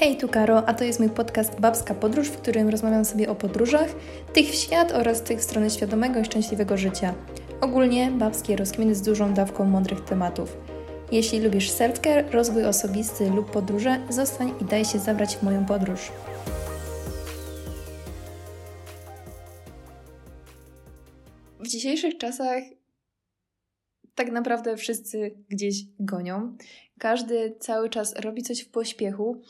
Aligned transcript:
Hej, 0.00 0.16
tu 0.16 0.28
Karo, 0.28 0.68
a 0.68 0.74
to 0.74 0.84
jest 0.84 1.00
mój 1.00 1.10
podcast 1.10 1.60
Babska 1.60 1.94
Podróż, 1.94 2.28
w 2.28 2.36
którym 2.36 2.68
rozmawiam 2.68 3.04
sobie 3.04 3.30
o 3.30 3.34
podróżach, 3.34 3.94
tych 4.34 4.46
w 4.46 4.54
świat 4.54 4.92
oraz 4.92 5.22
tych 5.22 5.38
w 5.38 5.42
stronę 5.42 5.70
świadomego 5.70 6.20
i 6.20 6.24
szczęśliwego 6.24 6.76
życia. 6.76 7.14
Ogólnie 7.60 8.10
babskie 8.10 8.56
rozkminy 8.56 8.94
z 8.94 9.02
dużą 9.02 9.34
dawką 9.34 9.64
mądrych 9.64 10.04
tematów. 10.04 10.56
Jeśli 11.12 11.40
lubisz 11.40 11.70
self-care, 11.70 12.30
rozwój 12.30 12.64
osobisty 12.64 13.30
lub 13.30 13.50
podróże, 13.50 14.06
zostań 14.10 14.52
i 14.60 14.64
daj 14.64 14.84
się 14.84 14.98
zabrać 14.98 15.36
w 15.36 15.42
moją 15.42 15.66
podróż. 15.66 16.12
W 21.60 21.68
dzisiejszych 21.68 22.18
czasach 22.18 22.62
tak 24.14 24.32
naprawdę 24.32 24.76
wszyscy 24.76 25.34
gdzieś 25.48 25.76
gonią. 26.00 26.56
Każdy 26.98 27.56
cały 27.60 27.90
czas 27.90 28.14
robi 28.16 28.42
coś 28.42 28.60
w 28.60 28.70
pośpiechu 28.70 29.42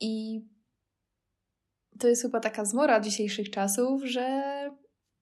i 0.00 0.44
to 1.98 2.08
jest 2.08 2.22
chyba 2.22 2.40
taka 2.40 2.64
zmora 2.64 3.00
dzisiejszych 3.00 3.50
czasów, 3.50 4.04
że 4.04 4.40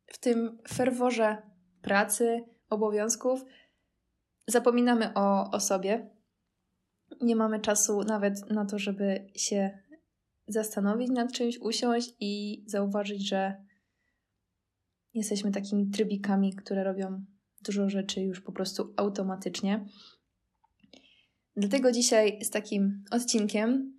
w 0.07 0.19
tym 0.19 0.59
ferworze 0.69 1.43
pracy, 1.83 2.45
obowiązków 2.71 3.45
zapominamy 4.47 5.15
o, 5.15 5.51
o 5.51 5.61
sobie. 5.61 6.11
Nie 7.21 7.37
mamy 7.37 7.61
czasu 7.61 8.03
nawet 8.03 8.51
na 8.51 8.67
to, 8.67 8.79
żeby 8.79 9.27
się 9.37 9.79
zastanowić 10.49 11.11
nad 11.11 11.33
czymś, 11.33 11.59
usiąść 11.59 12.15
i 12.21 12.65
zauważyć, 12.67 13.29
że 13.29 13.65
jesteśmy 15.15 15.51
takimi 15.53 15.91
trybikami, 15.91 16.55
które 16.55 16.85
robią 16.85 17.25
dużo 17.61 17.91
rzeczy 17.91 18.21
już 18.21 18.41
po 18.41 18.53
prostu 18.53 18.95
automatycznie. 18.97 19.87
Dlatego 21.57 21.93
dzisiaj 21.93 22.45
z 22.45 22.51
takim 22.51 23.05
odcinkiem 23.11 23.98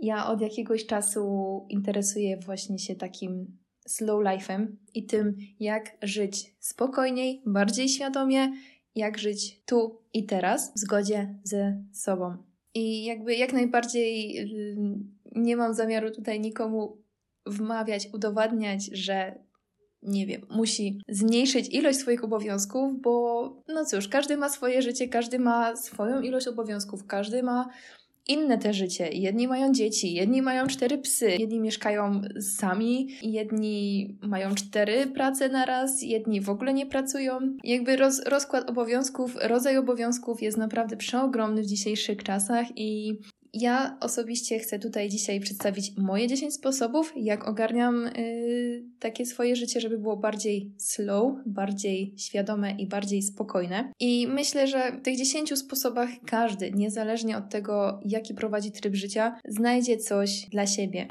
ja 0.00 0.26
od 0.26 0.40
jakiegoś 0.40 0.86
czasu 0.86 1.66
interesuję 1.68 2.36
właśnie 2.36 2.78
się 2.78 2.94
takim 2.94 3.58
slow 3.86 4.24
life'em 4.24 4.66
i 4.94 5.06
tym, 5.06 5.36
jak 5.60 5.96
żyć 6.02 6.54
spokojniej, 6.58 7.42
bardziej 7.46 7.88
świadomie, 7.88 8.52
jak 8.94 9.18
żyć 9.18 9.62
tu 9.64 10.00
i 10.12 10.26
teraz 10.26 10.72
w 10.74 10.78
zgodzie 10.78 11.34
ze 11.44 11.84
sobą. 11.92 12.36
I 12.74 13.04
jakby 13.04 13.34
jak 13.34 13.52
najbardziej 13.52 14.38
y, 14.38 14.76
nie 15.34 15.56
mam 15.56 15.74
zamiaru 15.74 16.10
tutaj 16.10 16.40
nikomu 16.40 17.02
wmawiać, 17.46 18.08
udowadniać, 18.12 18.90
że 18.92 19.38
nie 20.02 20.26
wiem, 20.26 20.40
musi 20.50 21.00
zmniejszyć 21.08 21.68
ilość 21.68 21.98
swoich 21.98 22.24
obowiązków, 22.24 23.00
bo 23.00 23.42
no 23.68 23.84
cóż, 23.84 24.08
każdy 24.08 24.36
ma 24.36 24.48
swoje 24.48 24.82
życie, 24.82 25.08
każdy 25.08 25.38
ma 25.38 25.76
swoją 25.76 26.20
ilość 26.20 26.46
obowiązków, 26.46 27.06
każdy 27.06 27.42
ma 27.42 27.68
inne 28.30 28.58
te 28.58 28.72
życie. 28.72 29.08
Jedni 29.12 29.48
mają 29.48 29.72
dzieci, 29.72 30.14
jedni 30.14 30.42
mają 30.42 30.66
cztery 30.66 30.98
psy, 30.98 31.30
jedni 31.38 31.60
mieszkają 31.60 32.22
sami, 32.40 33.08
jedni 33.22 34.08
mają 34.22 34.54
cztery 34.54 35.06
prace 35.06 35.48
na 35.48 35.64
raz, 35.64 36.02
jedni 36.02 36.40
w 36.40 36.50
ogóle 36.50 36.74
nie 36.74 36.86
pracują. 36.86 37.38
Jakby 37.64 37.96
roz, 37.96 38.26
rozkład 38.26 38.70
obowiązków, 38.70 39.36
rodzaj 39.42 39.76
obowiązków 39.76 40.42
jest 40.42 40.58
naprawdę 40.58 40.96
przeogromny 40.96 41.62
w 41.62 41.66
dzisiejszych 41.66 42.22
czasach 42.22 42.66
i 42.76 43.18
ja 43.54 43.96
osobiście 44.00 44.58
chcę 44.58 44.78
tutaj 44.78 45.08
dzisiaj 45.08 45.40
przedstawić 45.40 45.96
moje 45.96 46.26
10 46.28 46.54
sposobów, 46.54 47.12
jak 47.16 47.48
ogarniam 47.48 48.10
yy, 48.16 48.84
takie 48.98 49.26
swoje 49.26 49.56
życie, 49.56 49.80
żeby 49.80 49.98
było 49.98 50.16
bardziej 50.16 50.72
slow, 50.78 51.34
bardziej 51.46 52.14
świadome 52.18 52.72
i 52.72 52.86
bardziej 52.86 53.22
spokojne. 53.22 53.92
I 54.00 54.28
myślę, 54.28 54.66
że 54.66 54.92
w 54.92 55.02
tych 55.02 55.16
10 55.16 55.58
sposobach 55.58 56.10
każdy, 56.26 56.70
niezależnie 56.72 57.36
od 57.36 57.48
tego, 57.48 58.00
jaki 58.04 58.34
prowadzi 58.34 58.72
tryb 58.72 58.94
życia, 58.94 59.40
znajdzie 59.48 59.96
coś 59.96 60.46
dla 60.50 60.66
siebie 60.66 61.08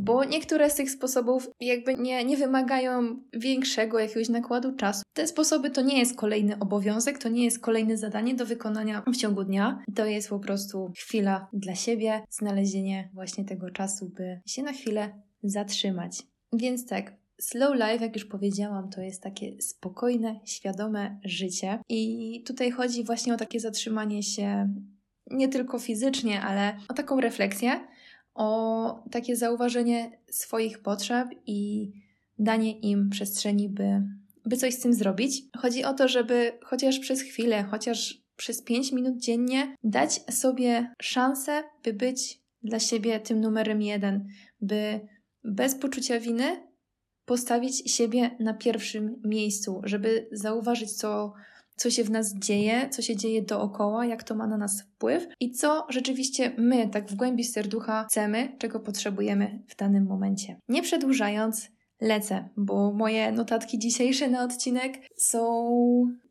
bo 0.00 0.24
niektóre 0.24 0.70
z 0.70 0.74
tych 0.74 0.90
sposobów 0.90 1.50
jakby 1.60 1.94
nie, 1.94 2.24
nie 2.24 2.36
wymagają 2.36 3.22
większego 3.32 3.98
jakiegoś 3.98 4.28
nakładu 4.28 4.76
czasu. 4.76 5.02
Te 5.12 5.26
sposoby 5.26 5.70
to 5.70 5.82
nie 5.82 5.98
jest 5.98 6.16
kolejny 6.16 6.58
obowiązek, 6.58 7.18
to 7.18 7.28
nie 7.28 7.44
jest 7.44 7.58
kolejne 7.58 7.96
zadanie 7.96 8.34
do 8.34 8.46
wykonania 8.46 9.02
w 9.06 9.16
ciągu 9.16 9.44
dnia. 9.44 9.82
To 9.94 10.06
jest 10.06 10.28
po 10.28 10.38
prostu 10.38 10.92
chwila 10.98 11.48
dla 11.52 11.74
siebie, 11.74 12.22
znalezienie 12.30 13.08
właśnie 13.14 13.44
tego 13.44 13.70
czasu, 13.70 14.08
by 14.16 14.40
się 14.46 14.62
na 14.62 14.72
chwilę 14.72 15.22
zatrzymać. 15.42 16.22
Więc 16.52 16.86
tak, 16.86 17.20
Slow 17.40 17.74
life, 17.74 18.04
jak 18.04 18.14
już 18.14 18.24
powiedziałam, 18.24 18.90
to 18.90 19.00
jest 19.00 19.22
takie 19.22 19.62
spokojne, 19.62 20.40
świadome 20.44 21.20
życie. 21.24 21.78
I 21.88 22.42
tutaj 22.46 22.70
chodzi 22.70 23.04
właśnie 23.04 23.34
o 23.34 23.36
takie 23.36 23.60
zatrzymanie 23.60 24.22
się 24.22 24.74
nie 25.30 25.48
tylko 25.48 25.78
fizycznie, 25.78 26.40
ale 26.42 26.76
o 26.88 26.94
taką 26.94 27.20
refleksję, 27.20 27.80
o 28.40 29.04
takie 29.10 29.36
zauważenie 29.36 30.18
swoich 30.30 30.78
potrzeb 30.78 31.28
i 31.46 31.90
danie 32.38 32.78
im 32.78 33.10
przestrzeni, 33.10 33.68
by, 33.68 34.02
by 34.46 34.56
coś 34.56 34.74
z 34.74 34.80
tym 34.80 34.94
zrobić. 34.94 35.42
Chodzi 35.56 35.84
o 35.84 35.94
to, 35.94 36.08
żeby 36.08 36.52
chociaż 36.64 36.98
przez 36.98 37.20
chwilę, 37.20 37.62
chociaż 37.62 38.22
przez 38.36 38.62
5 38.62 38.92
minut 38.92 39.18
dziennie 39.18 39.76
dać 39.84 40.20
sobie 40.30 40.94
szansę, 41.02 41.62
by 41.84 41.92
być 41.92 42.40
dla 42.62 42.78
siebie 42.78 43.20
tym 43.20 43.40
numerem 43.40 43.82
jeden, 43.82 44.28
by 44.60 45.00
bez 45.44 45.74
poczucia 45.74 46.20
winy 46.20 46.66
postawić 47.24 47.92
siebie 47.92 48.36
na 48.38 48.54
pierwszym 48.54 49.22
miejscu, 49.24 49.80
żeby 49.84 50.28
zauważyć, 50.32 50.92
co 50.92 51.32
co 51.80 51.90
się 51.90 52.04
w 52.04 52.10
nas 52.10 52.34
dzieje, 52.34 52.88
co 52.90 53.02
się 53.02 53.16
dzieje 53.16 53.42
dookoła, 53.42 54.06
jak 54.06 54.22
to 54.22 54.34
ma 54.34 54.46
na 54.46 54.56
nas 54.56 54.82
wpływ 54.82 55.28
i 55.40 55.50
co 55.50 55.86
rzeczywiście 55.88 56.52
my, 56.58 56.88
tak 56.88 57.10
w 57.10 57.14
głębi 57.14 57.44
serducha, 57.44 58.06
chcemy, 58.10 58.56
czego 58.58 58.80
potrzebujemy 58.80 59.62
w 59.68 59.76
danym 59.76 60.06
momencie. 60.06 60.56
Nie 60.68 60.82
przedłużając, 60.82 61.68
lecę, 62.00 62.48
bo 62.56 62.92
moje 62.92 63.32
notatki 63.32 63.78
dzisiejsze 63.78 64.30
na 64.30 64.44
odcinek 64.44 64.98
są 65.16 65.70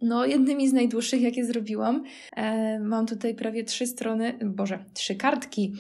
no, 0.02 0.26
jednymi 0.26 0.70
z 0.70 0.74
najdłuższych, 0.74 1.22
jakie 1.22 1.46
zrobiłam. 1.46 2.04
E, 2.36 2.80
mam 2.80 3.06
tutaj 3.06 3.36
prawie 3.36 3.64
trzy 3.64 3.88
strony, 3.88 4.40
boże, 4.46 4.86
trzy 4.94 5.16
kartki 5.16 5.74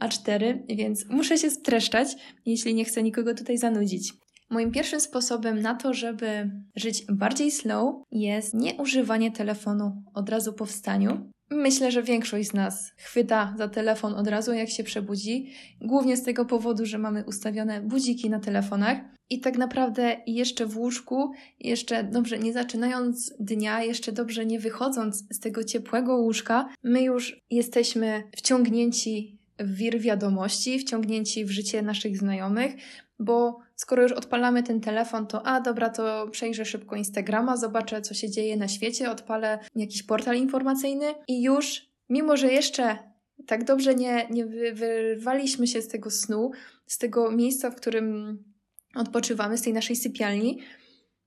A4, 0.00 0.58
więc 0.68 1.08
muszę 1.08 1.38
się 1.38 1.50
streszczać, 1.50 2.08
jeśli 2.46 2.74
nie 2.74 2.84
chcę 2.84 3.02
nikogo 3.02 3.34
tutaj 3.34 3.58
zanudzić. 3.58 4.12
Moim 4.50 4.72
pierwszym 4.72 5.00
sposobem 5.00 5.60
na 5.60 5.74
to, 5.74 5.94
żeby 5.94 6.50
żyć 6.76 7.04
bardziej 7.12 7.50
slow, 7.50 7.94
jest 8.12 8.54
nieużywanie 8.54 9.32
telefonu 9.32 10.02
od 10.14 10.28
razu 10.28 10.52
po 10.52 10.66
wstaniu. 10.66 11.30
Myślę, 11.50 11.92
że 11.92 12.02
większość 12.02 12.48
z 12.48 12.54
nas 12.54 12.92
chwyta 12.96 13.54
za 13.58 13.68
telefon 13.68 14.14
od 14.14 14.28
razu, 14.28 14.52
jak 14.52 14.68
się 14.68 14.84
przebudzi, 14.84 15.52
głównie 15.80 16.16
z 16.16 16.22
tego 16.22 16.44
powodu, 16.44 16.86
że 16.86 16.98
mamy 16.98 17.24
ustawione 17.24 17.80
budziki 17.80 18.30
na 18.30 18.40
telefonach. 18.40 18.98
I 19.30 19.40
tak 19.40 19.58
naprawdę 19.58 20.16
jeszcze 20.26 20.66
w 20.66 20.78
łóżku, 20.78 21.32
jeszcze 21.60 22.04
dobrze 22.04 22.38
nie 22.38 22.52
zaczynając 22.52 23.34
dnia, 23.40 23.82
jeszcze 23.82 24.12
dobrze 24.12 24.46
nie 24.46 24.60
wychodząc 24.60 25.24
z 25.30 25.40
tego 25.40 25.64
ciepłego 25.64 26.16
łóżka, 26.16 26.68
my 26.82 27.02
już 27.02 27.40
jesteśmy 27.50 28.22
wciągnięci 28.36 29.38
wir 29.58 30.00
wiadomości, 30.00 30.78
wciągnięci 30.78 31.44
w 31.44 31.50
życie 31.50 31.82
naszych 31.82 32.18
znajomych, 32.18 32.74
bo 33.18 33.58
skoro 33.76 34.02
już 34.02 34.12
odpalamy 34.12 34.62
ten 34.62 34.80
telefon, 34.80 35.26
to 35.26 35.46
a 35.46 35.60
dobra, 35.60 35.90
to 35.90 36.28
przejrzę 36.30 36.64
szybko 36.64 36.96
Instagrama, 36.96 37.56
zobaczę, 37.56 38.02
co 38.02 38.14
się 38.14 38.30
dzieje 38.30 38.56
na 38.56 38.68
świecie, 38.68 39.10
odpalę 39.10 39.58
jakiś 39.74 40.02
portal 40.02 40.36
informacyjny 40.36 41.06
i 41.28 41.42
już, 41.42 41.86
mimo 42.08 42.36
że 42.36 42.52
jeszcze 42.52 42.98
tak 43.46 43.64
dobrze 43.64 43.94
nie, 43.94 44.26
nie 44.30 44.46
wyrwaliśmy 44.72 45.66
się 45.66 45.82
z 45.82 45.88
tego 45.88 46.10
snu, 46.10 46.50
z 46.86 46.98
tego 46.98 47.30
miejsca, 47.30 47.70
w 47.70 47.76
którym 47.76 48.38
odpoczywamy, 48.94 49.58
z 49.58 49.62
tej 49.62 49.72
naszej 49.72 49.96
sypialni, 49.96 50.58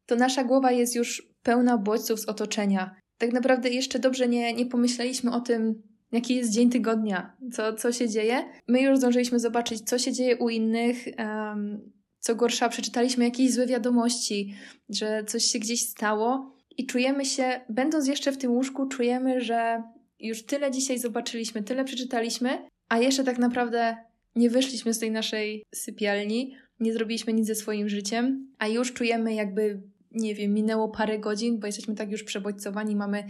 to 0.06 0.16
nasza 0.16 0.44
głowa 0.44 0.72
jest 0.72 0.95
już 0.95 1.29
pełna 1.44 1.78
bodźców 1.78 2.19
z 2.19 2.25
otoczenia. 2.25 2.95
Tak 3.18 3.34
naprawdę 3.34 3.69
jeszcze 3.69 4.00
dobrze 4.00 4.28
nie, 4.28 4.53
nie 4.53 4.66
pomyśleliśmy 4.66 5.31
o 5.31 5.39
tym, 5.39 5.81
jaki 6.12 6.36
jest 6.36 6.52
dzień 6.52 6.70
tygodnia, 6.70 7.38
co, 7.52 7.74
co 7.74 7.92
się 7.92 8.09
dzieje. 8.09 8.46
My 8.68 8.81
już 8.81 8.97
zdążyliśmy 8.97 9.40
zobaczyć, 9.40 9.81
co 9.81 10.00
się 10.00 10.14
dzieje 10.14 10.38
u 10.38 10.50
innych. 10.50 10.98
Um, 11.18 11.92
co 12.19 12.36
gorsza, 12.36 12.69
przeczytaliśmy 12.69 13.25
jakieś 13.25 13.54
złe 13.54 13.68
wiadomości, 13.68 14.56
że 14.89 15.24
coś 15.28 15.44
się 15.44 15.60
gdzieś 15.60 15.81
stało 15.81 16.56
i 16.78 16.86
czujemy 16.86 17.25
się, 17.25 17.62
będąc 17.69 18.07
jeszcze 18.07 18.31
w 18.31 18.38
tym 18.38 18.51
łóżku, 18.51 18.86
czujemy, 18.86 19.42
że 19.42 19.83
już 20.19 20.45
tyle 20.45 20.72
dzisiaj 20.72 21.00
zobaczyliśmy, 21.00 21.63
tyle 21.63 21.86
przeczytaliśmy, 21.86 22.50
a 22.89 22.98
jeszcze 22.98 23.24
tak 23.24 23.38
naprawdę 23.38 23.98
nie 24.36 24.50
wyszliśmy 24.50 24.94
z 24.94 25.00
tej 25.00 25.12
naszej 25.12 25.63
sypialni, 25.75 26.56
nie 26.80 26.94
zrobiliśmy 26.94 27.33
nic 27.33 27.48
ze 27.48 27.56
swoim 27.56 27.89
życiem, 27.89 28.48
a 28.57 28.68
już 28.68 28.94
czujemy 28.94 29.33
jakby, 29.33 29.81
nie 30.12 30.36
wiem, 30.36 30.54
minęło 30.54 30.89
parę 30.89 31.19
godzin, 31.19 31.60
bo 31.60 31.68
jesteśmy 31.68 31.95
tak 31.95 32.12
już 32.12 32.24
przebodźcowani, 32.24 32.95
mamy 32.95 33.24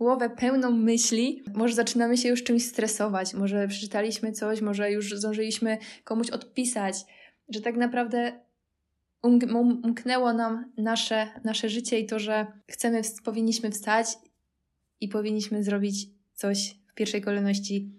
głowę 0.00 0.30
pełną 0.30 0.70
myśli, 0.70 1.42
może 1.54 1.74
zaczynamy 1.74 2.16
się 2.16 2.28
już 2.28 2.44
czymś 2.44 2.66
stresować, 2.66 3.34
może 3.34 3.68
przeczytaliśmy 3.68 4.32
coś, 4.32 4.60
może 4.60 4.92
już 4.92 5.14
zdążyliśmy 5.14 5.78
komuś 6.04 6.30
odpisać, 6.30 6.94
że 7.48 7.60
tak 7.60 7.76
naprawdę 7.76 8.40
umknęło 9.82 10.32
nam 10.32 10.72
nasze, 10.76 11.28
nasze 11.44 11.68
życie 11.68 11.98
i 11.98 12.06
to, 12.06 12.18
że 12.18 12.46
chcemy, 12.68 13.02
powinniśmy 13.24 13.70
wstać 13.70 14.06
i 15.00 15.08
powinniśmy 15.08 15.64
zrobić 15.64 16.06
coś 16.34 16.76
w 16.86 16.94
pierwszej 16.94 17.22
kolejności 17.22 17.92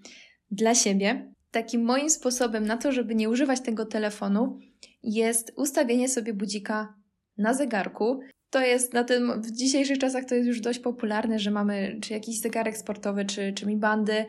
dla 0.51 0.75
siebie. 0.75 1.33
takim 1.51 1.83
moim 1.83 2.09
sposobem 2.09 2.65
na 2.65 2.77
to, 2.77 2.91
żeby 2.91 3.15
nie 3.15 3.29
używać 3.29 3.61
tego 3.61 3.85
telefonu, 3.85 4.59
jest 5.03 5.53
ustawienie 5.55 6.09
sobie 6.09 6.33
budzika 6.33 6.93
na 7.37 7.53
zegarku. 7.53 8.19
To 8.51 8.61
jest 8.61 8.93
na 8.93 9.03
tym, 9.03 9.41
w 9.41 9.51
dzisiejszych 9.51 9.99
czasach 9.99 10.25
to 10.25 10.35
jest 10.35 10.47
już 10.47 10.61
dość 10.61 10.79
popularne, 10.79 11.39
że 11.39 11.51
mamy 11.51 11.97
czy 12.01 12.13
jakiś 12.13 12.39
zegarek 12.39 12.77
sportowy, 12.77 13.25
czy, 13.25 13.53
czy 13.53 13.65
mi 13.65 13.77
bandy, 13.77 14.25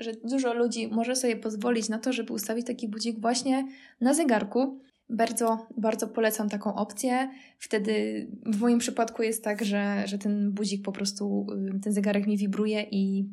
że 0.00 0.12
dużo 0.24 0.54
ludzi 0.54 0.88
może 0.88 1.16
sobie 1.16 1.36
pozwolić 1.36 1.88
na 1.88 1.98
to, 1.98 2.12
żeby 2.12 2.32
ustawić 2.32 2.66
taki 2.66 2.88
budzik 2.88 3.20
właśnie 3.20 3.68
na 4.00 4.14
zegarku. 4.14 4.80
Bardzo, 5.10 5.66
bardzo 5.76 6.08
polecam 6.08 6.48
taką 6.48 6.74
opcję. 6.74 7.30
Wtedy 7.58 8.26
w 8.46 8.60
moim 8.60 8.78
przypadku 8.78 9.22
jest 9.22 9.44
tak, 9.44 9.64
że, 9.64 10.02
że 10.06 10.18
ten 10.18 10.52
budzik 10.52 10.82
po 10.82 10.92
prostu, 10.92 11.46
y, 11.76 11.80
ten 11.80 11.92
zegarek 11.92 12.26
mi 12.26 12.36
wibruje 12.36 12.86
i 12.90 13.28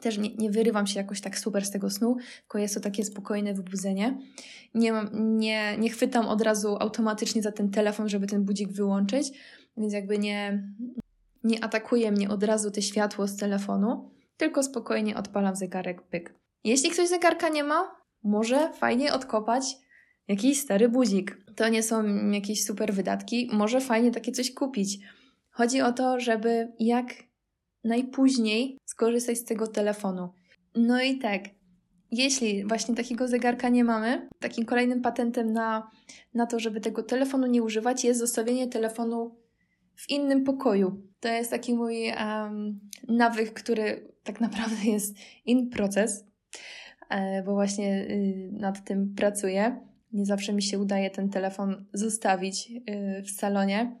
też 0.00 0.18
nie, 0.18 0.34
nie 0.34 0.50
wyrywam 0.50 0.86
się 0.86 1.00
jakoś 1.00 1.20
tak 1.20 1.38
super 1.38 1.66
z 1.66 1.70
tego 1.70 1.90
snu, 1.90 2.16
tylko 2.40 2.58
jest 2.58 2.74
to 2.74 2.80
takie 2.80 3.04
spokojne 3.04 3.54
wybudzenie. 3.54 4.18
Nie, 4.74 4.92
mam, 4.92 5.38
nie, 5.38 5.78
nie 5.78 5.90
chwytam 5.90 6.26
od 6.26 6.42
razu 6.42 6.76
automatycznie 6.80 7.42
za 7.42 7.52
ten 7.52 7.70
telefon, 7.70 8.08
żeby 8.08 8.26
ten 8.26 8.44
budzik 8.44 8.72
wyłączyć, 8.72 9.30
więc 9.76 9.92
jakby 9.92 10.18
nie, 10.18 10.68
nie 11.44 11.64
atakuje 11.64 12.12
mnie 12.12 12.28
od 12.28 12.42
razu 12.42 12.70
te 12.70 12.82
światło 12.82 13.28
z 13.28 13.36
telefonu, 13.36 14.10
tylko 14.36 14.62
spokojnie 14.62 15.16
odpalam 15.16 15.56
zegarek 15.56 16.02
pyk. 16.02 16.34
Jeśli 16.64 16.90
ktoś 16.90 17.08
zegarka 17.08 17.48
nie 17.48 17.64
ma, 17.64 17.96
może 18.22 18.72
fajnie 18.72 19.12
odkopać 19.12 19.76
jakiś 20.28 20.60
stary 20.60 20.88
budzik. 20.88 21.38
To 21.56 21.68
nie 21.68 21.82
są 21.82 22.28
jakieś 22.30 22.64
super 22.64 22.94
wydatki, 22.94 23.50
może 23.52 23.80
fajnie 23.80 24.10
takie 24.10 24.32
coś 24.32 24.54
kupić. 24.54 24.98
Chodzi 25.50 25.80
o 25.80 25.92
to, 25.92 26.20
żeby 26.20 26.72
jak 26.78 27.14
najpóźniej 27.88 28.78
skorzystać 28.84 29.38
z 29.38 29.44
tego 29.44 29.66
telefonu. 29.66 30.28
No 30.74 31.02
i 31.02 31.18
tak, 31.18 31.42
jeśli 32.10 32.64
właśnie 32.64 32.94
takiego 32.94 33.28
zegarka 33.28 33.68
nie 33.68 33.84
mamy, 33.84 34.28
takim 34.38 34.64
kolejnym 34.64 35.02
patentem 35.02 35.52
na, 35.52 35.90
na 36.34 36.46
to, 36.46 36.60
żeby 36.60 36.80
tego 36.80 37.02
telefonu 37.02 37.46
nie 37.46 37.62
używać, 37.62 38.04
jest 38.04 38.20
zostawienie 38.20 38.68
telefonu 38.68 39.36
w 39.96 40.10
innym 40.10 40.44
pokoju. 40.44 41.02
To 41.20 41.28
jest 41.28 41.50
taki 41.50 41.74
mój 41.74 41.96
um, 42.08 42.80
nawyk, 43.08 43.52
który 43.52 44.12
tak 44.24 44.40
naprawdę 44.46 44.84
jest 44.84 45.16
in 45.44 45.70
proces, 45.70 46.24
e, 47.10 47.42
bo 47.42 47.54
właśnie 47.54 48.06
y, 48.10 48.50
nad 48.52 48.84
tym 48.84 49.14
pracuję. 49.14 49.80
Nie 50.12 50.26
zawsze 50.26 50.52
mi 50.52 50.62
się 50.62 50.78
udaje 50.78 51.10
ten 51.10 51.30
telefon 51.30 51.84
zostawić 51.92 52.70
y, 52.70 53.22
w 53.22 53.30
salonie, 53.30 53.96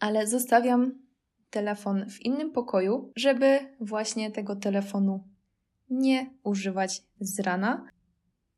ale 0.00 0.26
zostawiam 0.26 0.92
telefon 1.50 2.10
w 2.10 2.20
innym 2.20 2.52
pokoju, 2.52 3.12
żeby 3.16 3.58
właśnie 3.80 4.30
tego 4.30 4.56
telefonu 4.56 5.24
nie 5.90 6.30
używać 6.42 7.02
z 7.20 7.40
rana. 7.40 7.86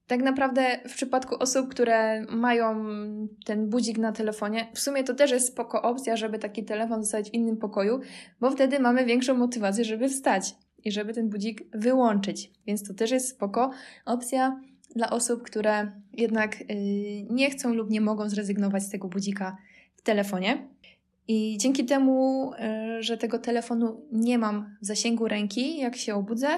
Tak 0.06 0.22
naprawdę 0.22 0.80
w 0.88 0.94
przypadku 0.94 1.34
osób, 1.38 1.68
które 1.68 2.26
mają 2.30 2.84
ten 3.44 3.68
budzik 3.68 3.98
na 3.98 4.12
telefonie, 4.12 4.66
w 4.74 4.80
sumie 4.80 5.04
to 5.04 5.14
też 5.14 5.30
jest 5.30 5.48
spoko 5.48 5.82
opcja, 5.82 6.16
żeby 6.16 6.38
taki 6.38 6.64
telefon 6.64 7.02
zostawić 7.02 7.30
w 7.30 7.34
innym 7.34 7.56
pokoju, 7.56 8.00
bo 8.40 8.50
wtedy 8.50 8.80
mamy 8.80 9.04
większą 9.04 9.34
motywację, 9.34 9.84
żeby 9.84 10.08
wstać 10.08 10.54
i 10.84 10.92
żeby 10.92 11.14
ten 11.14 11.28
budzik 11.28 11.62
wyłączyć. 11.74 12.50
Więc 12.66 12.88
to 12.88 12.94
też 12.94 13.10
jest 13.10 13.28
spoko 13.28 13.70
opcja 14.04 14.60
dla 14.96 15.10
osób, 15.10 15.42
które 15.42 15.92
jednak 16.12 16.60
yy, 16.60 16.66
nie 17.30 17.50
chcą 17.50 17.74
lub 17.74 17.90
nie 17.90 18.00
mogą 18.00 18.28
zrezygnować 18.28 18.82
z 18.82 18.90
tego 18.90 19.08
budzika 19.08 19.56
w 19.96 20.02
telefonie. 20.02 20.68
I 21.32 21.58
dzięki 21.58 21.84
temu, 21.84 22.50
e, 22.58 23.02
że 23.02 23.16
tego 23.16 23.38
telefonu 23.38 24.06
nie 24.12 24.38
mam 24.38 24.76
w 24.82 24.86
zasięgu 24.86 25.28
ręki, 25.28 25.78
jak 25.78 25.96
się 25.96 26.14
obudzę, 26.14 26.48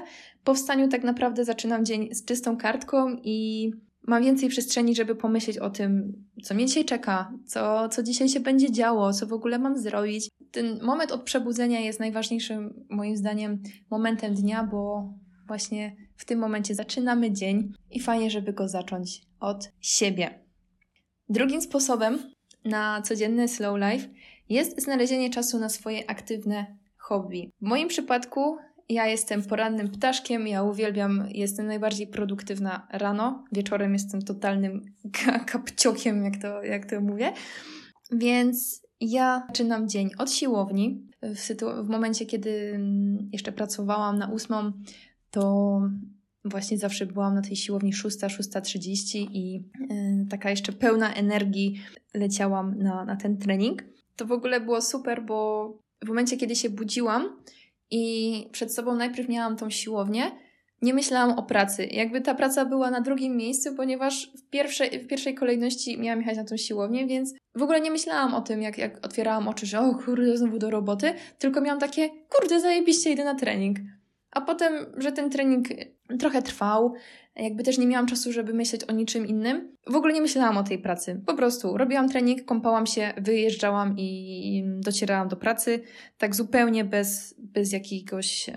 po 0.44 0.54
wstaniu 0.54 0.88
tak 0.88 1.04
naprawdę 1.04 1.44
zaczynam 1.44 1.84
dzień 1.84 2.14
z 2.14 2.24
czystą 2.24 2.56
kartką 2.56 3.16
i 3.22 3.70
mam 4.06 4.22
więcej 4.22 4.48
przestrzeni, 4.48 4.94
żeby 4.94 5.14
pomyśleć 5.14 5.58
o 5.58 5.70
tym, 5.70 6.12
co 6.42 6.54
mnie 6.54 6.66
dzisiaj 6.66 6.84
czeka, 6.84 7.32
co, 7.46 7.88
co 7.88 8.02
dzisiaj 8.02 8.28
się 8.28 8.40
będzie 8.40 8.72
działo, 8.72 9.12
co 9.12 9.26
w 9.26 9.32
ogóle 9.32 9.58
mam 9.58 9.78
zrobić. 9.78 10.28
Ten 10.50 10.82
moment 10.82 11.12
od 11.12 11.22
przebudzenia 11.22 11.80
jest 11.80 12.00
najważniejszym, 12.00 12.86
moim 12.90 13.16
zdaniem, 13.16 13.62
momentem 13.90 14.34
dnia, 14.34 14.64
bo 14.64 15.12
właśnie 15.46 15.96
w 16.16 16.24
tym 16.24 16.38
momencie 16.38 16.74
zaczynamy 16.74 17.32
dzień 17.32 17.72
i 17.90 18.00
fajnie, 18.00 18.30
żeby 18.30 18.52
go 18.52 18.68
zacząć 18.68 19.22
od 19.40 19.68
siebie. 19.80 20.44
Drugim 21.28 21.60
sposobem 21.60 22.18
na 22.64 23.02
codzienny 23.02 23.48
slow 23.48 23.78
life 23.78 24.08
jest 24.49 24.82
znalezienie 24.82 25.31
czasu 25.31 25.58
na 25.58 25.69
swoje 25.69 26.11
aktywne 26.11 26.76
hobby. 26.99 27.50
W 27.61 27.67
moim 27.67 27.88
przypadku 27.88 28.56
ja 28.88 29.06
jestem 29.06 29.43
porannym 29.43 29.88
ptaszkiem, 29.88 30.46
ja 30.46 30.62
uwielbiam, 30.62 31.29
jestem 31.31 31.67
najbardziej 31.67 32.06
produktywna 32.06 32.88
rano, 32.93 33.44
wieczorem 33.52 33.93
jestem 33.93 34.23
totalnym 34.23 34.82
kapciokiem, 35.52 36.25
jak 36.25 36.37
to, 36.37 36.62
jak 36.62 36.91
to 36.91 37.00
mówię. 37.00 37.32
Więc 38.12 38.82
ja 39.00 39.44
zaczynam 39.49 39.88
dzień 39.88 40.11
od 40.19 40.31
siłowni. 40.31 41.06
W, 41.23 41.37
sytu- 41.37 41.87
w 41.87 41.88
momencie, 41.88 42.26
kiedy 42.26 42.73
mm, 42.75 43.29
jeszcze 43.32 43.52
pracowałam 43.52 44.19
na 44.19 44.29
ósmą, 44.29 44.73
to 45.31 45.81
właśnie 46.44 46.79
zawsze 46.79 47.06
byłam 47.06 47.35
na 47.35 47.43
tej 47.43 47.56
siłowni 47.56 47.93
6, 47.93 48.19
6.30 48.19 49.19
i 49.32 49.52
yy, 49.91 50.26
taka 50.31 50.50
jeszcze 50.50 50.73
pełna 50.73 51.14
energii 51.14 51.81
leciałam 52.14 52.79
na, 52.79 53.05
na 53.05 53.17
ten 53.17 53.38
trening 53.38 53.94
to 54.16 54.26
w 54.26 54.32
ogóle 54.32 54.61
było 54.61 54.82
super, 54.82 55.22
bo 55.22 55.69
w 56.05 56.08
momencie, 56.08 56.37
kiedy 56.37 56.56
się 56.56 56.70
budziłam 56.70 57.43
i 57.90 58.46
przed 58.52 58.75
sobą 58.75 58.94
najpierw 58.94 59.28
miałam 59.28 59.56
tą 59.56 59.70
siłownię, 59.70 60.32
nie 60.82 60.94
myślałam 60.94 61.38
o 61.38 61.43
pracy. 61.43 61.87
Jakby 61.87 62.20
ta 62.20 62.34
praca 62.34 62.64
była 62.64 62.90
na 62.90 63.00
drugim 63.00 63.37
miejscu, 63.37 63.75
ponieważ 63.75 64.32
w 64.37 64.50
pierwszej, 64.50 65.00
w 65.00 65.06
pierwszej 65.06 65.34
kolejności 65.34 65.99
miałam 65.99 66.20
jechać 66.20 66.37
na 66.37 66.44
tą 66.44 66.56
siłownię, 66.56 67.06
więc 67.06 67.34
w 67.55 67.62
ogóle 67.62 67.81
nie 67.81 67.90
myślałam 67.90 68.34
o 68.34 68.40
tym, 68.40 68.62
jak, 68.62 68.78
jak 68.78 69.06
otwierałam 69.06 69.49
oczy, 69.49 69.66
że 69.66 69.81
o 69.81 69.94
kurde, 69.94 70.37
znowu 70.37 70.58
do 70.58 70.70
roboty, 70.70 71.14
tylko 71.38 71.60
miałam 71.60 71.81
takie, 71.81 72.08
kurde, 72.28 72.60
zajebiście 72.60 73.10
idę 73.10 73.25
na 73.25 73.34
trening. 73.34 73.78
A 74.31 74.40
potem, 74.40 74.72
że 74.96 75.12
ten 75.12 75.31
trening 75.31 75.69
trochę 76.19 76.43
trwał, 76.43 76.94
jakby 77.36 77.62
też 77.62 77.78
nie 77.78 77.86
miałam 77.86 78.06
czasu, 78.06 78.32
żeby 78.32 78.54
myśleć 78.54 78.84
o 78.84 78.92
niczym 78.92 79.26
innym. 79.26 79.76
W 79.86 79.94
ogóle 79.94 80.14
nie 80.14 80.20
myślałam 80.20 80.56
o 80.56 80.62
tej 80.62 80.78
pracy. 80.78 81.22
Po 81.26 81.34
prostu 81.34 81.76
robiłam 81.76 82.08
trening, 82.08 82.44
kąpałam 82.44 82.86
się, 82.86 83.12
wyjeżdżałam 83.16 83.94
i 83.98 84.64
docierałam 84.66 85.28
do 85.28 85.36
pracy, 85.36 85.82
tak 86.19 86.34
zupełnie 86.34 86.84
bez, 86.84 87.34
bez 87.38 87.72
jakiegoś 87.72 88.50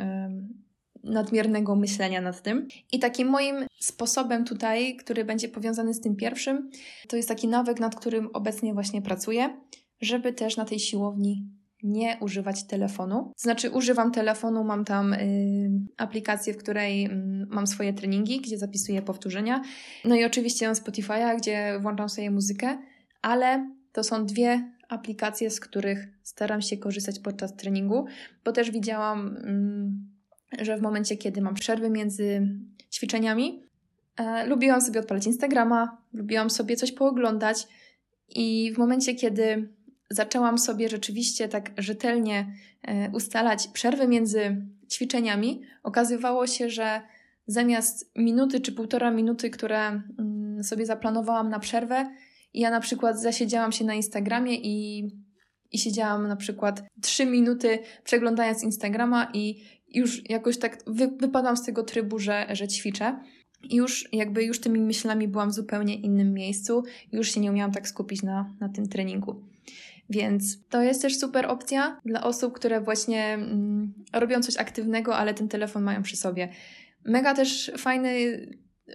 nadmiernego 1.03 1.75
myślenia 1.75 2.21
nad 2.21 2.41
tym. 2.41 2.67
I 2.91 2.99
takim 2.99 3.27
moim 3.27 3.55
sposobem 3.79 4.45
tutaj, 4.45 4.95
który 4.95 5.25
będzie 5.25 5.49
powiązany 5.49 5.93
z 5.93 6.01
tym 6.01 6.15
pierwszym, 6.15 6.69
to 7.07 7.15
jest 7.15 7.29
taki 7.29 7.47
nawyk, 7.47 7.79
nad 7.79 7.95
którym 7.95 8.29
obecnie 8.33 8.73
właśnie 8.73 9.01
pracuję, 9.01 9.61
żeby 10.01 10.33
też 10.33 10.57
na 10.57 10.65
tej 10.65 10.79
siłowni 10.79 11.56
nie 11.83 12.17
używać 12.21 12.63
telefonu. 12.63 13.33
Znaczy, 13.37 13.71
używam 13.71 14.11
telefonu, 14.11 14.63
mam 14.63 14.85
tam 14.85 15.13
y, 15.13 15.69
aplikację, 15.97 16.53
w 16.53 16.57
której 16.57 17.05
y, 17.05 17.09
mam 17.49 17.67
swoje 17.67 17.93
treningi, 17.93 18.41
gdzie 18.41 18.57
zapisuję 18.57 19.01
powtórzenia. 19.01 19.61
No 20.05 20.15
i 20.15 20.25
oczywiście 20.25 20.65
mam 20.65 20.75
Spotify'a, 20.75 21.37
gdzie 21.37 21.79
włączam 21.81 22.09
sobie 22.09 22.31
muzykę, 22.31 22.77
ale 23.21 23.71
to 23.91 24.03
są 24.03 24.25
dwie 24.25 24.71
aplikacje, 24.89 25.49
z 25.49 25.59
których 25.59 26.07
staram 26.23 26.61
się 26.61 26.77
korzystać 26.77 27.19
podczas 27.19 27.55
treningu, 27.55 28.05
bo 28.45 28.51
też 28.51 28.71
widziałam, 28.71 29.37
y, 30.59 30.65
że 30.65 30.77
w 30.77 30.81
momencie, 30.81 31.17
kiedy 31.17 31.41
mam 31.41 31.55
przerwy 31.55 31.89
między 31.89 32.47
ćwiczeniami, 32.93 33.63
e, 34.17 34.47
lubiłam 34.47 34.81
sobie 34.81 34.99
odpalać 34.99 35.25
Instagrama, 35.27 35.97
lubiłam 36.13 36.49
sobie 36.49 36.75
coś 36.75 36.91
pooglądać 36.91 37.67
i 38.35 38.71
w 38.75 38.77
momencie, 38.77 39.15
kiedy 39.15 39.76
zaczęłam 40.09 40.57
sobie 40.57 40.89
rzeczywiście 40.89 41.47
tak 41.47 41.71
rzetelnie 41.77 42.53
e, 42.81 43.09
ustalać 43.11 43.67
przerwy 43.67 44.07
między 44.07 44.65
ćwiczeniami, 44.91 45.61
okazywało 45.83 46.47
się, 46.47 46.69
że 46.69 47.01
zamiast 47.47 48.11
minuty 48.15 48.59
czy 48.59 48.71
półtora 48.71 49.11
minuty, 49.11 49.49
które 49.49 50.01
mm, 50.19 50.63
sobie 50.63 50.85
zaplanowałam 50.85 51.49
na 51.49 51.59
przerwę, 51.59 52.05
ja 52.53 52.71
na 52.71 52.79
przykład 52.79 53.21
zasiedziałam 53.21 53.71
się 53.71 53.85
na 53.85 53.93
Instagramie 53.93 54.55
i, 54.55 55.07
i 55.71 55.79
siedziałam 55.79 56.27
na 56.27 56.35
przykład 56.35 56.83
trzy 57.01 57.25
minuty 57.25 57.79
przeglądając 58.03 58.63
Instagrama 58.63 59.31
i 59.33 59.63
już 59.87 60.29
jakoś 60.29 60.57
tak 60.57 60.77
wy, 60.87 61.07
wypadłam 61.07 61.57
z 61.57 61.63
tego 61.63 61.83
trybu, 61.83 62.19
że, 62.19 62.47
że 62.51 62.67
ćwiczę. 62.67 63.19
I 63.63 63.75
już 63.75 64.13
jakby 64.13 64.43
już 64.43 64.59
tymi 64.59 64.79
myślami 64.79 65.27
byłam 65.27 65.49
w 65.49 65.53
zupełnie 65.53 65.95
innym 65.95 66.33
miejscu, 66.33 66.83
już 67.11 67.31
się 67.31 67.39
nie 67.39 67.51
umiałam 67.51 67.71
tak 67.71 67.87
skupić 67.87 68.23
na, 68.23 68.53
na 68.59 68.69
tym 68.69 68.89
treningu. 68.89 69.43
Więc 70.09 70.67
to 70.69 70.81
jest 70.81 71.01
też 71.01 71.19
super 71.19 71.45
opcja 71.45 72.01
dla 72.05 72.23
osób, 72.23 72.53
które 72.53 72.81
właśnie 72.81 73.33
mm, 73.33 73.93
robią 74.13 74.41
coś 74.41 74.57
aktywnego, 74.57 75.17
ale 75.17 75.33
ten 75.33 75.47
telefon 75.47 75.83
mają 75.83 76.03
przy 76.03 76.17
sobie. 76.17 76.49
Mega 77.05 77.33
też 77.33 77.71
fajny, 77.77 78.11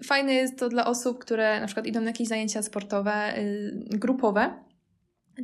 fajny 0.04 0.34
jest 0.34 0.58
to 0.58 0.68
dla 0.68 0.86
osób, 0.86 1.18
które 1.18 1.60
na 1.60 1.66
przykład 1.66 1.86
idą 1.86 2.00
na 2.00 2.06
jakieś 2.06 2.28
zajęcia 2.28 2.62
sportowe, 2.62 3.38
y, 3.38 3.88
grupowe, 3.90 4.54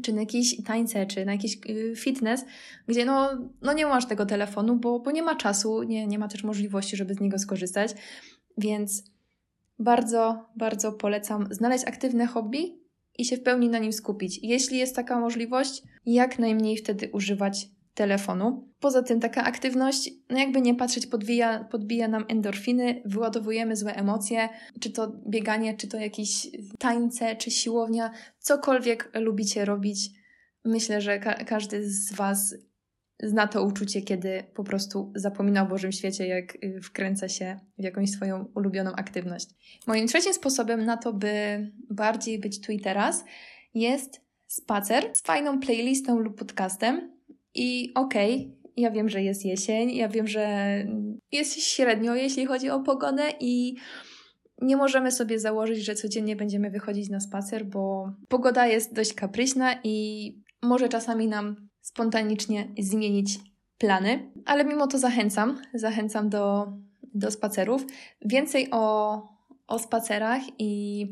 czy 0.02 0.12
na 0.12 0.20
jakieś 0.20 0.64
tańce, 0.64 1.06
czy 1.06 1.24
na 1.24 1.32
jakiś 1.32 1.58
y, 1.70 1.96
fitness, 1.96 2.44
gdzie 2.86 3.04
no, 3.04 3.30
no 3.62 3.72
nie 3.72 3.86
masz 3.86 4.06
tego 4.06 4.26
telefonu, 4.26 4.76
bo, 4.76 5.00
bo 5.00 5.10
nie 5.10 5.22
ma 5.22 5.36
czasu, 5.36 5.82
nie, 5.82 6.06
nie 6.06 6.18
ma 6.18 6.28
też 6.28 6.44
możliwości, 6.44 6.96
żeby 6.96 7.14
z 7.14 7.20
niego 7.20 7.38
skorzystać. 7.38 7.94
Więc 8.58 9.04
bardzo, 9.78 10.48
bardzo 10.56 10.92
polecam 10.92 11.48
znaleźć 11.50 11.84
aktywne 11.88 12.26
hobby 12.26 12.87
i 13.18 13.24
się 13.24 13.36
w 13.36 13.42
pełni 13.42 13.68
na 13.68 13.78
nim 13.78 13.92
skupić. 13.92 14.38
Jeśli 14.42 14.78
jest 14.78 14.96
taka 14.96 15.20
możliwość, 15.20 15.82
jak 16.06 16.38
najmniej 16.38 16.76
wtedy 16.76 17.10
używać 17.12 17.68
telefonu. 17.94 18.68
Poza 18.80 19.02
tym 19.02 19.20
taka 19.20 19.44
aktywność, 19.44 20.10
no 20.30 20.38
jakby 20.38 20.60
nie 20.60 20.74
patrzeć, 20.74 21.06
podbija, 21.06 21.64
podbija 21.64 22.08
nam 22.08 22.24
endorfiny, 22.28 23.02
wyładowujemy 23.04 23.76
złe 23.76 23.94
emocje, 23.94 24.48
czy 24.80 24.90
to 24.90 25.12
bieganie, 25.28 25.76
czy 25.76 25.88
to 25.88 25.96
jakieś 25.96 26.48
tańce, 26.78 27.36
czy 27.36 27.50
siłownia, 27.50 28.10
cokolwiek 28.38 29.10
lubicie 29.14 29.64
robić. 29.64 30.10
Myślę, 30.64 31.00
że 31.00 31.18
ka 31.18 31.34
każdy 31.34 31.90
z 31.90 32.12
Was 32.12 32.54
zna 33.22 33.46
to 33.46 33.64
uczucie, 33.64 34.02
kiedy 34.02 34.44
po 34.54 34.64
prostu 34.64 35.12
zapomina 35.14 35.62
o 35.62 35.66
Bożym 35.66 35.92
świecie, 35.92 36.26
jak 36.26 36.64
y, 36.64 36.80
wkręca 36.82 37.28
się 37.28 37.60
w 37.78 37.82
jakąś 37.82 38.10
swoją 38.10 38.44
ulubioną 38.54 38.92
aktywność. 38.92 39.48
Moim 39.86 40.06
trzecim 40.06 40.34
sposobem 40.34 40.84
na 40.84 40.96
to, 40.96 41.12
by 41.12 41.30
bardziej 41.90 42.38
być 42.38 42.60
tu 42.60 42.72
i 42.72 42.80
teraz, 42.80 43.24
jest 43.74 44.20
spacer 44.46 45.10
z 45.14 45.22
fajną 45.22 45.60
playlistą 45.60 46.18
lub 46.18 46.38
podcastem. 46.38 47.12
I 47.54 47.92
okej, 47.94 48.34
okay, 48.34 48.72
ja 48.76 48.90
wiem, 48.90 49.08
że 49.08 49.22
jest 49.22 49.44
jesień, 49.44 49.90
ja 49.90 50.08
wiem, 50.08 50.28
że 50.28 50.68
jest 51.32 51.62
średnio, 51.62 52.14
jeśli 52.14 52.46
chodzi 52.46 52.70
o 52.70 52.80
pogodę 52.80 53.24
i 53.40 53.74
nie 54.62 54.76
możemy 54.76 55.12
sobie 55.12 55.38
założyć, 55.38 55.84
że 55.84 55.94
codziennie 55.94 56.36
będziemy 56.36 56.70
wychodzić 56.70 57.08
na 57.08 57.20
spacer, 57.20 57.66
bo 57.66 58.12
pogoda 58.28 58.66
jest 58.66 58.94
dość 58.94 59.14
kapryśna 59.14 59.74
i 59.84 60.32
może 60.62 60.88
czasami 60.88 61.28
nam 61.28 61.67
spontanicznie 61.80 62.68
zmienić 62.78 63.38
plany, 63.78 64.32
ale 64.44 64.64
mimo 64.64 64.86
to 64.86 64.98
zachęcam, 64.98 65.58
zachęcam 65.74 66.28
do, 66.28 66.72
do 67.14 67.30
spacerów. 67.30 67.86
Więcej 68.24 68.68
o, 68.70 69.22
o 69.66 69.78
spacerach 69.78 70.42
i 70.58 71.06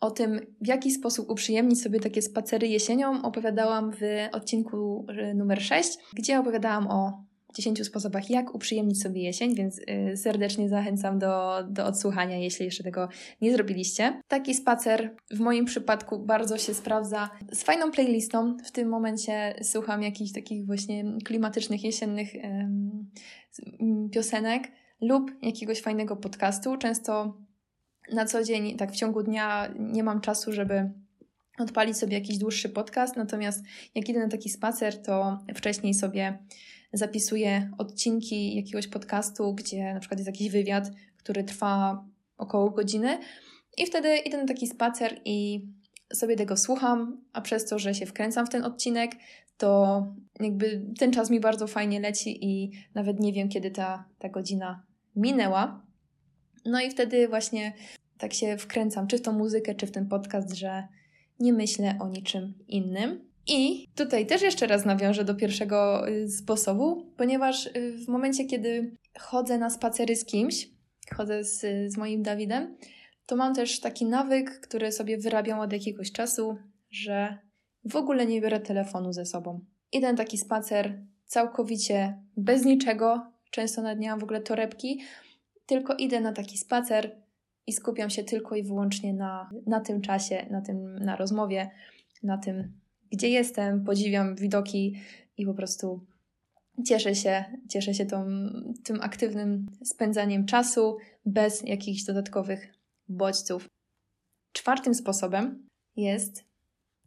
o 0.00 0.10
tym, 0.10 0.40
w 0.60 0.66
jaki 0.66 0.90
sposób 0.90 1.30
uprzyjemnić 1.30 1.82
sobie 1.82 2.00
takie 2.00 2.22
spacery 2.22 2.68
jesienią, 2.68 3.22
opowiadałam 3.22 3.92
w 3.92 4.00
odcinku 4.32 5.06
numer 5.34 5.62
6, 5.62 5.98
gdzie 6.14 6.40
opowiadałam 6.40 6.86
o 6.86 7.24
10 7.56 7.86
sposobach, 7.86 8.30
jak 8.30 8.54
uprzyjemnić 8.54 9.02
sobie 9.02 9.22
jesień, 9.22 9.54
więc 9.54 9.78
y, 9.78 10.16
serdecznie 10.16 10.68
zachęcam 10.68 11.18
do, 11.18 11.64
do 11.68 11.86
odsłuchania, 11.86 12.38
jeśli 12.38 12.64
jeszcze 12.64 12.84
tego 12.84 13.08
nie 13.40 13.52
zrobiliście. 13.52 14.20
Taki 14.28 14.54
spacer 14.54 15.16
w 15.30 15.40
moim 15.40 15.64
przypadku 15.64 16.18
bardzo 16.18 16.58
się 16.58 16.74
sprawdza 16.74 17.30
z 17.52 17.62
fajną 17.62 17.90
playlistą. 17.90 18.56
W 18.64 18.72
tym 18.72 18.88
momencie 18.88 19.54
słucham 19.62 20.02
jakichś 20.02 20.32
takich 20.32 20.66
właśnie 20.66 21.04
klimatycznych, 21.24 21.84
jesiennych 21.84 22.28
piosenek 24.12 24.62
lub 25.00 25.30
jakiegoś 25.42 25.80
fajnego 25.80 26.16
podcastu. 26.16 26.76
Często 26.76 27.36
na 28.12 28.24
co 28.24 28.44
dzień, 28.44 28.76
tak 28.76 28.92
w 28.92 28.96
ciągu 28.96 29.22
dnia 29.22 29.74
nie 29.78 30.04
mam 30.04 30.20
czasu, 30.20 30.52
żeby 30.52 30.90
odpalić 31.58 31.96
sobie 31.96 32.14
jakiś 32.14 32.38
dłuższy 32.38 32.68
podcast, 32.68 33.16
natomiast 33.16 33.64
jak 33.94 34.08
idę 34.08 34.20
na 34.20 34.28
taki 34.28 34.48
spacer, 34.48 35.02
to 35.02 35.38
wcześniej 35.54 35.94
sobie 35.94 36.38
zapisuję 36.96 37.70
odcinki 37.78 38.56
jakiegoś 38.56 38.88
podcastu, 38.88 39.54
gdzie 39.54 39.94
na 39.94 40.00
przykład 40.00 40.18
jest 40.18 40.26
jakiś 40.26 40.50
wywiad, 40.50 40.90
który 41.16 41.44
trwa 41.44 42.04
około 42.36 42.70
godziny 42.70 43.18
i 43.76 43.86
wtedy 43.86 44.16
idę 44.16 44.38
na 44.38 44.46
taki 44.46 44.66
spacer 44.66 45.20
i 45.24 45.66
sobie 46.12 46.36
tego 46.36 46.56
słucham, 46.56 47.24
a 47.32 47.40
przez 47.40 47.68
to, 47.68 47.78
że 47.78 47.94
się 47.94 48.06
wkręcam 48.06 48.46
w 48.46 48.50
ten 48.50 48.64
odcinek, 48.64 49.12
to 49.58 50.02
jakby 50.40 50.86
ten 50.98 51.12
czas 51.12 51.30
mi 51.30 51.40
bardzo 51.40 51.66
fajnie 51.66 52.00
leci 52.00 52.44
i 52.44 52.70
nawet 52.94 53.20
nie 53.20 53.32
wiem, 53.32 53.48
kiedy 53.48 53.70
ta, 53.70 54.04
ta 54.18 54.28
godzina 54.28 54.82
minęła. 55.16 55.82
No 56.64 56.80
i 56.80 56.90
wtedy 56.90 57.28
właśnie 57.28 57.72
tak 58.18 58.34
się 58.34 58.56
wkręcam, 58.56 59.06
czy 59.06 59.18
w 59.18 59.22
tą 59.22 59.32
muzykę, 59.32 59.74
czy 59.74 59.86
w 59.86 59.90
ten 59.90 60.08
podcast, 60.08 60.54
że 60.54 60.88
nie 61.40 61.52
myślę 61.52 61.98
o 62.00 62.08
niczym 62.08 62.54
innym. 62.68 63.30
I 63.46 63.88
tutaj 63.94 64.26
też 64.26 64.42
jeszcze 64.42 64.66
raz 64.66 64.84
nawiążę 64.84 65.24
do 65.24 65.34
pierwszego 65.34 66.08
y, 66.08 66.30
sposobu, 66.30 67.06
ponieważ 67.16 67.66
y, 67.66 67.98
w 68.04 68.08
momencie, 68.08 68.44
kiedy 68.44 68.96
chodzę 69.18 69.58
na 69.58 69.70
spacery 69.70 70.16
z 70.16 70.24
kimś, 70.24 70.68
chodzę 71.16 71.44
z, 71.44 71.60
z 71.92 71.96
moim 71.96 72.22
Dawidem, 72.22 72.76
to 73.26 73.36
mam 73.36 73.54
też 73.54 73.80
taki 73.80 74.06
nawyk, 74.06 74.60
który 74.60 74.92
sobie 74.92 75.18
wyrabiam 75.18 75.60
od 75.60 75.72
jakiegoś 75.72 76.12
czasu, 76.12 76.56
że 76.90 77.38
w 77.84 77.96
ogóle 77.96 78.26
nie 78.26 78.40
biorę 78.40 78.60
telefonu 78.60 79.12
ze 79.12 79.26
sobą. 79.26 79.60
Idę 79.92 80.14
taki 80.14 80.38
spacer 80.38 80.98
całkowicie 81.26 82.22
bez 82.36 82.64
niczego, 82.64 83.32
często 83.50 83.82
na 83.82 83.94
dnia 83.94 84.16
w 84.16 84.22
ogóle 84.22 84.40
torebki, 84.40 85.00
tylko 85.66 85.94
idę 85.94 86.20
na 86.20 86.32
taki 86.32 86.58
spacer 86.58 87.16
i 87.66 87.72
skupiam 87.72 88.10
się 88.10 88.24
tylko 88.24 88.56
i 88.56 88.62
wyłącznie 88.62 89.14
na, 89.14 89.50
na 89.66 89.80
tym 89.80 90.00
czasie, 90.00 90.46
na 90.50 90.60
tym, 90.60 90.98
na 90.98 91.16
rozmowie, 91.16 91.70
na 92.22 92.38
tym, 92.38 92.72
gdzie 93.16 93.28
jestem, 93.28 93.84
podziwiam 93.84 94.36
widoki 94.36 94.94
i 95.36 95.46
po 95.46 95.54
prostu 95.54 96.06
cieszę 96.86 97.14
się, 97.14 97.44
cieszę 97.68 97.94
się 97.94 98.06
tą, 98.06 98.26
tym 98.84 99.00
aktywnym 99.00 99.66
spędzaniem 99.84 100.46
czasu 100.46 100.96
bez 101.26 101.62
jakichś 101.62 102.02
dodatkowych 102.02 102.74
bodźców. 103.08 103.68
Czwartym 104.52 104.94
sposobem 104.94 105.68
jest 105.96 106.44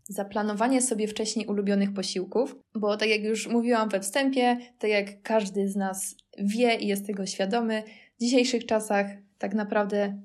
zaplanowanie 0.03 0.81
sobie 0.81 1.07
wcześniej 1.07 1.47
ulubionych 1.47 1.93
posiłków, 1.93 2.55
bo 2.75 2.97
tak 2.97 3.09
jak 3.09 3.23
już 3.23 3.47
mówiłam 3.47 3.89
we 3.89 3.99
wstępie, 3.99 4.57
tak 4.79 4.91
jak 4.91 5.21
każdy 5.21 5.69
z 5.69 5.75
nas 5.75 6.15
wie 6.39 6.75
i 6.75 6.87
jest 6.87 7.07
tego 7.07 7.25
świadomy, 7.25 7.83
w 8.17 8.21
dzisiejszych 8.21 8.65
czasach 8.65 9.07
tak 9.37 9.53
naprawdę 9.53 10.21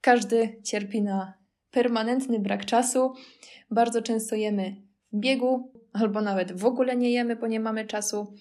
każdy 0.00 0.60
cierpi 0.62 1.02
na 1.02 1.34
permanentny 1.70 2.38
brak 2.38 2.64
czasu. 2.64 3.12
Bardzo 3.70 4.02
często 4.02 4.36
jemy 4.36 4.83
biegu, 5.14 5.72
albo 5.92 6.20
nawet 6.20 6.52
w 6.52 6.64
ogóle 6.64 6.96
nie 6.96 7.10
jemy, 7.10 7.36
bo 7.36 7.46
nie 7.46 7.60
mamy 7.60 7.86
czasu, 7.86 8.34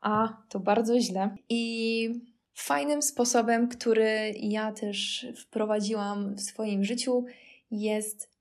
a 0.00 0.42
to 0.48 0.60
bardzo 0.60 1.00
źle. 1.00 1.36
I 1.48 2.08
fajnym 2.54 3.02
sposobem, 3.02 3.68
który 3.68 4.34
ja 4.40 4.72
też 4.72 5.26
wprowadziłam 5.36 6.34
w 6.34 6.40
swoim 6.40 6.84
życiu, 6.84 7.24
jest 7.70 8.34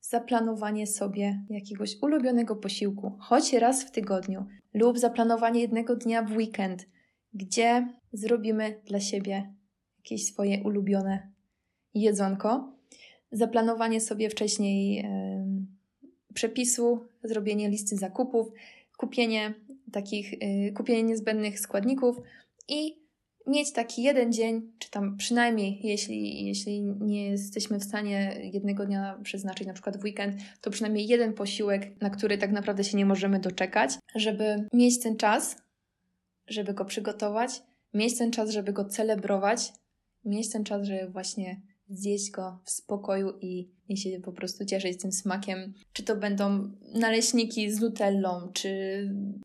zaplanowanie 0.00 0.86
sobie 0.86 1.44
jakiegoś 1.50 1.96
ulubionego 2.02 2.56
posiłku, 2.56 3.16
choć 3.20 3.52
raz 3.52 3.84
w 3.84 3.90
tygodniu, 3.90 4.46
lub 4.74 4.98
zaplanowanie 4.98 5.60
jednego 5.60 5.96
dnia 5.96 6.22
w 6.22 6.36
weekend, 6.36 6.86
gdzie 7.34 7.88
zrobimy 8.12 8.80
dla 8.86 9.00
siebie 9.00 9.54
jakieś 9.96 10.26
swoje 10.26 10.62
ulubione 10.64 11.32
jedzonko. 11.94 12.72
Zaplanowanie 13.32 14.00
sobie 14.00 14.30
wcześniej 14.30 14.94
yy, 14.94 15.77
przepisu, 16.38 17.06
zrobienie 17.24 17.68
listy 17.68 17.96
zakupów, 17.96 18.48
kupienie 18.96 19.54
takich, 19.92 20.32
yy, 20.42 20.72
kupienie 20.72 21.02
niezbędnych 21.02 21.60
składników 21.60 22.16
i 22.68 23.08
mieć 23.46 23.72
taki 23.72 24.02
jeden 24.02 24.32
dzień, 24.32 24.72
czy 24.78 24.90
tam 24.90 25.16
przynajmniej, 25.16 25.80
jeśli, 25.82 26.46
jeśli 26.46 26.82
nie 26.82 27.30
jesteśmy 27.30 27.78
w 27.78 27.84
stanie 27.84 28.40
jednego 28.52 28.86
dnia 28.86 29.18
przeznaczyć, 29.22 29.66
na 29.66 29.72
przykład 29.72 29.96
w 29.96 30.04
weekend, 30.04 30.34
to 30.60 30.70
przynajmniej 30.70 31.06
jeden 31.06 31.32
posiłek, 31.32 32.00
na 32.00 32.10
który 32.10 32.38
tak 32.38 32.52
naprawdę 32.52 32.84
się 32.84 32.96
nie 32.96 33.06
możemy 33.06 33.40
doczekać, 33.40 33.90
żeby 34.14 34.66
mieć 34.72 35.00
ten 35.00 35.16
czas, 35.16 35.56
żeby 36.48 36.74
go 36.74 36.84
przygotować, 36.84 37.62
mieć 37.94 38.18
ten 38.18 38.30
czas, 38.30 38.50
żeby 38.50 38.72
go 38.72 38.84
celebrować, 38.84 39.72
mieć 40.24 40.50
ten 40.50 40.64
czas, 40.64 40.86
żeby 40.86 41.12
właśnie 41.12 41.60
zjeść 41.90 42.30
go 42.30 42.60
w 42.64 42.70
spokoju 42.70 43.38
i, 43.40 43.70
i 43.88 43.96
się 43.96 44.20
po 44.20 44.32
prostu 44.32 44.64
cieszyć 44.64 45.00
tym 45.00 45.12
smakiem. 45.12 45.74
Czy 45.92 46.02
to 46.02 46.16
będą 46.16 46.70
naleśniki 46.94 47.70
z 47.70 47.80
nutellą, 47.80 48.50
czy 48.52 48.70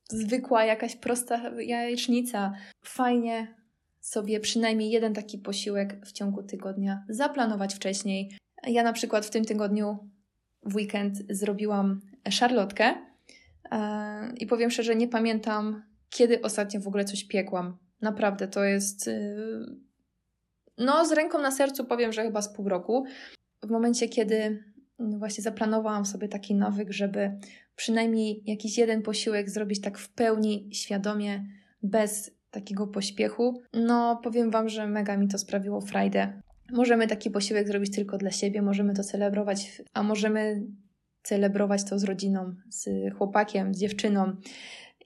zwykła 0.09 0.65
jakaś 0.65 0.95
prosta 0.95 1.62
jajecznica. 1.62 2.53
Fajnie 2.83 3.55
sobie 4.01 4.39
przynajmniej 4.39 4.91
jeden 4.91 5.13
taki 5.13 5.38
posiłek 5.38 6.05
w 6.05 6.12
ciągu 6.12 6.43
tygodnia 6.43 7.05
zaplanować 7.09 7.75
wcześniej. 7.75 8.38
Ja 8.67 8.83
na 8.83 8.93
przykład 8.93 9.25
w 9.25 9.29
tym 9.29 9.45
tygodniu 9.45 9.97
w 10.65 10.75
weekend 10.75 11.17
zrobiłam 11.29 12.01
szarlotkę 12.29 12.95
e, 13.71 14.33
i 14.38 14.45
powiem 14.45 14.71
szczerze, 14.71 14.95
nie 14.95 15.07
pamiętam, 15.07 15.83
kiedy 16.09 16.41
ostatnio 16.41 16.79
w 16.81 16.88
ogóle 16.88 17.05
coś 17.05 17.23
piekłam. 17.23 17.77
Naprawdę 18.01 18.47
to 18.47 18.63
jest 18.63 19.07
y, 19.07 19.35
no, 20.77 21.05
z 21.05 21.11
ręką 21.11 21.41
na 21.41 21.51
sercu 21.51 21.85
powiem, 21.85 22.13
że 22.13 22.23
chyba 22.23 22.41
z 22.41 22.53
pół 22.53 22.69
roku. 22.69 23.05
W 23.63 23.69
momencie, 23.69 24.09
kiedy 24.09 24.63
właśnie 24.99 25.43
zaplanowałam 25.43 26.05
sobie 26.05 26.27
taki 26.27 26.55
nawyk, 26.55 26.91
żeby 26.91 27.37
przynajmniej 27.75 28.43
jakiś 28.45 28.77
jeden 28.77 29.01
posiłek 29.01 29.49
zrobić 29.49 29.81
tak 29.81 29.97
w 29.97 30.09
pełni 30.09 30.69
świadomie, 30.73 31.45
bez 31.83 32.31
takiego 32.51 32.87
pośpiechu, 32.87 33.61
no 33.73 34.19
powiem 34.23 34.51
Wam, 34.51 34.69
że 34.69 34.87
mega 34.87 35.17
mi 35.17 35.27
to 35.27 35.37
sprawiło 35.37 35.81
frajdę. 35.81 36.41
Możemy 36.71 37.07
taki 37.07 37.31
posiłek 37.31 37.67
zrobić 37.67 37.95
tylko 37.95 38.17
dla 38.17 38.31
siebie, 38.31 38.61
możemy 38.61 38.93
to 38.93 39.03
celebrować, 39.03 39.81
a 39.93 40.03
możemy 40.03 40.63
celebrować 41.23 41.83
to 41.83 41.99
z 41.99 42.03
rodziną, 42.03 42.55
z 42.69 43.13
chłopakiem, 43.17 43.73
z 43.73 43.79
dziewczyną 43.79 44.35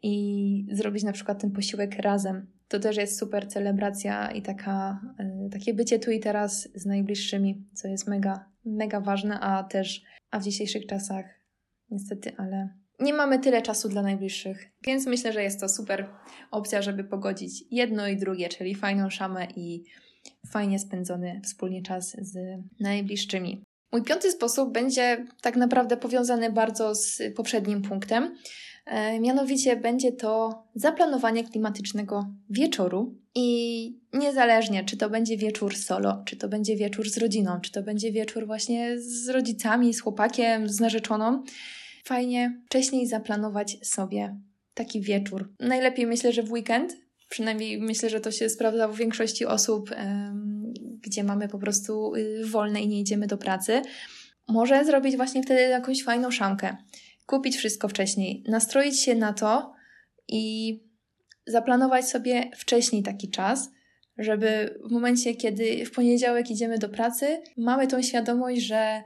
i 0.04 0.66
zrobić 0.72 1.04
na 1.04 1.12
przykład 1.12 1.42
ten 1.42 1.52
posiłek 1.52 1.96
razem. 2.00 2.48
to 2.68 2.80
też 2.80 2.98
jest 2.98 3.20
super 3.20 3.48
celebracja 3.48 4.32
i 4.32 4.42
taka, 4.42 5.02
y, 5.20 5.24
takie 5.50 5.74
bycie 5.74 6.00
tu 6.00 6.12
i 6.12 6.20
teraz 6.20 6.70
z 6.76 6.86
najbliższymi, 6.86 7.66
co 7.74 7.88
jest 7.88 8.08
mega, 8.08 8.46
mega 8.66 9.02
ważne, 9.02 9.40
a 9.40 9.64
też 9.64 10.02
a 10.32 10.40
w 10.40 10.44
dzisiejszych 10.44 10.86
czasach 10.86 11.26
niestety, 11.90 12.32
ale 12.38 12.70
nie 13.00 13.14
mamy 13.14 13.40
tyle 13.40 13.62
czasu 13.62 13.90
dla 13.90 14.02
najbliższych, 14.02 14.72
więc 14.86 15.06
myślę, 15.08 15.34
że 15.34 15.44
jest 15.44 15.60
to 15.60 15.70
super 15.70 16.10
opcja, 16.52 16.82
żeby 16.82 17.04
pogodzić 17.04 17.64
jedno 17.72 18.08
i 18.08 18.18
drugie, 18.18 18.50
czyli 18.50 18.76
fajną 18.76 19.10
szamę 19.10 19.48
i 19.56 19.84
fajnie 20.52 20.80
spędzony 20.80 21.42
wspólnie 21.44 21.82
czas 21.82 22.18
z 22.22 22.38
najbliższymi. 22.80 23.64
Mój 23.92 24.04
piąty 24.04 24.32
sposób 24.32 24.74
będzie 24.74 25.26
tak 25.42 25.56
naprawdę 25.56 25.98
powiązany 25.98 26.52
bardzo 26.52 26.96
z 26.96 27.22
poprzednim 27.36 27.82
punktem. 27.82 28.36
E, 28.88 29.20
mianowicie 29.20 29.76
będzie 29.76 30.12
to 30.12 30.64
zaplanowanie 30.76 31.44
klimatycznego 31.44 32.28
wieczoru 32.50 33.16
i 33.36 34.00
niezależnie, 34.14 34.84
czy 34.84 34.98
to 34.98 35.10
będzie 35.10 35.38
wieczór 35.38 35.76
solo, 35.76 36.24
czy 36.26 36.38
to 36.38 36.50
będzie 36.50 36.76
wieczór 36.76 37.10
z 37.10 37.18
rodziną, 37.18 37.62
czy 37.62 37.72
to 37.72 37.84
będzie 37.84 38.12
wieczór 38.12 38.48
właśnie 38.48 39.00
z 39.00 39.30
rodzicami, 39.30 39.94
z 39.94 40.02
chłopakiem, 40.02 40.70
z 40.70 40.80
narzeczoną, 40.80 41.44
fajnie 42.04 42.62
wcześniej 42.66 43.08
zaplanować 43.08 43.78
sobie 43.88 44.38
taki 44.74 45.02
wieczór. 45.02 45.54
Najlepiej 45.60 46.08
myślę, 46.08 46.34
że 46.34 46.44
w 46.44 46.52
weekend, 46.52 46.98
przynajmniej 47.30 47.82
myślę, 47.82 48.10
że 48.10 48.20
to 48.20 48.32
się 48.32 48.50
sprawdza 48.50 48.88
w 48.88 48.96
większości 48.96 49.46
osób, 49.46 49.90
gdzie 51.02 51.24
mamy 51.24 51.48
po 51.48 51.60
prostu 51.60 52.16
y, 52.16 52.46
wolne 52.46 52.82
i 52.82 52.88
nie 52.88 53.00
idziemy 53.00 53.28
do 53.28 53.38
pracy. 53.38 53.82
Może 54.48 54.86
zrobić 54.86 55.16
właśnie 55.16 55.44
wtedy 55.44 55.62
jakąś 55.62 56.04
fajną 56.04 56.32
szamkę, 56.32 56.78
kupić 57.28 57.58
wszystko 57.58 57.88
wcześniej, 57.88 58.44
nastroić 58.48 59.00
się 59.00 59.16
na 59.16 59.34
to 59.34 59.74
i 60.28 60.80
zaplanować 61.48 62.10
sobie 62.10 62.52
wcześniej 62.56 63.04
taki 63.04 63.30
czas, 63.30 63.70
żeby 64.18 64.80
w 64.90 64.92
momencie, 64.92 65.36
kiedy 65.36 65.86
w 65.86 65.92
poniedziałek 65.92 66.52
idziemy 66.52 66.78
do 66.78 66.90
pracy, 66.90 67.42
mamy 67.58 67.88
tą 67.88 68.02
świadomość, 68.02 68.62
że 68.62 69.04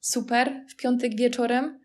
super, 0.00 0.64
w 0.68 0.76
piątek 0.76 1.16
wieczorem 1.16 1.80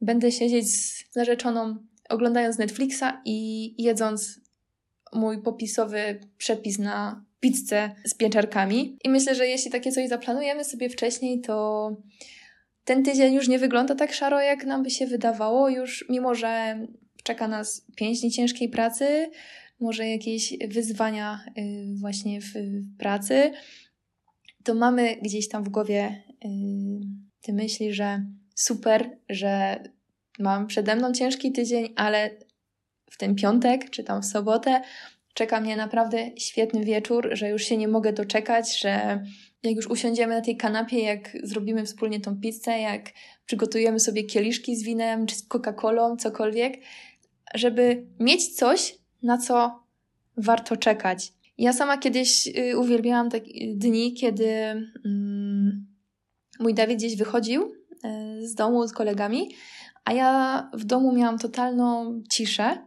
będę 0.00 0.32
siedzieć 0.32 0.70
z 0.70 1.16
narzeczoną, 1.16 1.76
oglądając 2.08 2.58
Netflixa 2.58 3.04
i 3.24 3.74
jedząc 3.82 4.40
mój 5.12 5.42
popisowy 5.42 6.20
przepis 6.38 6.78
na 6.78 7.24
pizzę 7.40 7.90
z 8.04 8.14
pieczarkami. 8.14 8.98
I 9.04 9.08
myślę, 9.08 9.34
że 9.34 9.46
jeśli 9.46 9.70
takie 9.70 9.92
coś 9.92 10.08
zaplanujemy 10.08 10.64
sobie 10.64 10.90
wcześniej, 10.90 11.40
to 11.40 11.96
ten 12.86 13.02
tydzień 13.02 13.34
już 13.34 13.48
nie 13.48 13.58
wygląda 13.58 13.94
tak 13.94 14.12
szaro, 14.12 14.40
jak 14.40 14.64
nam 14.64 14.82
by 14.82 14.90
się 14.90 15.06
wydawało. 15.06 15.68
Już 15.68 16.04
mimo, 16.08 16.34
że 16.34 16.78
czeka 17.22 17.48
nas 17.48 17.86
pięć 17.96 18.20
dni 18.20 18.30
ciężkiej 18.30 18.68
pracy, 18.68 19.30
może 19.80 20.08
jakieś 20.08 20.54
wyzwania 20.68 21.40
y, 21.58 21.86
właśnie 22.00 22.40
w 22.40 22.52
pracy, 22.98 23.52
to 24.64 24.74
mamy 24.74 25.16
gdzieś 25.22 25.48
tam 25.48 25.64
w 25.64 25.68
głowie 25.68 26.22
y, 26.44 26.48
te 27.42 27.52
myśli, 27.52 27.92
że 27.92 28.24
super, 28.54 29.18
że 29.28 29.82
mam 30.38 30.66
przede 30.66 30.96
mną 30.96 31.12
ciężki 31.12 31.52
tydzień, 31.52 31.92
ale 31.96 32.30
w 33.10 33.16
ten 33.16 33.34
piątek 33.34 33.90
czy 33.90 34.04
tam 34.04 34.22
w 34.22 34.26
sobotę 34.26 34.82
czeka 35.34 35.60
mnie 35.60 35.76
naprawdę 35.76 36.30
świetny 36.38 36.84
wieczór, 36.84 37.28
że 37.32 37.48
już 37.48 37.62
się 37.62 37.76
nie 37.76 37.88
mogę 37.88 38.12
doczekać, 38.12 38.80
że 38.80 39.22
jak 39.66 39.76
już 39.76 39.86
usiądziemy 39.86 40.34
na 40.34 40.40
tej 40.40 40.56
kanapie, 40.56 41.02
jak 41.02 41.36
zrobimy 41.42 41.84
wspólnie 41.84 42.20
tą 42.20 42.40
pizzę, 42.40 42.78
jak 42.78 43.12
przygotujemy 43.46 44.00
sobie 44.00 44.24
kieliszki 44.24 44.76
z 44.76 44.82
winem 44.82 45.26
czy 45.26 45.36
z 45.36 45.48
Coca-Colą, 45.48 46.16
cokolwiek, 46.16 46.74
żeby 47.54 48.06
mieć 48.20 48.54
coś, 48.54 48.98
na 49.22 49.38
co 49.38 49.82
warto 50.36 50.76
czekać. 50.76 51.32
Ja 51.58 51.72
sama 51.72 51.98
kiedyś 51.98 52.46
y, 52.46 52.78
uwielbiałam 52.78 53.30
takie 53.30 53.74
dni, 53.74 54.14
kiedy 54.14 54.46
mm, 55.04 55.86
mój 56.60 56.74
Dawid 56.74 56.98
gdzieś 56.98 57.16
wychodził 57.16 57.62
y, 57.62 58.48
z 58.48 58.54
domu 58.54 58.88
z 58.88 58.92
kolegami, 58.92 59.48
a 60.04 60.12
ja 60.12 60.70
w 60.72 60.84
domu 60.84 61.12
miałam 61.12 61.38
totalną 61.38 62.20
ciszę. 62.30 62.86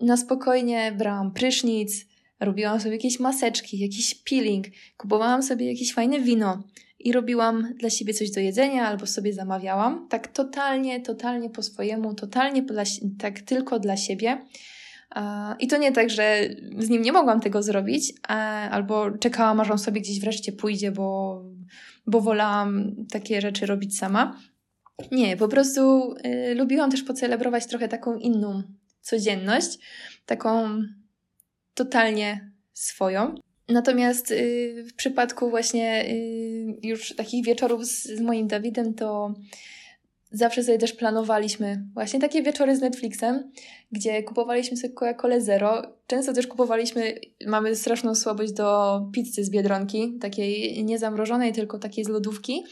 Na 0.00 0.16
spokojnie 0.16 0.92
brałam 0.98 1.32
prysznic, 1.32 2.06
robiłam 2.40 2.80
sobie 2.80 2.92
jakieś 2.92 3.20
maseczki, 3.20 3.78
jakiś 3.78 4.14
peeling, 4.14 4.66
kupowałam 4.96 5.42
sobie 5.42 5.72
jakieś 5.72 5.94
fajne 5.94 6.20
wino 6.20 6.62
i 6.98 7.12
robiłam 7.12 7.74
dla 7.78 7.90
siebie 7.90 8.14
coś 8.14 8.30
do 8.30 8.40
jedzenia 8.40 8.86
albo 8.86 9.06
sobie 9.06 9.32
zamawiałam. 9.32 10.08
Tak 10.08 10.28
totalnie, 10.28 11.00
totalnie 11.00 11.50
po 11.50 11.62
swojemu, 11.62 12.14
totalnie 12.14 12.62
dla, 12.62 12.82
tak 13.18 13.40
tylko 13.40 13.78
dla 13.78 13.96
siebie. 13.96 14.38
I 15.58 15.66
to 15.66 15.76
nie 15.76 15.92
tak, 15.92 16.10
że 16.10 16.48
z 16.78 16.88
nim 16.88 17.02
nie 17.02 17.12
mogłam 17.12 17.40
tego 17.40 17.62
zrobić, 17.62 18.12
albo 18.70 19.10
czekałam, 19.10 19.60
aż 19.60 19.70
on 19.70 19.78
sobie 19.78 20.00
gdzieś 20.00 20.20
wreszcie 20.20 20.52
pójdzie, 20.52 20.92
bo, 20.92 21.42
bo 22.06 22.20
wolałam 22.20 22.94
takie 23.10 23.40
rzeczy 23.40 23.66
robić 23.66 23.98
sama. 23.98 24.40
Nie, 25.12 25.36
po 25.36 25.48
prostu 25.48 26.14
y, 26.26 26.54
lubiłam 26.54 26.90
też 26.90 27.02
pocelebrować 27.02 27.66
trochę 27.66 27.88
taką 27.88 28.14
inną 28.14 28.62
codzienność, 29.00 29.78
taką 30.26 30.82
totalnie 31.74 32.50
swoją. 32.72 33.34
Natomiast 33.68 34.30
y, 34.30 34.84
w 34.88 34.94
przypadku 34.94 35.50
właśnie 35.50 36.04
y, 36.04 36.78
już 36.82 37.14
takich 37.16 37.44
wieczorów 37.44 37.86
z, 37.86 38.04
z 38.04 38.20
moim 38.20 38.48
Dawidem, 38.48 38.94
to 38.94 39.34
zawsze 40.32 40.64
sobie 40.64 40.78
też 40.78 40.92
planowaliśmy 40.92 41.84
właśnie 41.94 42.20
takie 42.20 42.42
wieczory 42.42 42.76
z 42.76 42.80
Netflixem, 42.80 43.52
gdzie 43.92 44.22
kupowaliśmy 44.22 44.76
sobie 44.76 44.94
Coca-Colę 44.94 45.40
Zero. 45.40 45.82
Często 46.06 46.32
też 46.32 46.46
kupowaliśmy, 46.46 47.20
mamy 47.46 47.76
straszną 47.76 48.14
słabość 48.14 48.52
do 48.52 49.00
pizzy 49.12 49.44
z 49.44 49.50
Biedronki, 49.50 50.18
takiej 50.20 50.84
niezamrożonej, 50.84 51.52
tylko 51.52 51.78
takiej 51.78 52.04
z 52.04 52.08
lodówki. 52.08 52.64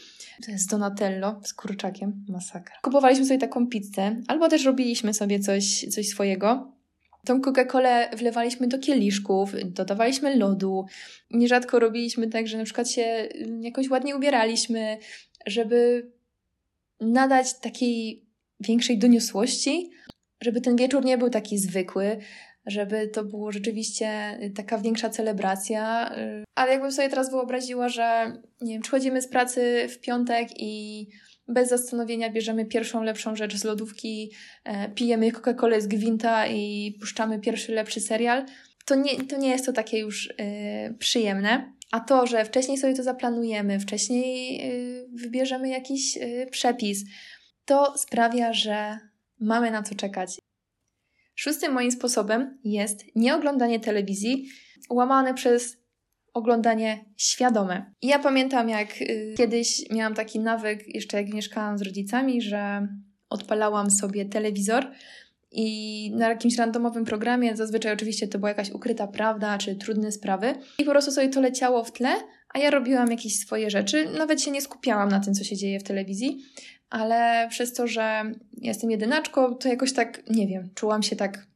To 0.45 0.51
jest 0.51 0.69
Donatello 0.69 1.41
z 1.43 1.53
kurczakiem, 1.53 2.25
masakra. 2.29 2.75
Kupowaliśmy 2.81 3.25
sobie 3.25 3.39
taką 3.39 3.67
pizzę, 3.67 4.15
albo 4.27 4.49
też 4.49 4.65
robiliśmy 4.65 5.13
sobie 5.13 5.39
coś, 5.39 5.85
coś 5.89 6.07
swojego. 6.07 6.78
Tą 7.25 7.41
Coca-Colę 7.41 8.09
wlewaliśmy 8.17 8.67
do 8.67 8.79
kieliszków, 8.79 9.51
dodawaliśmy 9.65 10.35
lodu. 10.35 10.85
Nierzadko 11.31 11.79
robiliśmy 11.79 12.27
tak, 12.27 12.47
że 12.47 12.57
na 12.57 12.63
przykład 12.63 12.91
się 12.91 13.29
jakoś 13.61 13.89
ładnie 13.89 14.15
ubieraliśmy, 14.15 14.97
żeby 15.45 16.11
nadać 17.01 17.59
takiej 17.59 18.25
większej 18.59 18.97
doniosłości, 18.97 19.89
żeby 20.41 20.61
ten 20.61 20.75
wieczór 20.75 21.05
nie 21.05 21.17
był 21.17 21.29
taki 21.29 21.57
zwykły, 21.57 22.17
żeby 22.65 23.07
to 23.07 23.23
było 23.23 23.51
rzeczywiście 23.51 24.39
taka 24.55 24.77
większa 24.77 25.09
celebracja. 25.09 26.11
Ale 26.55 26.71
jakbym 26.71 26.91
sobie 26.91 27.09
teraz 27.09 27.31
wyobraziła, 27.31 27.89
że 27.89 28.33
nie 28.61 28.73
wiem, 28.73 28.81
przychodzimy 28.81 29.21
z 29.21 29.27
pracy 29.27 29.87
w 29.89 29.99
piątek 29.99 30.49
i 30.57 31.07
bez 31.49 31.69
zastanowienia 31.69 32.29
bierzemy 32.29 32.65
pierwszą 32.65 33.03
lepszą 33.03 33.35
rzecz 33.35 33.55
z 33.55 33.63
lodówki, 33.63 34.31
e, 34.63 34.89
pijemy 34.89 35.31
Coca-Colę 35.31 35.81
z 35.81 35.87
gwinta 35.87 36.47
i 36.47 36.95
puszczamy 36.99 37.39
pierwszy 37.39 37.71
lepszy 37.71 38.01
serial, 38.01 38.45
to 38.85 38.95
nie, 38.95 39.23
to 39.23 39.37
nie 39.37 39.49
jest 39.49 39.65
to 39.65 39.73
takie 39.73 39.99
już 39.99 40.33
e, 40.37 40.93
przyjemne. 40.93 41.73
A 41.91 41.99
to, 41.99 42.27
że 42.27 42.45
wcześniej 42.45 42.77
sobie 42.77 42.93
to 42.93 43.03
zaplanujemy, 43.03 43.79
wcześniej 43.79 44.61
y, 44.71 45.07
wybierzemy 45.13 45.69
jakiś 45.69 46.17
przepis, 46.51 47.05
to 47.65 47.97
sprawia, 47.97 48.53
że 48.53 48.97
mamy 49.39 49.71
na 49.71 49.83
co 49.83 49.95
czekać. 49.95 50.39
Szóstym 51.35 51.73
moim 51.73 51.91
sposobem 51.91 52.59
jest 52.63 53.05
nieoglądanie 53.15 53.79
telewizji, 53.79 54.49
łamane 54.89 55.33
przez 55.33 55.77
oglądanie 56.39 57.05
świadome. 57.17 57.93
I 58.01 58.07
ja 58.07 58.19
pamiętam, 58.19 58.69
jak 58.69 59.01
y, 59.01 59.33
kiedyś 59.37 59.89
miałam 59.91 60.13
taki 60.13 60.39
nawyk, 60.39 60.95
jeszcze 60.95 61.17
jak 61.17 61.33
mieszkałam 61.33 61.77
z 61.77 61.81
rodzicami, 61.81 62.41
że 62.41 62.87
odpalałam 63.29 63.91
sobie 63.91 64.25
telewizor 64.25 64.91
i 65.51 66.11
na 66.15 66.29
jakimś 66.29 66.57
randomowym 66.57 67.05
programie, 67.05 67.55
zazwyczaj 67.55 67.93
oczywiście 67.93 68.27
to 68.27 68.39
była 68.39 68.49
jakaś 68.49 68.71
ukryta 68.71 69.07
prawda 69.07 69.57
czy 69.57 69.75
trudne 69.75 70.11
sprawy, 70.11 70.53
i 70.79 70.83
po 70.83 70.91
prostu 70.91 71.11
sobie 71.11 71.29
to 71.29 71.41
leciało 71.41 71.83
w 71.83 71.91
tle, 71.91 72.09
a 72.53 72.59
ja 72.59 72.69
robiłam 72.69 73.11
jakieś 73.11 73.39
swoje 73.39 73.69
rzeczy. 73.69 74.09
Nawet 74.17 74.41
się 74.41 74.51
nie 74.51 74.61
skupiałam 74.61 75.09
na 75.09 75.19
tym, 75.19 75.33
co 75.33 75.43
się 75.43 75.55
dzieje 75.55 75.79
w 75.79 75.83
telewizji, 75.83 76.37
ale 76.89 77.47
przez 77.49 77.73
to, 77.73 77.87
że 77.87 78.23
jestem 78.57 78.91
jedynaczką, 78.91 79.55
to 79.55 79.69
jakoś 79.69 79.93
tak, 79.93 80.29
nie 80.29 80.47
wiem, 80.47 80.69
czułam 80.75 81.03
się 81.03 81.15
tak, 81.15 81.47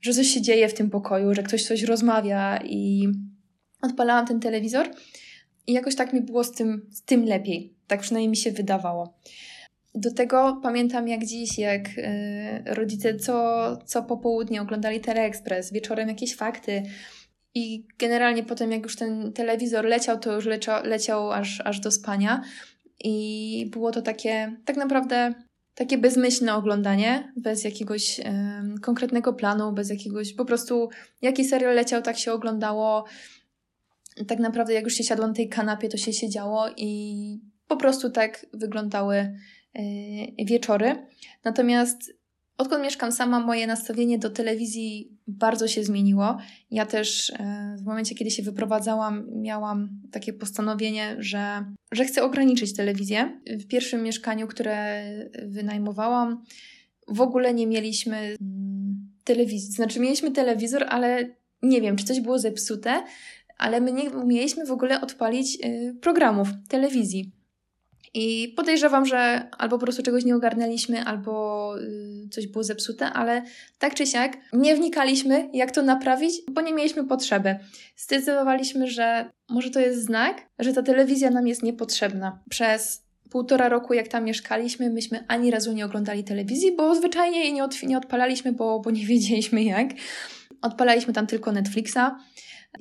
że 0.00 0.12
coś 0.12 0.26
się 0.26 0.42
dzieje 0.42 0.68
w 0.68 0.74
tym 0.74 0.90
pokoju, 0.90 1.34
że 1.34 1.42
ktoś 1.42 1.64
coś 1.64 1.82
rozmawia 1.82 2.60
i 2.64 3.08
odpalałam 3.82 4.26
ten 4.26 4.40
telewizor 4.40 4.90
i 5.66 5.72
jakoś 5.72 5.96
tak 5.96 6.12
mi 6.12 6.20
było 6.20 6.44
z 6.44 6.52
tym, 6.52 6.86
z 6.92 7.02
tym 7.02 7.24
lepiej. 7.24 7.74
Tak 7.86 8.00
przynajmniej 8.00 8.28
mi 8.28 8.36
się 8.36 8.52
wydawało. 8.52 9.18
Do 9.94 10.14
tego 10.14 10.60
pamiętam 10.62 11.08
jak 11.08 11.24
dziś, 11.24 11.58
jak 11.58 11.88
y, 11.88 12.74
rodzice 12.74 13.16
co, 13.16 13.76
co 13.84 14.02
popołudnie 14.02 14.62
oglądali 14.62 15.00
Teleexpress, 15.00 15.72
wieczorem 15.72 16.08
jakieś 16.08 16.36
fakty 16.36 16.82
i 17.54 17.86
generalnie 17.98 18.42
potem 18.42 18.72
jak 18.72 18.82
już 18.82 18.96
ten 18.96 19.32
telewizor 19.32 19.84
leciał, 19.84 20.18
to 20.18 20.34
już 20.34 20.46
leciał, 20.46 20.84
leciał 20.84 21.32
aż, 21.32 21.60
aż 21.60 21.80
do 21.80 21.90
spania 21.90 22.42
i 23.04 23.68
było 23.72 23.90
to 23.90 24.02
takie 24.02 24.56
tak 24.64 24.76
naprawdę 24.76 25.34
takie 25.74 25.98
bezmyślne 25.98 26.54
oglądanie, 26.54 27.32
bez 27.36 27.64
jakiegoś 27.64 28.20
konkretnego 28.82 29.32
planu, 29.32 29.72
bez 29.72 29.90
jakiegoś 29.90 30.34
po 30.34 30.44
prostu 30.44 30.88
jaki 31.22 31.44
serial 31.44 31.74
leciał, 31.74 32.02
tak 32.02 32.18
się 32.18 32.32
oglądało. 32.32 33.04
Tak 34.26 34.38
naprawdę, 34.38 34.72
jak 34.72 34.84
już 34.84 34.94
się 34.94 35.04
siadło 35.04 35.26
na 35.26 35.34
tej 35.34 35.48
kanapie, 35.48 35.88
to 35.88 35.96
się 35.96 36.12
siedziało 36.12 36.66
i 36.76 37.40
po 37.68 37.76
prostu 37.76 38.10
tak 38.10 38.46
wyglądały 38.52 39.16
e, 39.16 39.34
wieczory. 40.44 41.06
Natomiast 41.44 42.12
Odkąd 42.58 42.82
mieszkam 42.84 43.12
sama, 43.12 43.40
moje 43.40 43.66
nastawienie 43.66 44.18
do 44.18 44.30
telewizji 44.30 45.18
bardzo 45.26 45.68
się 45.68 45.84
zmieniło. 45.84 46.38
Ja 46.70 46.86
też 46.86 47.30
e, 47.30 47.76
w 47.78 47.84
momencie, 47.84 48.14
kiedy 48.14 48.30
się 48.30 48.42
wyprowadzałam, 48.42 49.26
miałam 49.30 50.00
takie 50.12 50.32
postanowienie, 50.32 51.16
że, 51.18 51.64
że 51.92 52.04
chcę 52.04 52.22
ograniczyć 52.22 52.74
telewizję. 52.74 53.40
W 53.46 53.66
pierwszym 53.66 54.02
mieszkaniu, 54.02 54.46
które 54.46 55.04
wynajmowałam, 55.46 56.44
w 57.08 57.20
ogóle 57.20 57.54
nie 57.54 57.66
mieliśmy 57.66 58.16
mm, 58.16 59.10
telewizji. 59.24 59.72
Znaczy, 59.72 60.00
mieliśmy 60.00 60.30
telewizor, 60.30 60.84
ale 60.88 61.30
nie 61.62 61.80
wiem, 61.80 61.96
czy 61.96 62.04
coś 62.04 62.20
było 62.20 62.38
zepsute, 62.38 63.02
ale 63.58 63.80
my 63.80 63.92
nie 63.92 64.10
umieliśmy 64.10 64.66
w 64.66 64.72
ogóle 64.72 65.00
odpalić 65.00 65.58
y, 65.64 65.96
programów 66.00 66.48
telewizji. 66.68 67.32
I 68.14 68.52
podejrzewam, 68.56 69.06
że 69.06 69.48
albo 69.58 69.78
po 69.78 69.82
prostu 69.82 70.02
czegoś 70.02 70.24
nie 70.24 70.36
ogarnęliśmy, 70.36 71.04
albo 71.04 71.74
y, 71.78 72.28
coś 72.30 72.46
było 72.46 72.64
zepsute, 72.64 73.06
ale 73.06 73.42
tak 73.78 73.94
czy 73.94 74.06
siak 74.06 74.36
nie 74.52 74.76
wnikaliśmy, 74.76 75.48
jak 75.52 75.70
to 75.70 75.82
naprawić, 75.82 76.34
bo 76.50 76.60
nie 76.60 76.74
mieliśmy 76.74 77.04
potrzeby. 77.04 77.56
Zdecydowaliśmy, 77.96 78.86
że 78.86 79.30
może 79.48 79.70
to 79.70 79.80
jest 79.80 80.04
znak, 80.04 80.42
że 80.58 80.72
ta 80.72 80.82
telewizja 80.82 81.30
nam 81.30 81.46
jest 81.46 81.62
niepotrzebna. 81.62 82.38
Przez 82.50 83.02
półtora 83.30 83.68
roku, 83.68 83.94
jak 83.94 84.08
tam 84.08 84.24
mieszkaliśmy, 84.24 84.90
myśmy 84.90 85.24
ani 85.28 85.50
razu 85.50 85.72
nie 85.72 85.84
oglądali 85.84 86.24
telewizji, 86.24 86.76
bo 86.76 86.94
zwyczajnie 86.94 87.40
jej 87.40 87.52
nie, 87.52 87.64
od, 87.64 87.82
nie 87.82 87.98
odpalaliśmy, 87.98 88.52
bo, 88.52 88.80
bo 88.80 88.90
nie 88.90 89.06
wiedzieliśmy 89.12 89.62
jak. 89.62 89.88
Odpalaliśmy 90.62 91.12
tam 91.12 91.26
tylko 91.26 91.52
Netflixa 91.52 92.16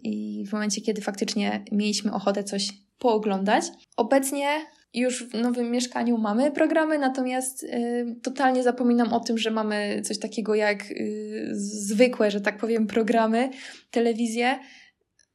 i 0.03 0.45
w 0.47 0.53
momencie, 0.53 0.81
kiedy 0.81 1.01
faktycznie 1.01 1.65
mieliśmy 1.71 2.13
ochotę 2.13 2.43
coś 2.43 2.69
pooglądać. 2.97 3.65
Obecnie 3.97 4.47
już 4.93 5.23
w 5.23 5.33
nowym 5.33 5.71
mieszkaniu 5.71 6.17
mamy 6.17 6.51
programy, 6.51 6.99
natomiast 6.99 7.63
y, 7.63 8.15
totalnie 8.23 8.63
zapominam 8.63 9.13
o 9.13 9.19
tym, 9.19 9.37
że 9.37 9.51
mamy 9.51 10.01
coś 10.01 10.19
takiego 10.19 10.55
jak 10.55 10.91
y, 10.91 11.49
zwykłe, 11.51 12.31
że 12.31 12.41
tak 12.41 12.57
powiem, 12.57 12.87
programy, 12.87 13.49
telewizję. 13.91 14.59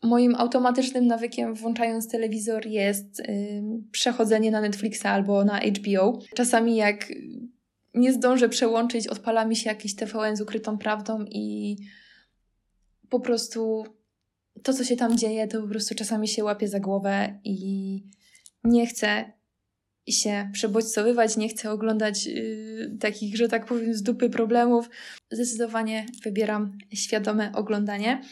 Moim 0.02 0.34
automatycznym 0.34 1.06
nawykiem, 1.06 1.54
włączając 1.54 2.08
telewizor, 2.08 2.66
jest 2.66 3.20
y, 3.20 3.62
przechodzenie 3.92 4.50
na 4.50 4.60
Netflixa 4.60 5.06
albo 5.06 5.44
na 5.44 5.60
HBO. 5.60 6.18
Czasami, 6.34 6.76
jak 6.76 7.12
nie 7.94 8.12
zdążę 8.12 8.48
przełączyć, 8.48 9.08
odpala 9.08 9.44
mi 9.44 9.56
się 9.56 9.70
jakiś 9.70 9.94
TVN 9.94 10.36
z 10.36 10.40
ukrytą 10.40 10.78
prawdą 10.78 11.24
i 11.28 11.76
po 13.08 13.20
prostu 13.20 13.84
to, 14.62 14.72
co 14.72 14.84
się 14.84 14.96
tam 14.96 15.18
dzieje, 15.18 15.48
to 15.48 15.62
po 15.62 15.68
prostu 15.68 15.94
czasami 15.94 16.28
się 16.28 16.44
łapie 16.44 16.68
za 16.68 16.80
głowę 16.80 17.40
i 17.44 18.02
nie 18.64 18.86
chcę 18.86 19.32
się 20.08 20.50
przebodźcowywać, 20.52 21.36
nie 21.36 21.48
chcę 21.48 21.70
oglądać 21.70 22.26
yy, 22.26 22.96
takich, 23.00 23.36
że 23.36 23.48
tak 23.48 23.66
powiem, 23.66 23.94
z 23.94 24.02
dupy 24.02 24.30
problemów. 24.30 24.90
Zdecydowanie 25.30 26.06
wybieram 26.24 26.78
świadome 26.94 27.52
oglądanie. 27.54 28.22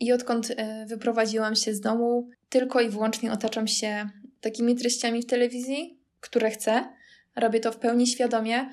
I 0.00 0.12
odkąd 0.12 0.48
yy, 0.48 0.56
wyprowadziłam 0.86 1.54
się 1.54 1.74
z 1.74 1.80
domu, 1.80 2.30
tylko 2.48 2.80
i 2.80 2.88
wyłącznie 2.88 3.32
otaczam 3.32 3.68
się 3.68 4.08
takimi 4.40 4.76
treściami 4.76 5.22
w 5.22 5.26
telewizji, 5.26 5.98
które 6.20 6.50
chcę. 6.50 6.88
Robię 7.36 7.60
to 7.60 7.72
w 7.72 7.76
pełni 7.76 8.06
świadomie. 8.06 8.70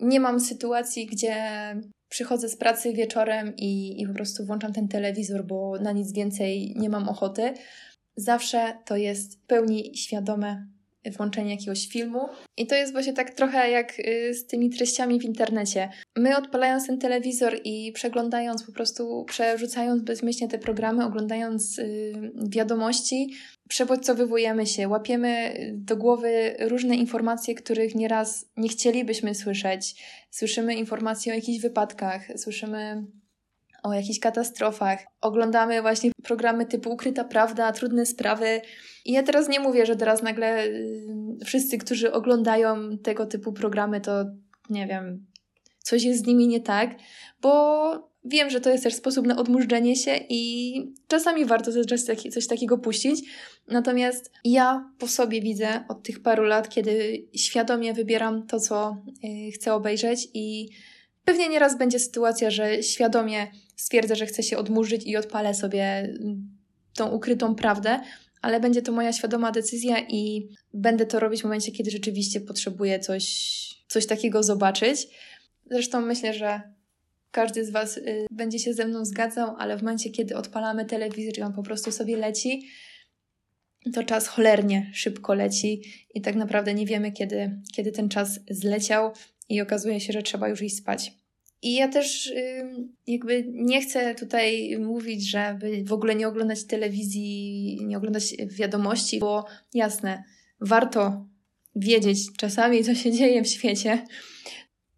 Nie 0.00 0.20
mam 0.20 0.40
sytuacji, 0.40 1.06
gdzie 1.06 1.36
przychodzę 2.12 2.48
z 2.48 2.56
pracy 2.56 2.92
wieczorem 2.92 3.56
i, 3.56 4.02
i 4.02 4.06
po 4.06 4.14
prostu 4.14 4.46
włączam 4.46 4.72
ten 4.72 4.88
telewizor, 4.88 5.44
bo 5.44 5.78
na 5.80 5.92
nic 5.92 6.12
więcej 6.12 6.74
nie 6.76 6.88
mam 6.88 7.08
ochoty. 7.08 7.54
Zawsze 8.16 8.78
to 8.84 8.96
jest 8.96 9.42
w 9.42 9.46
pełni 9.46 9.96
świadome 9.96 10.66
włączenie 11.10 11.50
jakiegoś 11.50 11.88
filmu. 11.88 12.28
I 12.56 12.66
to 12.66 12.74
jest 12.74 12.92
właśnie 12.92 13.12
tak 13.12 13.30
trochę 13.30 13.70
jak 13.70 13.98
y, 13.98 14.34
z 14.34 14.46
tymi 14.46 14.70
treściami 14.70 15.20
w 15.20 15.24
internecie. 15.24 15.88
My 16.16 16.36
odpalając 16.36 16.86
ten 16.86 16.98
telewizor 16.98 17.60
i 17.64 17.92
przeglądając, 17.92 18.62
po 18.62 18.72
prostu 18.72 19.24
przerzucając 19.28 20.02
bezmyślnie 20.02 20.48
te 20.48 20.58
programy, 20.58 21.04
oglądając 21.04 21.78
y, 21.78 22.12
wiadomości, 22.48 23.30
przebodźcowywujemy 23.68 24.66
się, 24.66 24.88
łapiemy 24.88 25.54
do 25.74 25.96
głowy 25.96 26.56
różne 26.60 26.96
informacje, 26.96 27.54
których 27.54 27.94
nieraz 27.94 28.46
nie 28.56 28.68
chcielibyśmy 28.68 29.34
słyszeć. 29.34 29.94
Słyszymy 30.30 30.74
informacje 30.74 31.32
o 31.32 31.36
jakichś 31.36 31.60
wypadkach, 31.60 32.22
słyszymy 32.36 33.04
o 33.82 33.92
jakichś 33.92 34.18
katastrofach. 34.18 34.98
Oglądamy 35.20 35.82
właśnie 35.82 36.10
programy 36.22 36.66
typu 36.66 36.90
Ukryta 36.90 37.24
Prawda, 37.24 37.72
Trudne 37.72 38.06
Sprawy. 38.06 38.60
I 39.04 39.12
ja 39.12 39.22
teraz 39.22 39.48
nie 39.48 39.60
mówię, 39.60 39.86
że 39.86 39.96
teraz 39.96 40.22
nagle 40.22 40.66
y, 40.66 41.38
wszyscy, 41.44 41.78
którzy 41.78 42.12
oglądają 42.12 42.98
tego 42.98 43.26
typu 43.26 43.52
programy, 43.52 44.00
to 44.00 44.24
nie 44.70 44.86
wiem, 44.86 45.26
coś 45.78 46.04
jest 46.04 46.24
z 46.24 46.26
nimi 46.26 46.48
nie 46.48 46.60
tak, 46.60 46.96
bo 47.40 48.12
wiem, 48.24 48.50
że 48.50 48.60
to 48.60 48.70
jest 48.70 48.84
też 48.84 48.94
sposób 48.94 49.26
na 49.26 49.36
odmurzenie 49.36 49.96
się 49.96 50.20
i 50.28 50.74
czasami 51.08 51.44
warto 51.44 51.70
coś 52.30 52.46
takiego 52.46 52.78
puścić. 52.78 53.20
Natomiast 53.68 54.32
ja 54.44 54.90
po 54.98 55.08
sobie 55.08 55.40
widzę 55.40 55.84
od 55.88 56.02
tych 56.02 56.22
paru 56.22 56.44
lat, 56.44 56.68
kiedy 56.68 57.26
świadomie 57.36 57.94
wybieram 57.94 58.46
to, 58.46 58.60
co 58.60 58.96
y, 59.24 59.50
chcę 59.52 59.74
obejrzeć 59.74 60.28
i 60.34 60.68
pewnie 61.24 61.48
nieraz 61.48 61.78
będzie 61.78 61.98
sytuacja, 61.98 62.50
że 62.50 62.82
świadomie 62.82 63.46
stwierdzę, 63.76 64.16
że 64.16 64.26
chcę 64.26 64.42
się 64.42 64.58
odmurzyć 64.58 65.06
i 65.06 65.16
odpalę 65.16 65.54
sobie 65.54 66.14
tą 66.94 67.10
ukrytą 67.10 67.54
prawdę, 67.54 68.00
ale 68.42 68.60
będzie 68.60 68.82
to 68.82 68.92
moja 68.92 69.12
świadoma 69.12 69.52
decyzja 69.52 69.96
i 70.08 70.48
będę 70.74 71.06
to 71.06 71.20
robić 71.20 71.40
w 71.40 71.44
momencie, 71.44 71.72
kiedy 71.72 71.90
rzeczywiście 71.90 72.40
potrzebuję 72.40 73.00
coś, 73.00 73.24
coś 73.88 74.06
takiego 74.06 74.42
zobaczyć. 74.42 75.08
Zresztą 75.70 76.00
myślę, 76.00 76.34
że 76.34 76.60
każdy 77.30 77.64
z 77.64 77.70
Was 77.70 77.96
y, 77.96 78.26
będzie 78.30 78.58
się 78.58 78.74
ze 78.74 78.86
mną 78.86 79.04
zgadzał, 79.04 79.56
ale 79.58 79.78
w 79.78 79.82
momencie, 79.82 80.10
kiedy 80.10 80.36
odpalamy 80.36 80.84
telewizor 80.84 81.38
i 81.38 81.42
on 81.42 81.52
po 81.52 81.62
prostu 81.62 81.92
sobie 81.92 82.16
leci, 82.16 82.68
to 83.92 84.02
czas 84.02 84.26
cholernie 84.26 84.90
szybko 84.94 85.34
leci 85.34 85.82
i 86.14 86.20
tak 86.20 86.34
naprawdę 86.34 86.74
nie 86.74 86.86
wiemy, 86.86 87.12
kiedy, 87.12 87.60
kiedy 87.74 87.92
ten 87.92 88.08
czas 88.08 88.40
zleciał 88.50 89.12
i 89.52 89.60
okazuje 89.60 90.00
się, 90.00 90.12
że 90.12 90.22
trzeba 90.22 90.48
już 90.48 90.62
iść 90.62 90.76
spać. 90.76 91.12
I 91.62 91.74
ja 91.74 91.88
też 91.88 92.32
jakby 93.06 93.44
nie 93.48 93.82
chcę 93.82 94.14
tutaj 94.14 94.78
mówić, 94.78 95.30
żeby 95.30 95.84
w 95.84 95.92
ogóle 95.92 96.14
nie 96.14 96.28
oglądać 96.28 96.64
telewizji, 96.64 97.78
nie 97.82 97.96
oglądać 97.96 98.34
wiadomości, 98.46 99.18
bo 99.18 99.44
jasne, 99.74 100.24
warto 100.60 101.26
wiedzieć 101.76 102.18
czasami, 102.36 102.84
co 102.84 102.94
się 102.94 103.12
dzieje 103.12 103.42
w 103.42 103.48
świecie. 103.48 104.04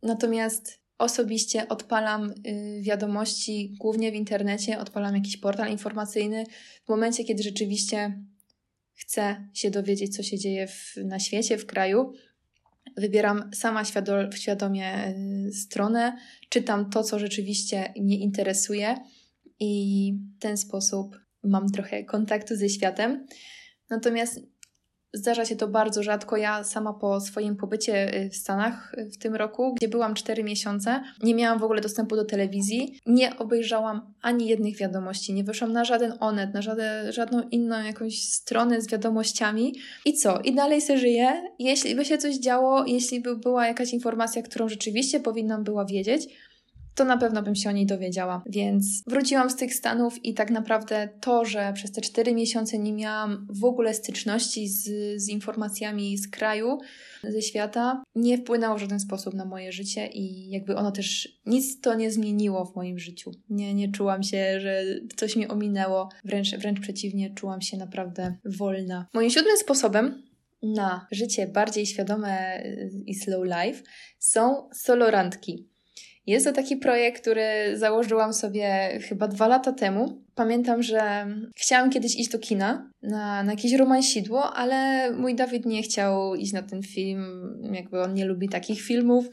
Natomiast 0.03 0.81
osobiście 0.99 1.69
odpalam 1.69 2.31
y, 2.31 2.81
wiadomości 2.83 3.77
głównie 3.81 4.13
w 4.13 4.15
internecie, 4.15 4.79
odpalam 4.79 5.15
jakiś 5.15 5.37
portal 5.37 5.71
informacyjny 5.71 6.45
w 6.85 6.89
momencie, 6.89 7.25
kiedy 7.25 7.43
rzeczywiście 7.43 8.23
chcę 8.95 9.49
się 9.53 9.71
dowiedzieć, 9.71 10.17
co 10.17 10.23
się 10.23 10.39
dzieje 10.39 10.67
w, 10.67 10.97
na 11.05 11.19
świecie, 11.19 11.59
w 11.59 11.67
kraju 11.67 12.13
wybieram 12.97 13.51
sama 13.55 13.83
świadomie 14.35 15.09
y, 15.49 15.53
stronę, 15.53 16.17
czytam 16.49 16.91
to, 16.91 17.03
co 17.03 17.19
rzeczywiście 17.19 17.93
mnie 18.01 18.19
interesuje 18.19 18.97
i 19.61 20.13
w 20.37 20.41
ten 20.41 20.57
sposób 20.57 21.17
mam 21.45 21.69
trochę 21.69 22.05
kontaktu 22.05 22.57
ze 22.57 22.69
światem. 22.69 23.27
Natomiast 23.91 24.41
Zdarza 25.15 25.45
się 25.45 25.57
to 25.57 25.69
bardzo 25.69 26.03
rzadko. 26.03 26.37
Ja 26.37 26.65
sama 26.65 26.93
po 26.93 27.21
swoim 27.21 27.57
pobycie 27.57 28.15
y, 28.15 28.31
w 28.31 28.37
Stanach 28.37 28.95
y, 28.99 29.11
w 29.11 29.19
tym 29.19 29.35
roku, 29.35 29.75
gdzie 29.75 29.89
byłam 29.89 30.15
4 30.15 30.45
miesiące, 30.45 31.01
nie 31.23 31.35
miałam 31.35 31.59
w 31.59 31.65
ogóle 31.65 31.81
dostępu 31.81 32.17
do 32.17 32.25
telewizji, 32.25 33.01
nie 33.07 33.39
obejrzałam 33.39 34.15
ani 34.23 34.47
jednych 34.47 34.77
wiadomości, 34.77 35.35
nie 35.35 35.45
wyszłam 35.45 35.73
na 35.73 35.85
żaden 35.85 36.13
onet, 36.21 36.55
na 36.55 36.63
żaden, 36.63 37.13
żadną 37.13 37.43
inną 37.51 37.83
jakąś 37.83 38.23
stronę 38.23 38.81
z 38.81 38.89
wiadomościami. 38.89 39.75
I 40.05 40.15
co? 40.15 40.41
I 40.41 40.55
dalej 40.55 40.81
se 40.81 40.99
żyję. 40.99 41.43
Jeśli 41.59 41.95
by 41.95 42.05
się 42.05 42.19
coś 42.19 42.37
działo, 42.37 42.85
jeśli 42.87 43.21
by 43.21 43.37
była 43.37 43.67
jakaś 43.67 43.93
informacja, 43.93 44.43
którą 44.43 44.69
rzeczywiście 44.69 45.21
powinnam 45.21 45.65
była 45.65 45.85
wiedzieć, 45.85 46.29
to 46.95 47.05
na 47.05 47.19
pewno 47.19 47.43
bym 47.43 47.55
się 47.55 47.69
o 47.69 47.73
niej 47.73 47.87
dowiedziała. 47.87 48.43
Więc 48.47 49.03
wróciłam 49.07 49.51
z 49.51 49.57
tych 49.57 49.75
Stanów 49.75 50.25
i 50.25 50.35
tak 50.35 50.51
naprawdę 50.51 51.09
to, 51.21 51.45
że 51.45 51.73
przez 51.75 51.93
te 51.93 52.01
cztery 52.01 52.35
miesiące 52.35 52.79
nie 52.79 52.93
miałam 52.93 53.47
w 53.51 53.65
ogóle 53.65 53.95
styczności 53.95 54.69
z, 54.69 54.83
z 55.23 55.29
informacjami 55.29 56.19
z 56.19 56.29
kraju, 56.29 56.79
ze 57.23 57.43
świata, 57.43 58.03
nie 58.15 58.39
wpłynęło 58.39 58.77
w 58.77 58.81
żaden 58.81 59.01
sposób 59.01 59.35
na 59.35 59.45
moje 59.45 59.73
życie 59.73 60.07
i 60.07 60.51
jakby 60.51 60.77
ono 60.77 60.93
też 60.93 61.39
nic 61.47 61.81
to 61.81 61.95
nie 61.95 62.11
zmieniło 62.11 62.65
w 62.65 62.77
moim 62.77 62.99
życiu. 62.99 63.31
Nie, 63.51 63.75
nie 63.75 63.93
czułam 63.93 64.23
się, 64.23 64.61
że 64.61 64.83
coś 65.17 65.37
mnie 65.37 65.49
ominęło, 65.49 66.09
wręcz, 66.25 66.57
wręcz 66.57 66.81
przeciwnie, 66.81 67.35
czułam 67.35 67.61
się 67.61 67.77
naprawdę 67.77 68.37
wolna. 68.45 69.07
Moim 69.15 69.31
siódmym 69.31 69.57
sposobem 69.57 70.23
na 70.63 71.07
życie 71.11 71.47
bardziej 71.47 71.87
świadome 71.87 72.63
i 73.07 73.15
slow 73.15 73.45
life 73.45 73.83
są 74.19 74.69
solorantki. 74.73 75.74
Jest 76.27 76.47
to 76.47 76.53
taki 76.53 76.77
projekt, 76.77 77.21
który 77.21 77.43
założyłam 77.75 78.33
sobie 78.33 78.99
chyba 79.09 79.29
dwa 79.29 79.49
lata 79.49 79.73
temu. 79.73 80.23
Pamiętam, 80.35 80.83
że 80.83 81.27
chciałam 81.57 81.91
kiedyś 81.91 82.17
iść 82.17 82.31
do 82.31 82.39
kina 82.39 82.91
na, 83.03 83.43
na 83.43 83.53
jakieś 83.53 83.73
romansidło, 83.73 84.53
ale 84.53 85.11
mój 85.13 85.35
Dawid 85.35 85.67
nie 85.67 85.83
chciał 85.83 86.35
iść 86.35 86.53
na 86.53 86.63
ten 86.63 86.83
film, 86.83 87.25
jakby 87.73 88.01
on 88.01 88.15
nie 88.15 88.25
lubi 88.25 88.49
takich 88.49 88.81
filmów. 88.81 89.25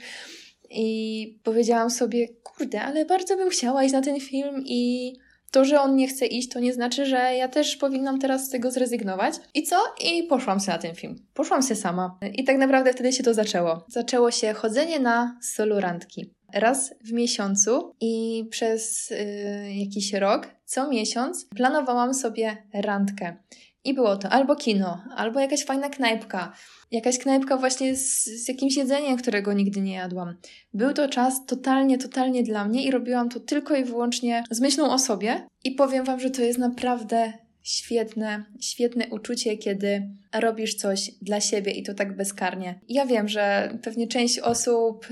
I 0.69 1.39
powiedziałam 1.43 1.89
sobie, 1.89 2.27
kurde, 2.43 2.81
ale 2.81 3.05
bardzo 3.05 3.37
bym 3.37 3.49
chciała 3.49 3.83
iść 3.83 3.93
na 3.93 4.01
ten 4.01 4.19
film 4.19 4.63
i 4.65 5.13
to, 5.51 5.65
że 5.65 5.81
on 5.81 5.95
nie 5.95 6.07
chce 6.07 6.25
iść, 6.25 6.49
to 6.49 6.59
nie 6.59 6.73
znaczy, 6.73 7.05
że 7.05 7.35
ja 7.35 7.47
też 7.47 7.75
powinnam 7.75 8.19
teraz 8.19 8.45
z 8.45 8.49
tego 8.49 8.71
zrezygnować. 8.71 9.35
I 9.53 9.63
co? 9.63 9.75
I 10.03 10.23
poszłam 10.23 10.59
sobie 10.59 10.73
na 10.73 10.81
ten 10.81 10.95
film. 10.95 11.15
Poszłam 11.33 11.61
się 11.61 11.75
sama. 11.75 12.19
I 12.33 12.43
tak 12.43 12.57
naprawdę 12.57 12.93
wtedy 12.93 13.13
się 13.13 13.23
to 13.23 13.33
zaczęło. 13.33 13.85
Zaczęło 13.87 14.31
się 14.31 14.53
chodzenie 14.53 14.99
na 14.99 15.37
solorantki. 15.41 16.33
Raz 16.53 16.93
w 17.01 17.11
miesiącu 17.11 17.95
i 18.01 18.45
przez 18.49 19.09
yy, 19.09 19.73
jakiś 19.73 20.13
rok, 20.13 20.47
co 20.65 20.89
miesiąc, 20.89 21.45
planowałam 21.55 22.13
sobie 22.13 22.57
randkę. 22.73 23.35
I 23.83 23.93
było 23.93 24.17
to 24.17 24.29
albo 24.29 24.55
kino, 24.55 25.03
albo 25.15 25.39
jakaś 25.39 25.65
fajna 25.65 25.89
knajpka, 25.89 26.53
jakaś 26.91 27.17
knajpka 27.17 27.57
właśnie 27.57 27.95
z, 27.95 28.23
z, 28.23 28.47
jakimś 28.47 28.77
jedzeniem, 28.77 29.17
którego 29.17 29.53
nigdy 29.53 29.81
nie 29.81 29.93
jadłam. 29.93 30.35
Był 30.73 30.93
to 30.93 31.09
czas 31.09 31.45
totalnie, 31.45 31.97
totalnie 31.97 32.43
dla 32.43 32.65
mnie 32.65 32.83
i 32.83 32.91
robiłam 32.91 33.29
to 33.29 33.39
tylko 33.39 33.75
i 33.75 33.83
wyłącznie 33.83 34.43
z 34.51 34.61
myślą 34.61 34.91
o 34.91 34.99
sobie. 34.99 35.47
I 35.63 35.71
powiem 35.71 36.05
Wam, 36.05 36.19
że 36.19 36.29
to 36.29 36.41
jest 36.41 36.59
naprawdę 36.59 37.33
świetne, 37.61 38.43
świetne 38.59 39.07
uczucie, 39.07 39.57
kiedy 39.57 40.09
robisz 40.33 40.75
coś 40.75 41.11
dla 41.21 41.41
siebie 41.41 41.71
i 41.71 41.83
to 41.83 41.93
tak 41.93 42.15
bezkarnie. 42.15 42.79
Ja 42.89 43.05
wiem, 43.05 43.27
że 43.27 43.73
pewnie 43.83 44.07
część 44.07 44.39
osób 44.39 45.07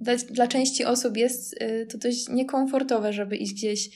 dla, 0.00 0.16
dla, 0.16 0.46
części 0.46 0.84
osób 0.84 1.16
jest 1.16 1.62
y, 1.62 1.86
to 1.92 1.98
dość 1.98 2.28
niekomfortowe, 2.28 3.12
żeby 3.12 3.36
iść 3.36 3.54
gdzieś 3.54 3.90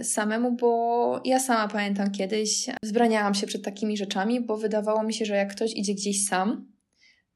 y, 0.00 0.04
samemu, 0.04 0.56
bo 0.56 1.20
ja 1.24 1.40
sama 1.40 1.68
pamiętam 1.68 2.10
kiedyś, 2.10 2.66
wzbraniałam 2.82 3.34
się 3.34 3.46
przed 3.46 3.64
takimi 3.64 3.96
rzeczami, 3.96 4.40
bo 4.40 4.56
wydawało 4.56 5.02
mi 5.02 5.14
się, 5.14 5.24
że 5.24 5.36
jak 5.36 5.54
ktoś 5.54 5.72
idzie 5.74 5.94
gdzieś 5.94 6.26
sam, 6.26 6.70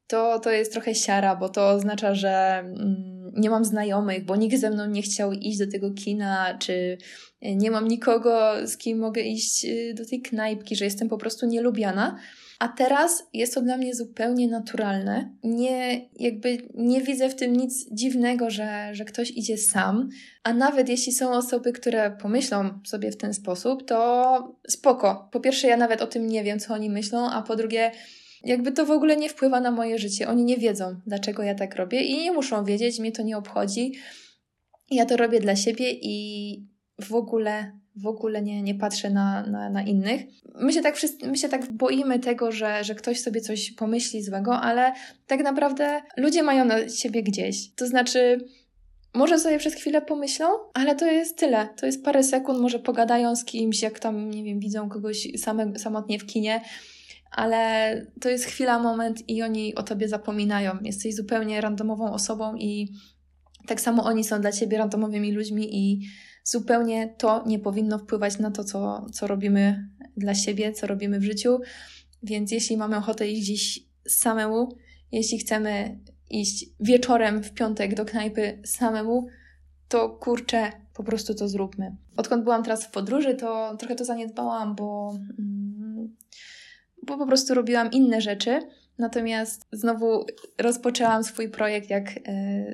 to, 0.07 0.39
to 0.39 0.51
jest 0.51 0.71
trochę 0.71 0.95
siara, 0.95 1.35
bo 1.35 1.49
to 1.49 1.69
oznacza, 1.69 2.15
że 2.15 2.59
mm, 2.59 3.31
nie 3.37 3.49
mam 3.49 3.65
znajomych, 3.65 4.25
bo 4.25 4.35
nikt 4.35 4.57
ze 4.57 4.69
mną 4.69 4.85
nie 4.85 5.01
chciał 5.01 5.31
iść 5.31 5.57
do 5.57 5.71
tego 5.71 5.91
kina, 5.91 6.57
czy 6.59 6.97
nie 7.41 7.71
mam 7.71 7.87
nikogo, 7.87 8.53
z 8.67 8.77
kim 8.77 8.99
mogę 8.99 9.21
iść 9.21 9.65
y, 9.65 9.93
do 9.97 10.05
tej 10.05 10.21
knajpki, 10.21 10.75
że 10.75 10.85
jestem 10.85 11.09
po 11.09 11.17
prostu 11.17 11.45
nielubiana. 11.45 12.19
A 12.59 12.67
teraz 12.67 13.23
jest 13.33 13.53
to 13.53 13.61
dla 13.61 13.77
mnie 13.77 13.95
zupełnie 13.95 14.47
naturalne. 14.47 15.35
Nie, 15.43 16.09
jakby 16.19 16.57
nie 16.73 17.01
widzę 17.01 17.29
w 17.29 17.35
tym 17.35 17.53
nic 17.53 17.93
dziwnego, 17.93 18.49
że, 18.49 18.89
że 18.91 19.05
ktoś 19.05 19.31
idzie 19.31 19.57
sam. 19.57 20.09
A 20.43 20.53
nawet 20.53 20.89
jeśli 20.89 21.13
są 21.13 21.31
osoby, 21.31 21.71
które 21.71 22.17
pomyślą 22.21 22.79
sobie 22.85 23.11
w 23.11 23.17
ten 23.17 23.33
sposób, 23.33 23.87
to 23.87 24.57
spoko. 24.67 25.29
Po 25.31 25.39
pierwsze, 25.39 25.67
ja 25.67 25.77
nawet 25.77 26.01
o 26.01 26.07
tym 26.07 26.27
nie 26.27 26.43
wiem, 26.43 26.59
co 26.59 26.73
oni 26.73 26.89
myślą, 26.89 27.29
a 27.29 27.41
po 27.41 27.55
drugie, 27.55 27.91
jakby 28.43 28.71
to 28.71 28.85
w 28.85 28.91
ogóle 28.91 29.17
nie 29.17 29.29
wpływa 29.29 29.59
na 29.59 29.71
moje 29.71 29.99
życie. 29.99 30.27
Oni 30.27 30.43
nie 30.43 30.57
wiedzą, 30.57 31.01
dlaczego 31.07 31.43
ja 31.43 31.55
tak 31.55 31.75
robię 31.75 32.01
i 32.01 32.17
nie 32.17 32.31
muszą 32.31 32.65
wiedzieć, 32.65 32.99
mnie 32.99 33.11
to 33.11 33.23
nie 33.23 33.37
obchodzi. 33.37 33.93
Ja 34.91 35.05
to 35.05 35.17
robię 35.17 35.39
dla 35.39 35.55
siebie 35.55 35.91
i 35.91 36.67
w 37.01 37.13
ogóle 37.13 37.79
w 37.95 38.07
ogóle 38.07 38.41
nie, 38.41 38.61
nie 38.61 38.75
patrzę 38.75 39.09
na, 39.09 39.45
na, 39.47 39.69
na 39.69 39.81
innych. 39.83 40.21
My 40.55 40.73
się, 40.73 40.81
tak 40.81 40.95
wszyscy, 40.95 41.27
my 41.27 41.37
się 41.37 41.49
tak 41.49 41.73
boimy 41.73 42.19
tego, 42.19 42.51
że, 42.51 42.83
że 42.83 42.95
ktoś 42.95 43.19
sobie 43.19 43.41
coś 43.41 43.71
pomyśli 43.71 44.23
złego, 44.23 44.59
ale 44.59 44.93
tak 45.27 45.43
naprawdę 45.43 46.01
ludzie 46.17 46.43
mają 46.43 46.65
na 46.65 46.89
siebie 46.89 47.23
gdzieś. 47.23 47.71
To 47.75 47.87
znaczy, 47.87 48.47
może 49.13 49.39
sobie 49.39 49.57
przez 49.57 49.73
chwilę 49.73 50.01
pomyślą, 50.01 50.47
ale 50.73 50.95
to 50.95 51.05
jest 51.05 51.37
tyle. 51.37 51.69
To 51.77 51.85
jest 51.85 52.05
parę 52.05 52.23
sekund, 52.23 52.59
może 52.59 52.79
pogadają 52.79 53.35
z 53.35 53.45
kimś, 53.45 53.81
jak 53.81 53.99
tam, 53.99 54.31
nie 54.31 54.43
wiem, 54.43 54.59
widzą 54.59 54.89
kogoś 54.89 55.27
same, 55.37 55.79
samotnie 55.79 56.19
w 56.19 56.25
kinie, 56.25 56.61
ale 57.31 58.01
to 58.21 58.29
jest 58.29 58.45
chwila, 58.45 58.79
moment 58.79 59.29
i 59.29 59.43
oni 59.43 59.75
o 59.75 59.83
tobie 59.83 60.07
zapominają. 60.07 60.77
Jesteś 60.83 61.15
zupełnie 61.15 61.61
randomową 61.61 62.13
osobą 62.13 62.55
i 62.55 62.89
tak 63.67 63.81
samo 63.81 64.03
oni 64.03 64.23
są 64.23 64.41
dla 64.41 64.51
ciebie 64.51 64.77
randomowymi 64.77 65.31
ludźmi 65.31 65.67
i 65.71 66.01
zupełnie 66.45 67.15
to 67.17 67.43
nie 67.47 67.59
powinno 67.59 67.99
wpływać 67.99 68.39
na 68.39 68.51
to, 68.51 68.63
co, 68.63 69.05
co 69.13 69.27
robimy 69.27 69.89
dla 70.17 70.35
siebie, 70.35 70.73
co 70.73 70.87
robimy 70.87 71.19
w 71.19 71.23
życiu. 71.23 71.59
Więc 72.23 72.51
jeśli 72.51 72.77
mamy 72.77 72.97
ochotę 72.97 73.27
iść 73.27 73.41
gdzieś 73.41 73.79
samemu, 74.07 74.69
jeśli 75.11 75.37
chcemy 75.37 75.99
iść 76.29 76.65
wieczorem 76.79 77.43
w 77.43 77.53
piątek 77.53 77.95
do 77.95 78.05
knajpy 78.05 78.61
samemu, 78.65 79.27
to 79.87 80.09
kurczę, 80.09 80.71
po 80.93 81.03
prostu 81.03 81.35
to 81.35 81.47
zróbmy. 81.47 81.95
Odkąd 82.17 82.43
byłam 82.43 82.63
teraz 82.63 82.85
w 82.85 82.91
podróży, 82.91 83.35
to 83.35 83.77
trochę 83.79 83.95
to 83.95 84.05
zaniedbałam, 84.05 84.75
bo, 84.75 85.17
mm, 85.39 86.15
bo 87.03 87.17
po 87.17 87.27
prostu 87.27 87.53
robiłam 87.53 87.91
inne 87.91 88.21
rzeczy. 88.21 88.59
Natomiast 88.97 89.61
znowu 89.71 90.25
rozpoczęłam 90.57 91.23
swój 91.23 91.49
projekt, 91.49 91.89
jak 91.89 92.09
e, 92.09 92.21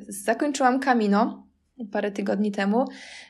zakończyłam 0.08 0.80
Camino, 0.80 1.48
parę 1.86 2.12
tygodni 2.12 2.52
temu, 2.52 2.86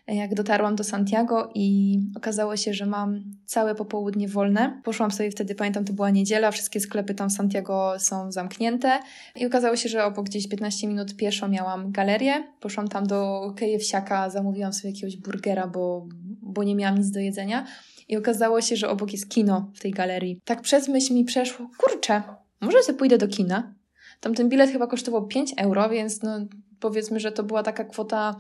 jak 0.07 0.33
dotarłam 0.33 0.75
do 0.75 0.83
Santiago 0.83 1.51
i 1.55 1.97
okazało 2.15 2.57
się, 2.57 2.73
że 2.73 2.85
mam 2.85 3.23
całe 3.45 3.75
popołudnie 3.75 4.27
wolne. 4.27 4.81
Poszłam 4.83 5.11
sobie 5.11 5.31
wtedy, 5.31 5.55
pamiętam, 5.55 5.85
to 5.85 5.93
była 5.93 6.09
niedziela, 6.09 6.51
wszystkie 6.51 6.79
sklepy 6.79 7.13
tam 7.13 7.29
w 7.29 7.33
Santiago 7.33 7.93
są 7.99 8.31
zamknięte 8.31 8.99
i 9.35 9.45
okazało 9.45 9.75
się, 9.75 9.89
że 9.89 10.05
obok 10.05 10.25
gdzieś 10.25 10.47
15 10.49 10.87
minut 10.87 11.15
pieszo 11.15 11.47
miałam 11.47 11.91
galerię. 11.91 12.43
Poszłam 12.59 12.87
tam 12.87 13.07
do 13.07 13.53
KFC-aka, 13.55 14.29
zamówiłam 14.29 14.73
sobie 14.73 14.93
jakiegoś 14.93 15.17
burgera, 15.17 15.67
bo, 15.67 16.07
bo 16.41 16.63
nie 16.63 16.75
miałam 16.75 16.97
nic 16.97 17.11
do 17.11 17.19
jedzenia. 17.19 17.65
I 18.07 18.17
okazało 18.17 18.61
się, 18.61 18.75
że 18.75 18.89
obok 18.89 19.11
jest 19.11 19.29
kino 19.29 19.71
w 19.75 19.79
tej 19.79 19.91
galerii. 19.91 20.41
Tak 20.45 20.61
przez 20.61 20.87
myśl 20.87 21.13
mi 21.13 21.25
przeszło, 21.25 21.69
kurczę, 21.77 22.23
może 22.61 22.83
sobie 22.83 22.97
pójdę 22.97 23.17
do 23.17 23.27
kina? 23.27 23.73
Tam 24.19 24.33
ten 24.35 24.49
bilet 24.49 24.71
chyba 24.71 24.87
kosztował 24.87 25.27
5 25.27 25.53
euro, 25.57 25.89
więc 25.89 26.21
no, 26.21 26.39
powiedzmy, 26.81 27.19
że 27.19 27.31
to 27.31 27.43
była 27.43 27.63
taka 27.63 27.83
kwota 27.83 28.35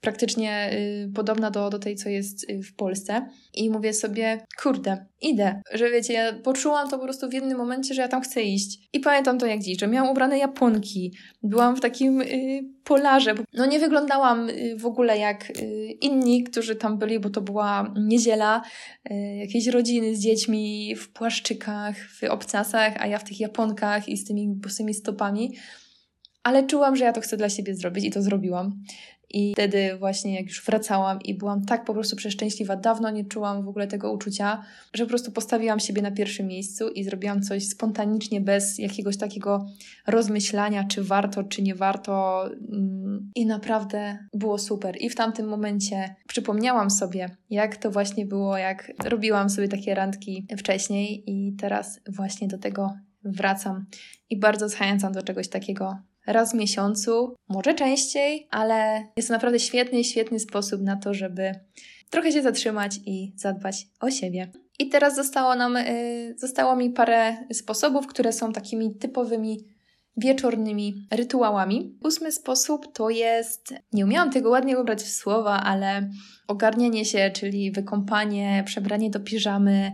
praktycznie 0.00 0.70
y, 0.72 1.12
podobna 1.14 1.50
do, 1.50 1.70
do 1.70 1.78
tej, 1.78 1.96
co 1.96 2.08
jest 2.08 2.50
y, 2.50 2.62
w 2.62 2.74
Polsce. 2.74 3.28
I 3.54 3.70
mówię 3.70 3.92
sobie, 3.92 4.40
kurde, 4.62 5.06
idę. 5.22 5.62
Że 5.72 5.90
wiecie, 5.90 6.12
ja 6.12 6.32
poczułam 6.32 6.90
to 6.90 6.98
po 6.98 7.04
prostu 7.04 7.28
w 7.28 7.32
jednym 7.32 7.58
momencie, 7.58 7.94
że 7.94 8.02
ja 8.02 8.08
tam 8.08 8.22
chcę 8.22 8.42
iść. 8.42 8.88
I 8.92 9.00
pamiętam 9.00 9.38
to 9.38 9.46
jak 9.46 9.60
dziś, 9.60 9.78
że 9.78 9.86
miałam 9.86 10.10
ubrane 10.10 10.38
japonki. 10.38 11.12
Byłam 11.42 11.76
w 11.76 11.80
takim 11.80 12.20
y, 12.20 12.76
polarze. 12.84 13.34
No 13.52 13.66
nie 13.66 13.78
wyglądałam 13.78 14.50
y, 14.50 14.76
w 14.78 14.86
ogóle 14.86 15.18
jak 15.18 15.50
y, 15.50 15.64
inni, 16.00 16.44
którzy 16.44 16.76
tam 16.76 16.98
byli, 16.98 17.20
bo 17.20 17.30
to 17.30 17.40
była 17.40 17.94
niedziela. 17.96 18.62
Y, 19.10 19.14
jakieś 19.36 19.66
rodziny 19.66 20.16
z 20.16 20.20
dziećmi 20.20 20.94
w 20.96 21.12
płaszczykach, 21.12 21.96
w 21.96 22.24
obcasach, 22.24 22.94
a 22.98 23.06
ja 23.06 23.18
w 23.18 23.24
tych 23.24 23.40
japonkach 23.40 24.08
i 24.08 24.16
z 24.16 24.24
tymi 24.24 24.48
bosymi 24.48 24.94
stopami 24.94 25.52
ale 26.46 26.66
czułam, 26.66 26.96
że 26.96 27.04
ja 27.04 27.12
to 27.12 27.20
chcę 27.20 27.36
dla 27.36 27.48
siebie 27.48 27.74
zrobić 27.74 28.04
i 28.04 28.10
to 28.10 28.22
zrobiłam. 28.22 28.82
I 29.30 29.52
wtedy 29.52 29.96
właśnie 29.98 30.34
jak 30.34 30.46
już 30.46 30.64
wracałam 30.64 31.22
i 31.22 31.34
byłam 31.34 31.64
tak 31.64 31.84
po 31.84 31.94
prostu 31.94 32.16
przeszczęśliwa, 32.16 32.76
dawno 32.76 33.10
nie 33.10 33.24
czułam 33.24 33.64
w 33.64 33.68
ogóle 33.68 33.86
tego 33.86 34.12
uczucia, 34.12 34.62
że 34.94 35.04
po 35.04 35.08
prostu 35.08 35.32
postawiłam 35.32 35.80
siebie 35.80 36.02
na 36.02 36.10
pierwszym 36.10 36.46
miejscu 36.46 36.88
i 36.88 37.04
zrobiłam 37.04 37.42
coś 37.42 37.68
spontanicznie, 37.68 38.40
bez 38.40 38.78
jakiegoś 38.78 39.16
takiego 39.16 39.66
rozmyślania, 40.06 40.84
czy 40.84 41.02
warto, 41.02 41.44
czy 41.44 41.62
nie 41.62 41.74
warto. 41.74 42.44
Mm, 42.72 43.30
I 43.34 43.46
naprawdę 43.46 44.18
było 44.34 44.58
super. 44.58 44.96
I 45.00 45.10
w 45.10 45.14
tamtym 45.14 45.48
momencie 45.48 46.14
przypomniałam 46.28 46.90
sobie, 46.90 47.36
jak 47.50 47.76
to 47.76 47.90
właśnie 47.90 48.26
było, 48.26 48.58
jak 48.58 48.92
robiłam 49.04 49.50
sobie 49.50 49.68
takie 49.68 49.94
randki 49.94 50.46
wcześniej 50.58 51.24
i 51.26 51.56
teraz 51.56 52.00
właśnie 52.08 52.48
do 52.48 52.58
tego 52.58 52.94
wracam 53.24 53.86
i 54.30 54.38
bardzo 54.38 54.68
zachęcam 54.68 55.12
do 55.12 55.22
czegoś 55.22 55.48
takiego 55.48 55.98
raz 56.26 56.52
w 56.52 56.54
miesiącu, 56.54 57.34
może 57.48 57.74
częściej, 57.74 58.48
ale 58.50 59.06
jest 59.16 59.28
to 59.28 59.34
naprawdę 59.34 59.58
świetny, 59.58 60.04
świetny 60.04 60.38
sposób 60.38 60.82
na 60.82 60.96
to, 60.96 61.14
żeby 61.14 61.52
trochę 62.10 62.32
się 62.32 62.42
zatrzymać 62.42 63.00
i 63.06 63.32
zadbać 63.36 63.86
o 64.00 64.10
siebie. 64.10 64.50
I 64.78 64.88
teraz 64.88 65.16
zostało 65.16 65.54
nam, 65.54 65.74
yy, 65.74 66.38
zostało 66.38 66.76
mi 66.76 66.90
parę 66.90 67.36
sposobów, 67.52 68.06
które 68.06 68.32
są 68.32 68.52
takimi 68.52 68.94
typowymi 68.94 69.76
wieczornymi 70.16 71.06
rytuałami. 71.10 71.98
Ósmy 72.04 72.32
sposób 72.32 72.92
to 72.92 73.10
jest, 73.10 73.74
nie 73.92 74.04
umiałam 74.04 74.30
tego 74.30 74.50
ładnie 74.50 74.78
ubrać 74.78 75.02
w 75.02 75.12
słowa, 75.12 75.62
ale 75.62 76.10
ogarnianie 76.48 77.04
się, 77.04 77.30
czyli 77.30 77.72
wykąpanie, 77.72 78.62
przebranie 78.66 79.10
do 79.10 79.20
piżamy 79.20 79.92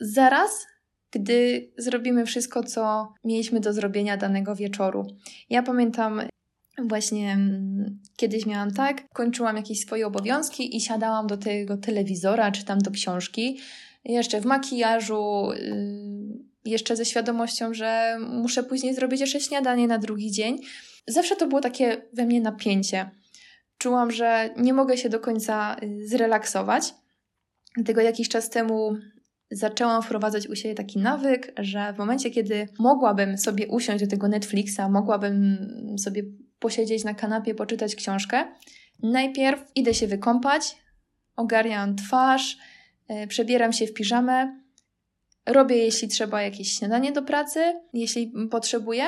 zaraz 0.00 0.66
gdy 1.10 1.70
zrobimy 1.78 2.26
wszystko, 2.26 2.62
co 2.62 3.12
mieliśmy 3.24 3.60
do 3.60 3.72
zrobienia 3.72 4.16
danego 4.16 4.56
wieczoru. 4.56 5.06
Ja 5.50 5.62
pamiętam 5.62 6.20
Właśnie 6.82 7.32
mm, 7.32 7.98
kiedyś 8.16 8.46
miałam 8.46 8.74
tak, 8.74 9.08
kończyłam 9.12 9.56
jakieś 9.56 9.80
swoje 9.80 10.06
obowiązki 10.06 10.76
i 10.76 10.80
siadałam 10.80 11.26
do 11.26 11.36
tego 11.36 11.76
telewizora 11.76 12.52
czy 12.52 12.64
tam 12.64 12.78
do 12.78 12.90
książki, 12.90 13.58
jeszcze 14.04 14.40
w 14.40 14.44
makijażu, 14.44 15.48
yy, 15.52 16.48
jeszcze 16.64 16.96
ze 16.96 17.04
świadomością, 17.04 17.74
że 17.74 18.18
muszę 18.20 18.62
później 18.62 18.94
zrobić 18.94 19.20
jeszcze 19.20 19.40
śniadanie 19.40 19.86
na 19.86 19.98
drugi 19.98 20.30
dzień. 20.30 20.58
Zawsze 21.06 21.36
to 21.36 21.46
było 21.46 21.60
takie 21.60 22.02
we 22.12 22.24
mnie 22.24 22.40
napięcie. 22.40 23.10
Czułam, 23.78 24.10
że 24.10 24.50
nie 24.56 24.72
mogę 24.72 24.96
się 24.96 25.08
do 25.08 25.20
końca 25.20 25.76
y, 25.82 26.08
zrelaksować. 26.08 26.94
Dlatego 27.76 28.00
jakiś 28.00 28.28
czas 28.28 28.50
temu 28.50 28.96
zaczęłam 29.50 30.02
wprowadzać 30.02 30.48
u 30.48 30.56
siebie 30.56 30.74
taki 30.74 30.98
nawyk, 30.98 31.52
że 31.58 31.92
w 31.92 31.98
momencie, 31.98 32.30
kiedy 32.30 32.68
mogłabym 32.78 33.38
sobie 33.38 33.66
usiąść 33.66 34.04
do 34.04 34.10
tego 34.10 34.28
Netflixa, 34.28 34.80
mogłabym 34.90 35.58
sobie 35.98 36.22
posiedzieć 36.58 37.04
na 37.04 37.14
kanapie, 37.14 37.54
poczytać 37.54 37.94
książkę, 37.94 38.44
najpierw 39.02 39.64
idę 39.74 39.94
się 39.94 40.06
wykąpać, 40.06 40.76
ogarniam 41.36 41.96
twarz, 41.96 42.58
yy, 43.08 43.26
przebieram 43.26 43.72
się 43.72 43.86
w 43.86 43.94
piżamę, 43.94 44.60
robię, 45.46 45.76
jeśli 45.76 46.08
trzeba, 46.08 46.42
jakieś 46.42 46.72
śniadanie 46.72 47.12
do 47.12 47.22
pracy, 47.22 47.60
jeśli 47.92 48.32
potrzebuję. 48.50 49.04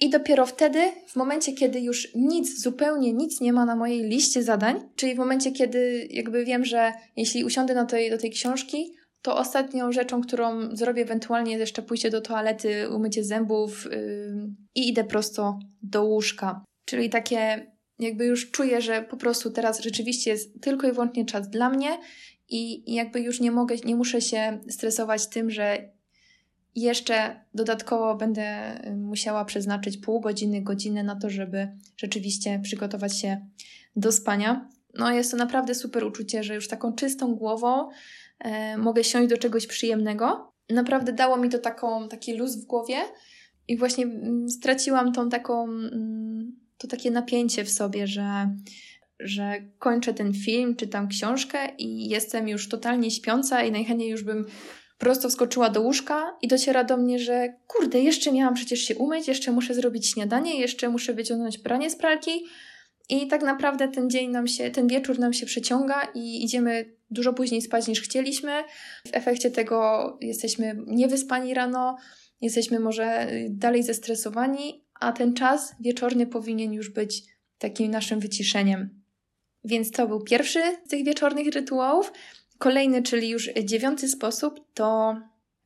I 0.00 0.10
dopiero 0.10 0.46
wtedy, 0.46 0.92
w 1.08 1.16
momencie, 1.16 1.52
kiedy 1.52 1.80
już 1.80 2.14
nic, 2.14 2.62
zupełnie 2.62 3.12
nic 3.12 3.40
nie 3.40 3.52
ma 3.52 3.64
na 3.64 3.76
mojej 3.76 4.02
liście 4.02 4.42
zadań, 4.42 4.80
czyli 4.96 5.14
w 5.14 5.18
momencie, 5.18 5.52
kiedy 5.52 6.08
jakby 6.10 6.44
wiem, 6.44 6.64
że 6.64 6.92
jeśli 7.16 7.44
usiądę 7.44 7.74
na 7.74 7.84
tej, 7.84 8.10
do 8.10 8.18
tej 8.18 8.30
książki, 8.30 8.97
to 9.22 9.36
ostatnią 9.36 9.92
rzeczą, 9.92 10.20
którą 10.20 10.76
zrobię 10.76 11.02
ewentualnie 11.02 11.50
jest 11.50 11.60
jeszcze 11.60 11.82
pójście 11.82 12.10
do 12.10 12.20
toalety, 12.20 12.88
umycie 12.90 13.24
zębów 13.24 13.84
yy, 13.84 14.50
i 14.74 14.88
idę 14.88 15.04
prosto 15.04 15.58
do 15.82 16.04
łóżka. 16.04 16.64
Czyli 16.84 17.10
takie 17.10 17.66
jakby 17.98 18.26
już 18.26 18.50
czuję, 18.50 18.80
że 18.80 19.02
po 19.02 19.16
prostu 19.16 19.50
teraz 19.50 19.80
rzeczywiście 19.80 20.30
jest 20.30 20.62
tylko 20.62 20.88
i 20.88 20.92
wyłącznie 20.92 21.24
czas 21.24 21.50
dla 21.50 21.70
mnie 21.70 21.98
i 22.48 22.92
jakby 22.94 23.20
już 23.20 23.40
nie 23.40 23.50
mogę, 23.50 23.76
nie 23.84 23.96
muszę 23.96 24.20
się 24.20 24.58
stresować 24.68 25.26
tym, 25.26 25.50
że 25.50 25.88
jeszcze 26.74 27.44
dodatkowo 27.54 28.16
będę 28.16 28.78
y, 28.86 28.96
musiała 28.96 29.44
przeznaczyć 29.44 29.96
pół 29.96 30.20
godziny, 30.20 30.62
godzinę 30.62 31.02
na 31.02 31.16
to, 31.16 31.30
żeby 31.30 31.68
rzeczywiście 31.96 32.60
przygotować 32.62 33.20
się 33.20 33.46
do 33.96 34.12
spania. 34.12 34.68
No 34.94 35.12
jest 35.12 35.30
to 35.30 35.36
naprawdę 35.36 35.74
super 35.74 36.04
uczucie, 36.04 36.42
że 36.42 36.54
już 36.54 36.68
taką 36.68 36.92
czystą 36.92 37.34
głową 37.34 37.88
mogę 38.78 39.04
siąść 39.04 39.28
do 39.28 39.38
czegoś 39.38 39.66
przyjemnego. 39.66 40.52
Naprawdę 40.70 41.12
dało 41.12 41.36
mi 41.36 41.48
to 41.48 41.58
taką, 41.58 42.08
taki 42.08 42.34
luz 42.34 42.56
w 42.56 42.66
głowie 42.66 42.96
i 43.68 43.76
właśnie 43.76 44.04
mm, 44.04 44.48
straciłam 44.48 45.12
tą 45.12 45.28
taką, 45.28 45.64
mm, 45.64 46.56
to 46.78 46.88
takie 46.88 47.10
napięcie 47.10 47.64
w 47.64 47.70
sobie, 47.70 48.06
że 48.06 48.56
że 49.20 49.54
kończę 49.78 50.14
ten 50.14 50.34
film, 50.34 50.76
czytam 50.76 51.08
książkę 51.08 51.58
i 51.78 52.08
jestem 52.08 52.48
już 52.48 52.68
totalnie 52.68 53.10
śpiąca 53.10 53.62
i 53.62 53.72
najchętniej 53.72 54.10
już 54.10 54.22
bym 54.22 54.46
prosto 54.98 55.28
wskoczyła 55.28 55.70
do 55.70 55.80
łóżka 55.80 56.36
i 56.42 56.48
dociera 56.48 56.84
do 56.84 56.96
mnie, 56.96 57.18
że 57.18 57.54
kurde, 57.66 58.00
jeszcze 58.00 58.32
miałam 58.32 58.54
przecież 58.54 58.80
się 58.80 58.96
umyć, 58.96 59.28
jeszcze 59.28 59.52
muszę 59.52 59.74
zrobić 59.74 60.10
śniadanie, 60.10 60.60
jeszcze 60.60 60.88
muszę 60.88 61.14
wyciągnąć 61.14 61.58
pranie 61.58 61.90
z 61.90 61.96
pralki 61.96 62.44
i 63.08 63.26
tak 63.26 63.42
naprawdę 63.42 63.88
ten 63.88 64.10
dzień 64.10 64.30
nam 64.30 64.46
się, 64.46 64.70
ten 64.70 64.88
wieczór 64.88 65.18
nam 65.18 65.32
się 65.32 65.46
przeciąga 65.46 66.08
i 66.14 66.44
idziemy 66.44 66.94
dużo 67.10 67.32
później 67.32 67.62
spać 67.62 67.88
niż 67.88 68.00
chcieliśmy. 68.00 68.64
W 69.06 69.10
efekcie 69.12 69.50
tego 69.50 70.18
jesteśmy 70.20 70.76
niewyspani 70.86 71.54
rano, 71.54 71.96
jesteśmy 72.40 72.80
może 72.80 73.26
dalej 73.50 73.82
zestresowani, 73.82 74.84
a 75.00 75.12
ten 75.12 75.34
czas 75.34 75.74
wieczorny 75.80 76.26
powinien 76.26 76.72
już 76.72 76.90
być 76.90 77.22
takim 77.58 77.90
naszym 77.90 78.20
wyciszeniem. 78.20 79.02
Więc 79.64 79.90
to 79.90 80.08
był 80.08 80.24
pierwszy 80.24 80.60
z 80.86 80.88
tych 80.88 81.04
wieczornych 81.04 81.54
rytuałów. 81.54 82.12
Kolejny, 82.58 83.02
czyli 83.02 83.28
już 83.28 83.50
dziewiąty 83.64 84.08
sposób, 84.08 84.60
to 84.74 85.16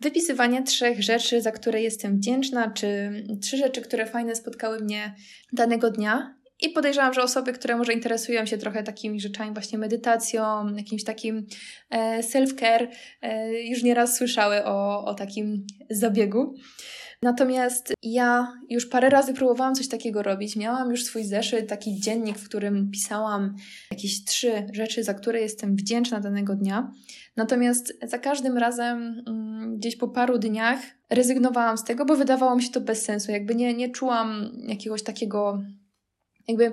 wypisywanie 0.01 0.63
trzech 0.63 1.03
rzeczy, 1.03 1.43
za 1.43 1.53
które 1.53 1.83
jestem 1.83 2.17
wdzięczna, 2.17 2.71
czy 2.71 3.13
trzy 3.41 3.57
rzeczy, 3.57 3.81
które 3.81 4.07
fajne 4.07 4.37
spotkały 4.37 4.81
mnie 4.81 5.15
danego 5.53 5.91
dnia. 5.91 6.42
I 6.63 6.71
podejrzewam, 6.71 7.15
że 7.15 7.23
osoby, 7.23 7.53
które 7.53 7.77
może 7.77 7.93
interesują 7.93 8.47
się 8.47 8.59
trochę 8.59 8.83
takimi 8.83 9.21
rzeczami, 9.21 9.53
właśnie 9.53 9.79
medytacją, 9.79 10.75
jakimś 10.77 11.05
takim 11.05 11.47
e, 11.91 12.23
self-care, 12.23 12.89
e, 13.23 13.63
już 13.63 13.83
nieraz 13.83 14.17
słyszały 14.17 14.65
o, 14.65 15.05
o 15.05 15.15
takim 15.15 15.67
zabiegu. 15.91 16.55
Natomiast 17.23 17.95
ja 18.03 18.53
już 18.69 18.87
parę 18.87 19.11
razy 19.11 19.35
próbowałam 19.35 19.75
coś 19.75 19.89
takiego 19.89 20.23
robić. 20.23 20.57
Miałam 20.57 20.91
już 20.91 21.05
swój 21.05 21.25
zeszyt, 21.25 21.69
taki 21.69 22.01
dziennik, 22.01 22.39
w 22.39 22.49
którym 22.49 22.91
pisałam 22.91 23.55
jakieś 23.91 24.25
trzy 24.25 24.67
rzeczy, 24.73 25.05
za 25.05 25.15
które 25.15 25.41
jestem 25.41 25.77
wdzięczna 25.77 26.21
danego 26.21 26.55
dnia. 26.55 26.93
Natomiast 27.37 27.99
za 28.03 28.19
każdym 28.19 28.59
razem, 28.59 29.23
mm, 29.27 29.77
gdzieś 29.77 29.97
po 29.97 30.09
paru 30.09 30.39
dniach, 30.39 30.79
rezygnowałam 31.11 31.79
z 31.79 31.85
tego, 31.85 32.05
bo 32.05 32.17
wydawało 32.17 32.57
mi 32.57 32.63
się 32.63 32.71
to 32.71 32.81
bez 32.81 33.05
sensu. 33.05 33.33
Jakby 33.33 33.55
nie, 33.55 33.75
nie 33.75 33.91
czułam 33.91 34.53
jakiegoś 34.69 35.03
takiego, 35.03 35.63
jakby 36.49 36.73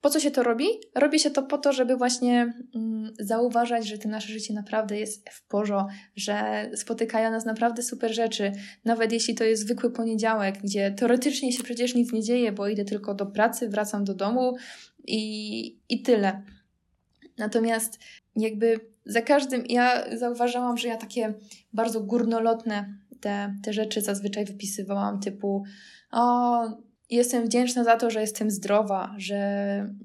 po 0.00 0.10
co 0.10 0.20
się 0.20 0.30
to 0.30 0.42
robi? 0.42 0.66
Robi 0.94 1.18
się 1.18 1.30
to 1.30 1.42
po 1.42 1.58
to, 1.58 1.72
żeby 1.72 1.96
właśnie 1.96 2.54
mm, 2.74 3.14
zauważać, 3.18 3.86
że 3.86 3.98
to 3.98 4.08
nasze 4.08 4.28
życie 4.28 4.54
naprawdę 4.54 4.98
jest 4.98 5.30
w 5.30 5.46
porządku, 5.46 5.94
że 6.16 6.70
spotykają 6.74 7.30
nas 7.30 7.44
naprawdę 7.44 7.82
super 7.82 8.14
rzeczy. 8.14 8.52
Nawet 8.84 9.12
jeśli 9.12 9.34
to 9.34 9.44
jest 9.44 9.62
zwykły 9.62 9.90
poniedziałek, 9.90 10.58
gdzie 10.62 10.90
teoretycznie 10.90 11.52
się 11.52 11.62
przecież 11.62 11.94
nic 11.94 12.12
nie 12.12 12.22
dzieje, 12.22 12.52
bo 12.52 12.68
idę 12.68 12.84
tylko 12.84 13.14
do 13.14 13.26
pracy, 13.26 13.68
wracam 13.68 14.04
do 14.04 14.14
domu 14.14 14.56
i, 15.06 15.78
i 15.88 16.02
tyle. 16.02 16.42
Natomiast 17.38 17.98
jakby 18.36 18.80
za 19.06 19.22
każdym, 19.22 19.64
ja 19.68 20.16
zauważałam, 20.16 20.76
że 20.76 20.88
ja 20.88 20.96
takie 20.96 21.34
bardzo 21.72 22.00
górnolotne 22.00 22.94
te, 23.20 23.54
te 23.62 23.72
rzeczy 23.72 24.00
zazwyczaj 24.00 24.44
wypisywałam, 24.44 25.20
typu 25.20 25.64
o, 26.12 26.62
jestem 27.10 27.44
wdzięczna 27.44 27.84
za 27.84 27.96
to, 27.96 28.10
że 28.10 28.20
jestem 28.20 28.50
zdrowa, 28.50 29.14
że 29.16 29.38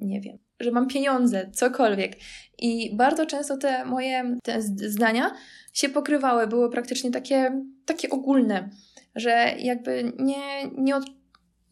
nie 0.02 0.22
wiem, 0.22 0.38
że 0.60 0.72
mam 0.72 0.88
pieniądze, 0.88 1.50
cokolwiek. 1.54 2.16
I 2.60 2.96
bardzo 2.96 3.26
często 3.26 3.58
te 3.58 3.86
moje 3.86 4.38
te 4.44 4.62
zdania 4.62 5.32
się 5.74 5.90
pokrywały, 5.90 6.48
były 6.48 6.70
praktycznie 6.70 7.12
takie, 7.12 7.64
takie 7.86 8.10
ogólne, 8.10 8.70
że 9.16 9.56
jakby 9.60 10.14
nie, 10.20 10.72
nie, 10.78 10.96
od, 10.96 11.04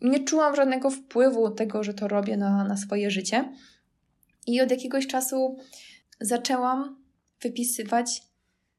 nie 0.01 0.23
czułam 0.23 0.55
żadnego 0.55 0.89
wpływu 0.89 1.51
tego, 1.51 1.83
że 1.83 1.93
to 1.93 2.07
robię 2.07 2.37
na, 2.37 2.63
na 2.63 2.77
swoje 2.77 3.11
życie. 3.11 3.53
I 4.47 4.61
od 4.61 4.71
jakiegoś 4.71 5.07
czasu 5.07 5.57
zaczęłam 6.21 7.03
wypisywać 7.41 8.21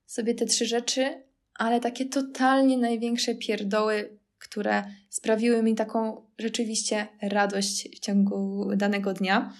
sobie 0.07 0.35
te 0.35 0.47
trzy 0.47 0.67
rzeczy, 0.67 1.23
ale 1.55 1.81
takie 1.81 2.07
totalnie 2.07 2.79
największe 2.79 3.35
pierdoły 3.35 4.20
które 4.51 4.85
sprawiły 5.09 5.63
mi 5.63 5.75
taką 5.75 6.27
rzeczywiście 6.39 7.07
radość 7.23 7.89
w 7.97 8.01
ciągu 8.01 8.71
danego 8.77 9.13
dnia. 9.13 9.53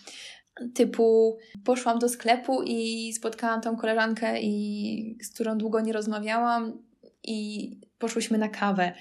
Typu 0.75 1.39
poszłam 1.65 1.99
do 1.99 2.09
sklepu 2.09 2.63
i 2.63 3.13
spotkałam 3.13 3.61
tą 3.61 3.77
koleżankę, 3.77 4.41
i, 4.41 5.19
z 5.23 5.35
którą 5.35 5.59
długo 5.59 5.81
nie 5.81 5.93
rozmawiałam, 5.93 6.83
i 7.25 7.71
poszłyśmy 7.99 8.39
na 8.39 8.49
kawę. 8.49 8.93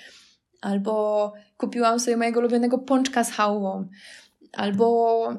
Albo 0.62 1.34
kupiłam 1.58 2.00
sobie 2.00 2.18
mojego 2.18 2.40
ulubionego 2.40 2.78
pączka 2.78 3.24
z 3.24 3.32
hałwą. 3.32 3.88
Albo 4.54 5.34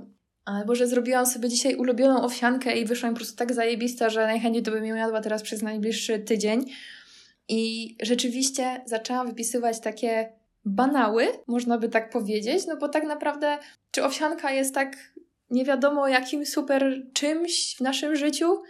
Albo, 0.45 0.75
że 0.75 0.87
zrobiłam 0.87 1.27
sobie 1.27 1.49
dzisiaj 1.49 1.75
ulubioną 1.75 2.23
owsiankę 2.23 2.79
i 2.79 2.85
wyszła 2.85 3.09
po 3.09 3.17
prostu 3.17 3.37
tak 3.37 3.55
zajebista, 3.55 4.11
że 4.11 4.27
najchętniej 4.27 4.63
to 4.63 4.71
bym 4.71 4.85
ją 4.85 4.95
jadła 4.95 5.21
teraz 5.21 5.43
przez 5.43 5.63
najbliższy 5.63 6.19
tydzień. 6.19 6.65
I 7.49 7.97
rzeczywiście 8.03 8.83
zaczęłam 8.87 9.27
wypisywać 9.27 9.81
takie 9.81 10.33
banały, 10.75 11.27
można 11.47 11.79
by 11.79 11.89
tak 11.89 12.11
powiedzieć, 12.11 12.67
no 12.67 12.77
bo 12.77 12.89
tak 12.89 13.05
naprawdę, 13.05 13.59
czy 13.91 14.05
owsianka 14.05 14.53
jest 14.53 14.75
tak 14.75 14.97
nie 15.51 15.65
wiadomo 15.65 16.09
jakim 16.09 16.47
super 16.47 17.03
czymś 17.13 17.77
w 17.77 17.81
naszym 17.81 18.17
życiu? 18.17 18.63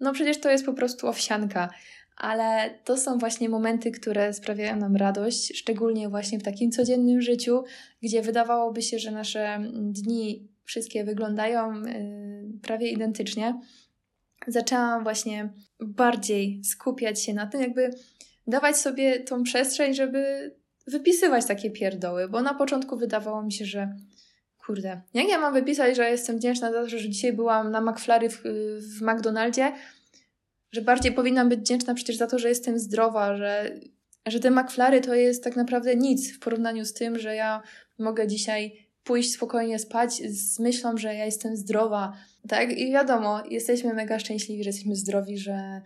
No 0.00 0.12
przecież 0.12 0.40
to 0.40 0.50
jest 0.50 0.66
po 0.66 0.72
prostu 0.72 1.08
owsianka. 1.08 1.68
Ale 2.16 2.78
to 2.84 2.96
są 2.96 3.18
właśnie 3.18 3.48
momenty, 3.48 3.90
które 3.90 4.32
sprawiają 4.32 4.76
nam 4.76 4.96
radość, 4.96 5.58
szczególnie 5.58 6.08
właśnie 6.08 6.38
w 6.38 6.42
takim 6.42 6.70
codziennym 6.70 7.20
życiu, 7.20 7.64
gdzie 8.02 8.22
wydawałoby 8.22 8.82
się, 8.82 8.98
że 8.98 9.10
nasze 9.10 9.58
dni 9.72 10.48
wszystkie 10.64 11.04
wyglądają 11.04 11.82
yy, 11.82 12.58
prawie 12.62 12.90
identycznie. 12.90 13.60
Zaczęłam 14.46 15.02
właśnie 15.02 15.52
bardziej 15.80 16.64
skupiać 16.64 17.22
się 17.22 17.34
na 17.34 17.46
tym, 17.46 17.60
jakby 17.60 17.90
dawać 18.46 18.76
sobie 18.76 19.20
tą 19.20 19.42
przestrzeń, 19.42 19.94
żeby 19.94 20.54
wypisywać 20.90 21.46
takie 21.46 21.70
pierdoły, 21.70 22.28
bo 22.28 22.42
na 22.42 22.54
początku 22.54 22.96
wydawało 22.96 23.42
mi 23.42 23.52
się, 23.52 23.64
że 23.64 23.96
kurde, 24.66 25.00
jak 25.14 25.28
ja 25.28 25.38
mam 25.38 25.54
wypisać, 25.54 25.96
że 25.96 26.10
jestem 26.10 26.36
wdzięczna 26.36 26.72
za 26.72 26.82
to, 26.82 26.88
że 26.88 27.08
dzisiaj 27.08 27.32
byłam 27.32 27.70
na 27.70 27.80
McFlurry 27.80 28.30
w, 28.30 28.42
w 28.98 29.02
McDonaldzie, 29.02 29.72
że 30.72 30.82
bardziej 30.82 31.12
powinnam 31.12 31.48
być 31.48 31.60
wdzięczna 31.60 31.94
przecież 31.94 32.16
za 32.16 32.26
to, 32.26 32.38
że 32.38 32.48
jestem 32.48 32.78
zdrowa, 32.78 33.36
że, 33.36 33.80
że 34.26 34.40
te 34.40 34.50
McFlurry 34.50 35.00
to 35.00 35.14
jest 35.14 35.44
tak 35.44 35.56
naprawdę 35.56 35.96
nic 35.96 36.36
w 36.36 36.38
porównaniu 36.38 36.84
z 36.84 36.92
tym, 36.92 37.18
że 37.18 37.34
ja 37.34 37.62
mogę 37.98 38.26
dzisiaj 38.26 38.72
pójść 39.04 39.32
spokojnie 39.32 39.78
spać 39.78 40.14
z 40.14 40.58
myślą, 40.58 40.96
że 40.96 41.14
ja 41.14 41.24
jestem 41.24 41.56
zdrowa, 41.56 42.12
tak? 42.48 42.78
I 42.78 42.92
wiadomo, 42.92 43.42
jesteśmy 43.50 43.94
mega 43.94 44.18
szczęśliwi, 44.18 44.64
że 44.64 44.68
jesteśmy 44.68 44.96
zdrowi, 44.96 45.38
że, 45.38 45.82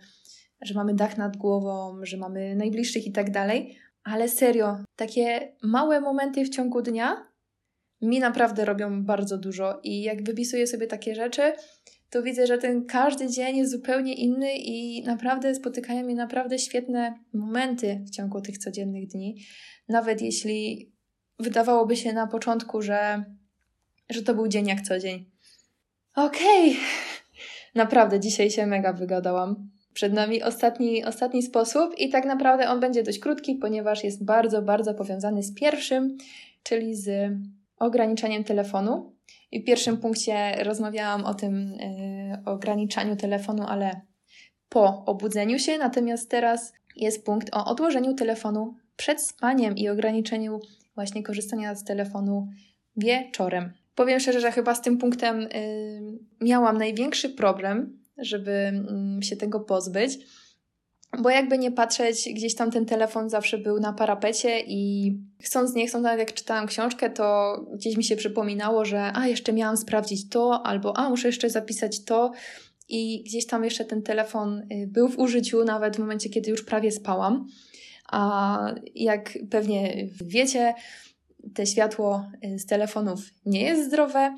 że 0.61 0.73
mamy 0.73 0.93
dach 0.93 1.17
nad 1.17 1.37
głową, 1.37 1.99
że 2.05 2.17
mamy 2.17 2.55
najbliższych 2.55 3.07
i 3.07 3.11
tak 3.11 3.31
dalej, 3.31 3.77
Ale 4.05 4.29
serio, 4.29 4.77
takie 4.95 5.55
małe 5.63 6.01
momenty 6.01 6.45
w 6.45 6.49
ciągu 6.49 6.81
dnia 6.81 7.27
mi 8.01 8.19
naprawdę 8.19 8.65
robią 8.65 9.03
bardzo 9.03 9.37
dużo 9.37 9.79
i 9.83 10.01
jak 10.01 10.23
wypisuję 10.23 10.67
sobie 10.67 10.87
takie 10.87 11.15
rzeczy, 11.15 11.53
to 12.09 12.23
widzę, 12.23 12.47
że 12.47 12.57
ten 12.57 12.85
każdy 12.85 13.29
dzień 13.29 13.57
jest 13.57 13.71
zupełnie 13.71 14.13
inny 14.13 14.57
i 14.57 15.03
naprawdę 15.03 15.55
spotykają 15.55 16.03
mnie 16.03 16.15
naprawdę 16.15 16.59
świetne 16.59 17.19
momenty 17.33 18.03
w 18.07 18.09
ciągu 18.09 18.41
tych 18.41 18.57
codziennych 18.57 19.07
dni. 19.07 19.35
Nawet 19.89 20.21
jeśli 20.21 20.91
wydawałoby 21.39 21.95
się 21.95 22.13
na 22.13 22.27
początku, 22.27 22.81
że, 22.81 23.23
że 24.09 24.21
to 24.21 24.35
był 24.35 24.47
dzień 24.47 24.67
jak 24.67 24.81
co 24.81 24.99
dzień. 24.99 25.31
Okej, 26.15 26.71
okay. 26.71 26.81
naprawdę 27.75 28.19
dzisiaj 28.19 28.51
się 28.51 28.65
mega 28.65 28.93
wygadałam. 28.93 29.74
Przed 29.95 30.13
nami 30.13 30.43
ostatni, 30.43 31.05
ostatni 31.05 31.43
sposób 31.43 31.97
i 31.97 32.09
tak 32.09 32.25
naprawdę 32.25 32.69
on 32.69 32.79
będzie 32.79 33.03
dość 33.03 33.19
krótki, 33.19 33.55
ponieważ 33.55 34.03
jest 34.03 34.25
bardzo, 34.25 34.61
bardzo 34.61 34.93
powiązany 34.93 35.43
z 35.43 35.53
pierwszym, 35.53 36.17
czyli 36.63 36.95
z 36.95 37.31
ograniczaniem 37.79 38.43
telefonu. 38.43 39.13
I 39.51 39.61
w 39.61 39.65
pierwszym 39.65 39.97
punkcie 39.97 40.63
rozmawiałam 40.63 41.25
o 41.25 41.33
tym 41.33 41.71
yy, 41.71 42.53
ograniczaniu 42.53 43.15
telefonu, 43.15 43.63
ale 43.67 44.01
po 44.69 45.05
obudzeniu 45.05 45.59
się, 45.59 45.77
natomiast 45.77 46.29
teraz 46.29 46.73
jest 46.95 47.25
punkt 47.25 47.55
o 47.55 47.65
odłożeniu 47.65 48.13
telefonu 48.13 48.75
przed 48.97 49.21
spaniem 49.21 49.75
i 49.75 49.89
ograniczeniu 49.89 50.59
właśnie 50.95 51.23
korzystania 51.23 51.75
z 51.75 51.83
telefonu 51.83 52.47
wieczorem. 52.97 53.73
Powiem 53.95 54.19
szczerze, 54.19 54.39
że 54.39 54.51
chyba 54.51 54.75
z 54.75 54.81
tym 54.81 54.97
punktem 54.97 55.41
yy, 55.41 55.49
miałam 56.41 56.77
największy 56.77 57.29
problem, 57.29 58.04
żeby 58.17 58.71
yy, 59.15 59.23
się 59.23 59.35
tego 59.35 59.59
pozbyć 59.59 60.19
bo 61.21 61.29
jakby 61.29 61.57
nie 61.57 61.71
patrzeć, 61.71 62.29
gdzieś 62.33 62.55
tam 62.55 62.71
ten 62.71 62.85
telefon 62.85 63.29
zawsze 63.29 63.57
był 63.57 63.79
na 63.79 63.93
parapecie 63.93 64.59
i 64.67 65.11
chcąc, 65.41 65.73
nie 65.73 65.87
chcąc, 65.87 66.03
nawet 66.03 66.19
jak 66.19 66.33
czytałam 66.33 66.67
książkę, 66.67 67.09
to 67.09 67.57
gdzieś 67.73 67.97
mi 67.97 68.03
się 68.03 68.15
przypominało, 68.15 68.85
że 68.85 69.11
a, 69.13 69.27
jeszcze 69.27 69.53
miałam 69.53 69.77
sprawdzić 69.77 70.29
to, 70.29 70.65
albo 70.65 70.97
a, 70.97 71.09
muszę 71.09 71.27
jeszcze 71.27 71.49
zapisać 71.49 72.03
to 72.03 72.31
i 72.89 73.23
gdzieś 73.23 73.45
tam 73.45 73.63
jeszcze 73.63 73.85
ten 73.85 74.03
telefon 74.03 74.59
y, 74.59 74.87
był 74.87 75.09
w 75.09 75.19
użyciu, 75.19 75.63
nawet 75.63 75.95
w 75.95 75.99
momencie, 75.99 76.29
kiedy 76.29 76.51
już 76.51 76.65
prawie 76.65 76.91
spałam. 76.91 77.47
A 78.11 78.59
jak 78.95 79.37
pewnie 79.49 80.07
wiecie, 80.21 80.73
te 81.53 81.65
światło 81.65 82.25
y, 82.45 82.59
z 82.59 82.65
telefonów 82.65 83.19
nie 83.45 83.61
jest 83.61 83.85
zdrowe, 83.85 84.35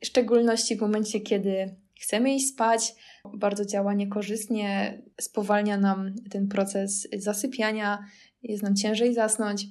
w 0.00 0.06
szczególności 0.06 0.76
w 0.76 0.80
momencie, 0.80 1.20
kiedy 1.20 1.74
chcemy 1.98 2.34
iść 2.34 2.48
spać, 2.48 2.94
bardzo 3.34 3.64
działa 3.64 3.94
niekorzystnie, 3.94 5.02
spowalnia 5.20 5.76
nam 5.76 6.14
ten 6.30 6.48
proces 6.48 7.08
zasypiania, 7.16 8.04
jest 8.42 8.62
nam 8.62 8.76
ciężej 8.76 9.14
zasnąć. 9.14 9.66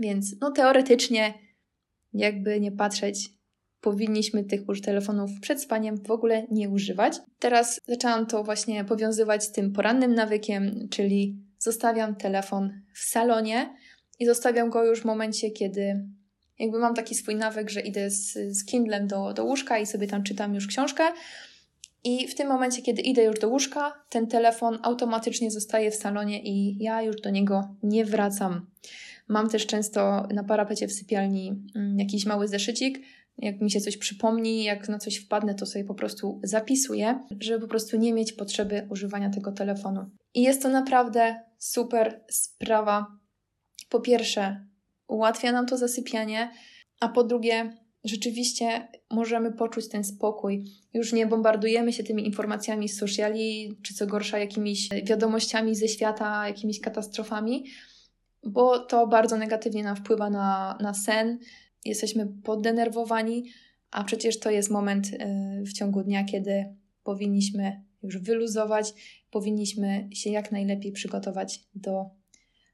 Więc 0.00 0.34
no 0.40 0.50
teoretycznie, 0.50 1.34
jakby 2.12 2.60
nie 2.60 2.72
patrzeć, 2.72 3.30
powinniśmy 3.80 4.44
tych 4.44 4.60
telefonów 4.84 5.30
przed 5.40 5.62
spaniem 5.62 5.96
w 5.96 6.10
ogóle 6.10 6.46
nie 6.50 6.70
używać. 6.70 7.16
Teraz 7.38 7.80
zaczęłam 7.86 8.26
to 8.26 8.44
właśnie 8.44 8.84
powiązywać 8.84 9.44
z 9.44 9.52
tym 9.52 9.72
porannym 9.72 10.14
nawykiem, 10.14 10.88
czyli 10.90 11.36
zostawiam 11.58 12.16
telefon 12.16 12.82
w 12.94 12.98
salonie 12.98 13.76
i 14.18 14.26
zostawiam 14.26 14.70
go 14.70 14.84
już 14.84 15.00
w 15.00 15.04
momencie, 15.04 15.50
kiedy 15.50 16.08
jakby 16.62 16.78
mam 16.78 16.94
taki 16.94 17.14
swój 17.14 17.36
nawyk, 17.36 17.70
że 17.70 17.80
idę 17.80 18.10
z, 18.10 18.32
z 18.32 18.64
Kindlem 18.64 19.06
do, 19.06 19.32
do 19.32 19.44
łóżka 19.44 19.78
i 19.78 19.86
sobie 19.86 20.06
tam 20.06 20.22
czytam 20.22 20.54
już 20.54 20.66
książkę. 20.66 21.02
I 22.04 22.28
w 22.28 22.34
tym 22.34 22.48
momencie, 22.48 22.82
kiedy 22.82 23.02
idę 23.02 23.22
już 23.24 23.40
do 23.40 23.48
łóżka, 23.48 24.04
ten 24.08 24.26
telefon 24.26 24.78
automatycznie 24.82 25.50
zostaje 25.50 25.90
w 25.90 25.94
salonie 25.94 26.42
i 26.42 26.82
ja 26.82 27.02
już 27.02 27.20
do 27.20 27.30
niego 27.30 27.76
nie 27.82 28.04
wracam. 28.04 28.66
Mam 29.28 29.48
też 29.48 29.66
często 29.66 30.26
na 30.34 30.44
parapecie 30.44 30.88
w 30.88 30.92
sypialni 30.92 31.62
mm, 31.74 31.98
jakiś 31.98 32.26
mały 32.26 32.48
zeszycik. 32.48 32.98
Jak 33.38 33.60
mi 33.60 33.70
się 33.70 33.80
coś 33.80 33.96
przypomni, 33.96 34.64
jak 34.64 34.88
na 34.88 34.98
coś 34.98 35.16
wpadnę, 35.16 35.54
to 35.54 35.66
sobie 35.66 35.84
po 35.84 35.94
prostu 35.94 36.40
zapisuję, 36.42 37.18
żeby 37.40 37.60
po 37.60 37.68
prostu 37.68 37.96
nie 37.96 38.12
mieć 38.12 38.32
potrzeby 38.32 38.86
używania 38.90 39.30
tego 39.30 39.52
telefonu. 39.52 40.10
I 40.34 40.42
jest 40.42 40.62
to 40.62 40.68
naprawdę 40.68 41.40
super 41.58 42.20
sprawa. 42.28 43.06
Po 43.88 44.00
pierwsze, 44.00 44.66
ułatwia 45.12 45.52
nam 45.52 45.66
to 45.66 45.76
zasypianie, 45.76 46.50
a 47.00 47.08
po 47.08 47.24
drugie, 47.24 47.76
rzeczywiście 48.04 48.88
możemy 49.10 49.52
poczuć 49.52 49.88
ten 49.88 50.04
spokój. 50.04 50.64
Już 50.94 51.12
nie 51.12 51.26
bombardujemy 51.26 51.92
się 51.92 52.04
tymi 52.04 52.26
informacjami 52.26 52.88
z 52.88 52.98
sociali, 52.98 53.78
czy 53.82 53.94
co 53.94 54.06
gorsza, 54.06 54.38
jakimiś 54.38 54.88
wiadomościami 55.04 55.74
ze 55.74 55.88
świata, 55.88 56.48
jakimiś 56.48 56.80
katastrofami, 56.80 57.64
bo 58.44 58.78
to 58.78 59.06
bardzo 59.06 59.36
negatywnie 59.36 59.82
nam 59.82 59.96
wpływa 59.96 60.30
na, 60.30 60.78
na 60.80 60.94
sen. 60.94 61.38
Jesteśmy 61.84 62.26
poddenerwowani, 62.44 63.44
a 63.90 64.04
przecież 64.04 64.38
to 64.38 64.50
jest 64.50 64.70
moment 64.70 65.06
y, 65.06 65.18
w 65.66 65.72
ciągu 65.72 66.02
dnia, 66.02 66.24
kiedy 66.24 66.76
powinniśmy 67.04 67.82
już 68.02 68.18
wyluzować, 68.18 68.94
powinniśmy 69.30 70.08
się 70.12 70.30
jak 70.30 70.52
najlepiej 70.52 70.92
przygotować 70.92 71.60
do, 71.74 72.04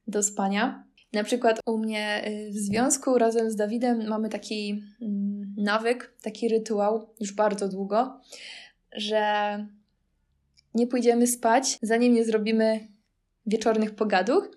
do 0.06 0.22
spania. 0.22 0.87
Na 1.12 1.24
przykład 1.24 1.60
u 1.66 1.78
mnie 1.78 2.28
y, 2.28 2.50
w 2.50 2.56
związku 2.56 3.18
razem 3.18 3.50
z 3.50 3.56
Dawidem 3.56 4.08
mamy 4.08 4.28
taki 4.28 4.82
mm, 5.02 5.54
nawyk, 5.56 6.14
taki 6.22 6.48
rytuał 6.48 7.14
już 7.20 7.32
bardzo 7.32 7.68
długo, 7.68 8.20
że 8.92 9.66
nie 10.74 10.86
pójdziemy 10.86 11.26
spać, 11.26 11.78
zanim 11.82 12.14
nie 12.14 12.24
zrobimy 12.24 12.88
wieczornych 13.46 13.94
pogaduch, 13.94 14.50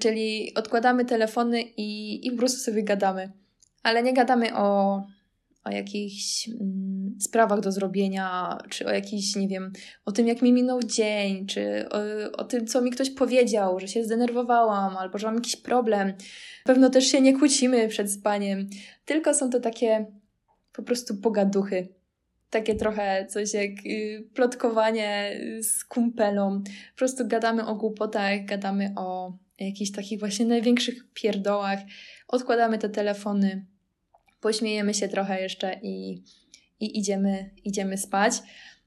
czyli 0.00 0.54
odkładamy 0.54 1.04
telefony 1.04 1.62
i, 1.62 2.20
i 2.26 2.30
po 2.30 2.36
prostu 2.36 2.60
sobie 2.60 2.82
gadamy. 2.82 3.32
Ale 3.82 4.02
nie 4.02 4.12
gadamy 4.12 4.56
o 4.56 5.02
o 5.66 5.70
jakichś 5.70 6.48
mm, 6.48 7.16
sprawach 7.20 7.60
do 7.60 7.72
zrobienia, 7.72 8.58
czy 8.70 8.86
o 8.86 8.90
jakiś, 8.90 9.36
nie 9.36 9.48
wiem, 9.48 9.72
o 10.04 10.12
tym, 10.12 10.26
jak 10.26 10.42
mi 10.42 10.52
minął 10.52 10.82
dzień, 10.82 11.46
czy 11.46 11.88
o, 11.88 11.98
o, 12.32 12.44
tym, 12.44 12.66
co 12.66 12.82
mi 12.82 12.90
ktoś 12.90 13.10
powiedział, 13.10 13.80
że 13.80 13.88
się 13.88 14.04
zdenerwowałam, 14.04 14.96
albo 14.96 15.18
że 15.18 15.26
mam 15.26 15.34
jakiś 15.34 15.56
problem. 15.56 16.14
Pewno 16.64 16.90
też 16.90 17.04
się 17.04 17.20
nie 17.20 17.38
kłócimy 17.38 17.88
przed 17.88 18.12
spaniem, 18.12 18.68
tylko 19.04 19.34
są 19.34 19.50
to 19.50 19.60
takie 19.60 20.06
po 20.72 20.82
prostu 20.82 21.16
pogaduchy. 21.16 21.88
Takie 22.50 22.74
trochę 22.74 23.26
coś 23.26 23.54
jak 23.54 23.70
y, 23.86 24.28
plotkowanie 24.34 25.40
z 25.60 25.84
kumpelą. 25.84 26.62
Po 26.92 26.98
prostu 26.98 27.28
gadamy 27.28 27.66
o 27.66 27.74
głupotach, 27.74 28.44
gadamy 28.44 28.92
o 28.96 29.32
jakichś 29.58 29.90
takich 29.90 30.18
właśnie 30.18 30.46
największych 30.46 30.94
pierdołach. 31.14 31.78
Odkładamy 32.28 32.78
te 32.78 32.88
telefony, 32.88 33.66
pośmiejemy 34.46 34.94
się 34.94 35.08
trochę 35.08 35.42
jeszcze 35.42 35.80
i, 35.82 36.22
i 36.80 36.98
idziemy, 36.98 37.50
idziemy 37.64 37.98
spać. 37.98 38.32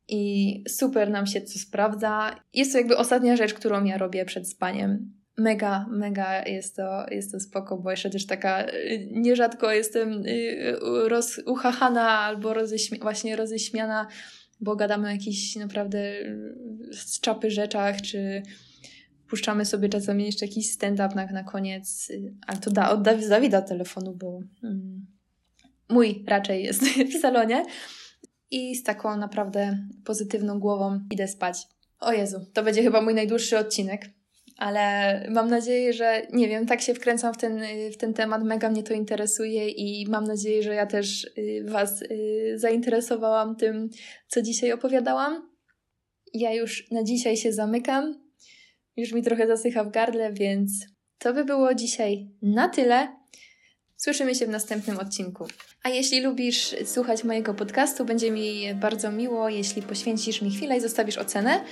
I 0.08 0.64
super 0.68 1.10
nam 1.10 1.28
się 1.28 1.42
to 1.42 1.60
sprawdza. 1.60 2.36
Jest 2.54 2.72
to 2.72 2.78
jakby 2.78 2.98
ostatnia 2.98 3.36
rzecz, 3.36 3.54
którą 3.54 3.84
ja 3.84 3.98
robię 3.98 4.26
przed 4.26 4.50
spaniem. 4.50 5.14
Mega, 5.38 5.86
mega 5.90 6.46
jest 6.46 6.76
to, 6.76 7.06
jest 7.12 7.32
to 7.32 7.40
spoko, 7.40 7.78
bo 7.78 7.92
jeszcze 7.92 8.10
też 8.10 8.26
taka 8.26 8.68
y, 8.68 9.10
nierzadko 9.12 9.72
jestem 9.72 10.26
y, 10.26 10.76
roz, 11.08 11.42
uchachana 11.46 12.10
albo 12.10 12.54
roześmi 12.54 13.00
właśnie 13.00 13.36
roześmiana, 13.36 14.08
bo 14.60 14.76
gadamy 14.76 15.08
o 15.08 15.12
jakichś 15.12 15.56
naprawdę 15.56 16.14
z 16.92 17.20
czapy 17.20 17.52
rzeczach, 17.52 18.02
czy 18.02 18.42
puszczamy 19.30 19.66
sobie 19.66 19.90
czasami 19.90 20.26
jeszcze 20.26 20.46
jakiś 20.46 20.72
stand-up 20.72 21.16
na, 21.16 21.26
na 21.26 21.44
koniec, 21.44 22.12
ale 22.48 22.58
to 22.58 22.72
da, 22.72 22.92
od 22.92 23.04
telefonu, 23.68 24.16
bo 24.16 24.40
mm, 24.64 25.19
mój 25.90 26.26
raczej 26.28 26.64
jest 26.64 26.82
w 27.18 27.22
salonie. 27.22 27.66
I 28.52 28.76
z 28.76 28.84
taką 28.84 29.18
naprawdę 29.18 29.78
pozytywną 30.06 30.60
głową 30.60 31.00
idę 31.12 31.28
spać. 31.28 31.68
O 32.00 32.14
Jezu, 32.14 32.46
to 32.54 32.64
będzie 32.64 32.84
chyba 32.84 33.02
mój 33.02 33.14
najdłuższy 33.14 33.58
odcinek, 33.58 34.10
ale 34.58 35.26
mam 35.30 35.50
nadzieję, 35.50 35.94
że 35.94 36.22
nie 36.34 36.48
wiem, 36.48 36.66
tak 36.66 36.82
się 36.82 36.94
wkręcam 36.94 37.34
w 37.34 37.38
ten, 37.38 37.62
w 37.94 37.98
ten 37.98 38.14
temat, 38.14 38.44
mega 38.44 38.70
mnie 38.70 38.84
to 38.84 38.94
interesuje 38.94 39.70
i 39.70 40.08
mam 40.10 40.24
nadzieję, 40.24 40.64
że 40.64 40.74
ja 40.74 40.86
też 40.86 41.24
y, 41.38 41.66
Was 41.68 42.02
y, 42.02 42.54
zainteresowałam 42.56 43.56
tym, 43.56 43.90
co 44.28 44.42
dzisiaj 44.42 44.72
opowiadałam. 44.72 45.50
Ja 46.34 46.54
już 46.54 46.92
na 46.92 47.04
dzisiaj 47.04 47.38
się 47.38 47.54
zamykam. 47.54 48.30
Już 48.98 49.12
mi 49.12 49.24
trochę 49.24 49.48
zasycha 49.48 49.84
w 49.84 49.92
gardle, 49.92 50.34
więc 50.34 50.72
to 51.18 51.34
by 51.34 51.46
było 51.46 51.74
dzisiaj 51.74 52.30
na 52.42 52.70
tyle. 52.70 53.19
Słyszymy 54.02 54.36
się 54.36 54.46
w 54.46 54.50
następnym 54.50 54.98
odcinku. 54.98 55.48
A 55.84 55.90
jeśli 55.90 56.22
lubisz 56.22 56.76
słuchać 56.86 57.24
mojego 57.24 57.54
podcastu, 57.54 58.06
będzie 58.06 58.32
mi 58.32 58.76
bardzo 58.76 59.12
miło, 59.12 59.50
jeśli 59.50 59.82
poświęcisz 59.82 60.42
mi 60.42 60.52
chwilę 60.52 60.78
i 60.78 60.82
zostawisz 60.82 61.18
ocenę. 61.18 61.64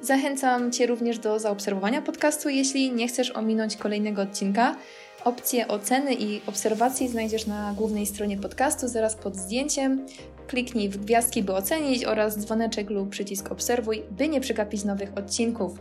Zachęcam 0.00 0.72
Cię 0.72 0.86
również 0.86 1.18
do 1.18 1.38
zaobserwowania 1.38 2.02
podcastu, 2.02 2.48
jeśli 2.48 2.92
nie 2.92 3.08
chcesz 3.08 3.30
ominąć 3.30 3.76
kolejnego 3.76 4.22
odcinka. 4.22 4.76
Opcje 5.24 5.68
oceny 5.68 6.14
i 6.14 6.40
obserwacji 6.46 7.08
znajdziesz 7.08 7.46
na 7.46 7.74
głównej 7.76 8.06
stronie 8.06 8.38
podcastu 8.38 8.88
zaraz 8.88 9.14
pod 9.14 9.36
zdjęciem. 9.36 10.06
Kliknij 10.46 10.88
w 10.88 11.04
gwiazdki, 11.04 11.42
by 11.42 11.52
ocenić 11.54 12.04
oraz 12.04 12.38
dzwoneczek 12.38 12.90
lub 12.90 13.10
przycisk 13.10 13.52
obserwuj, 13.52 14.02
by 14.10 14.28
nie 14.28 14.40
przegapić 14.40 14.84
nowych 14.84 15.18
odcinków. 15.18 15.78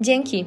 Dzięki! 0.00 0.44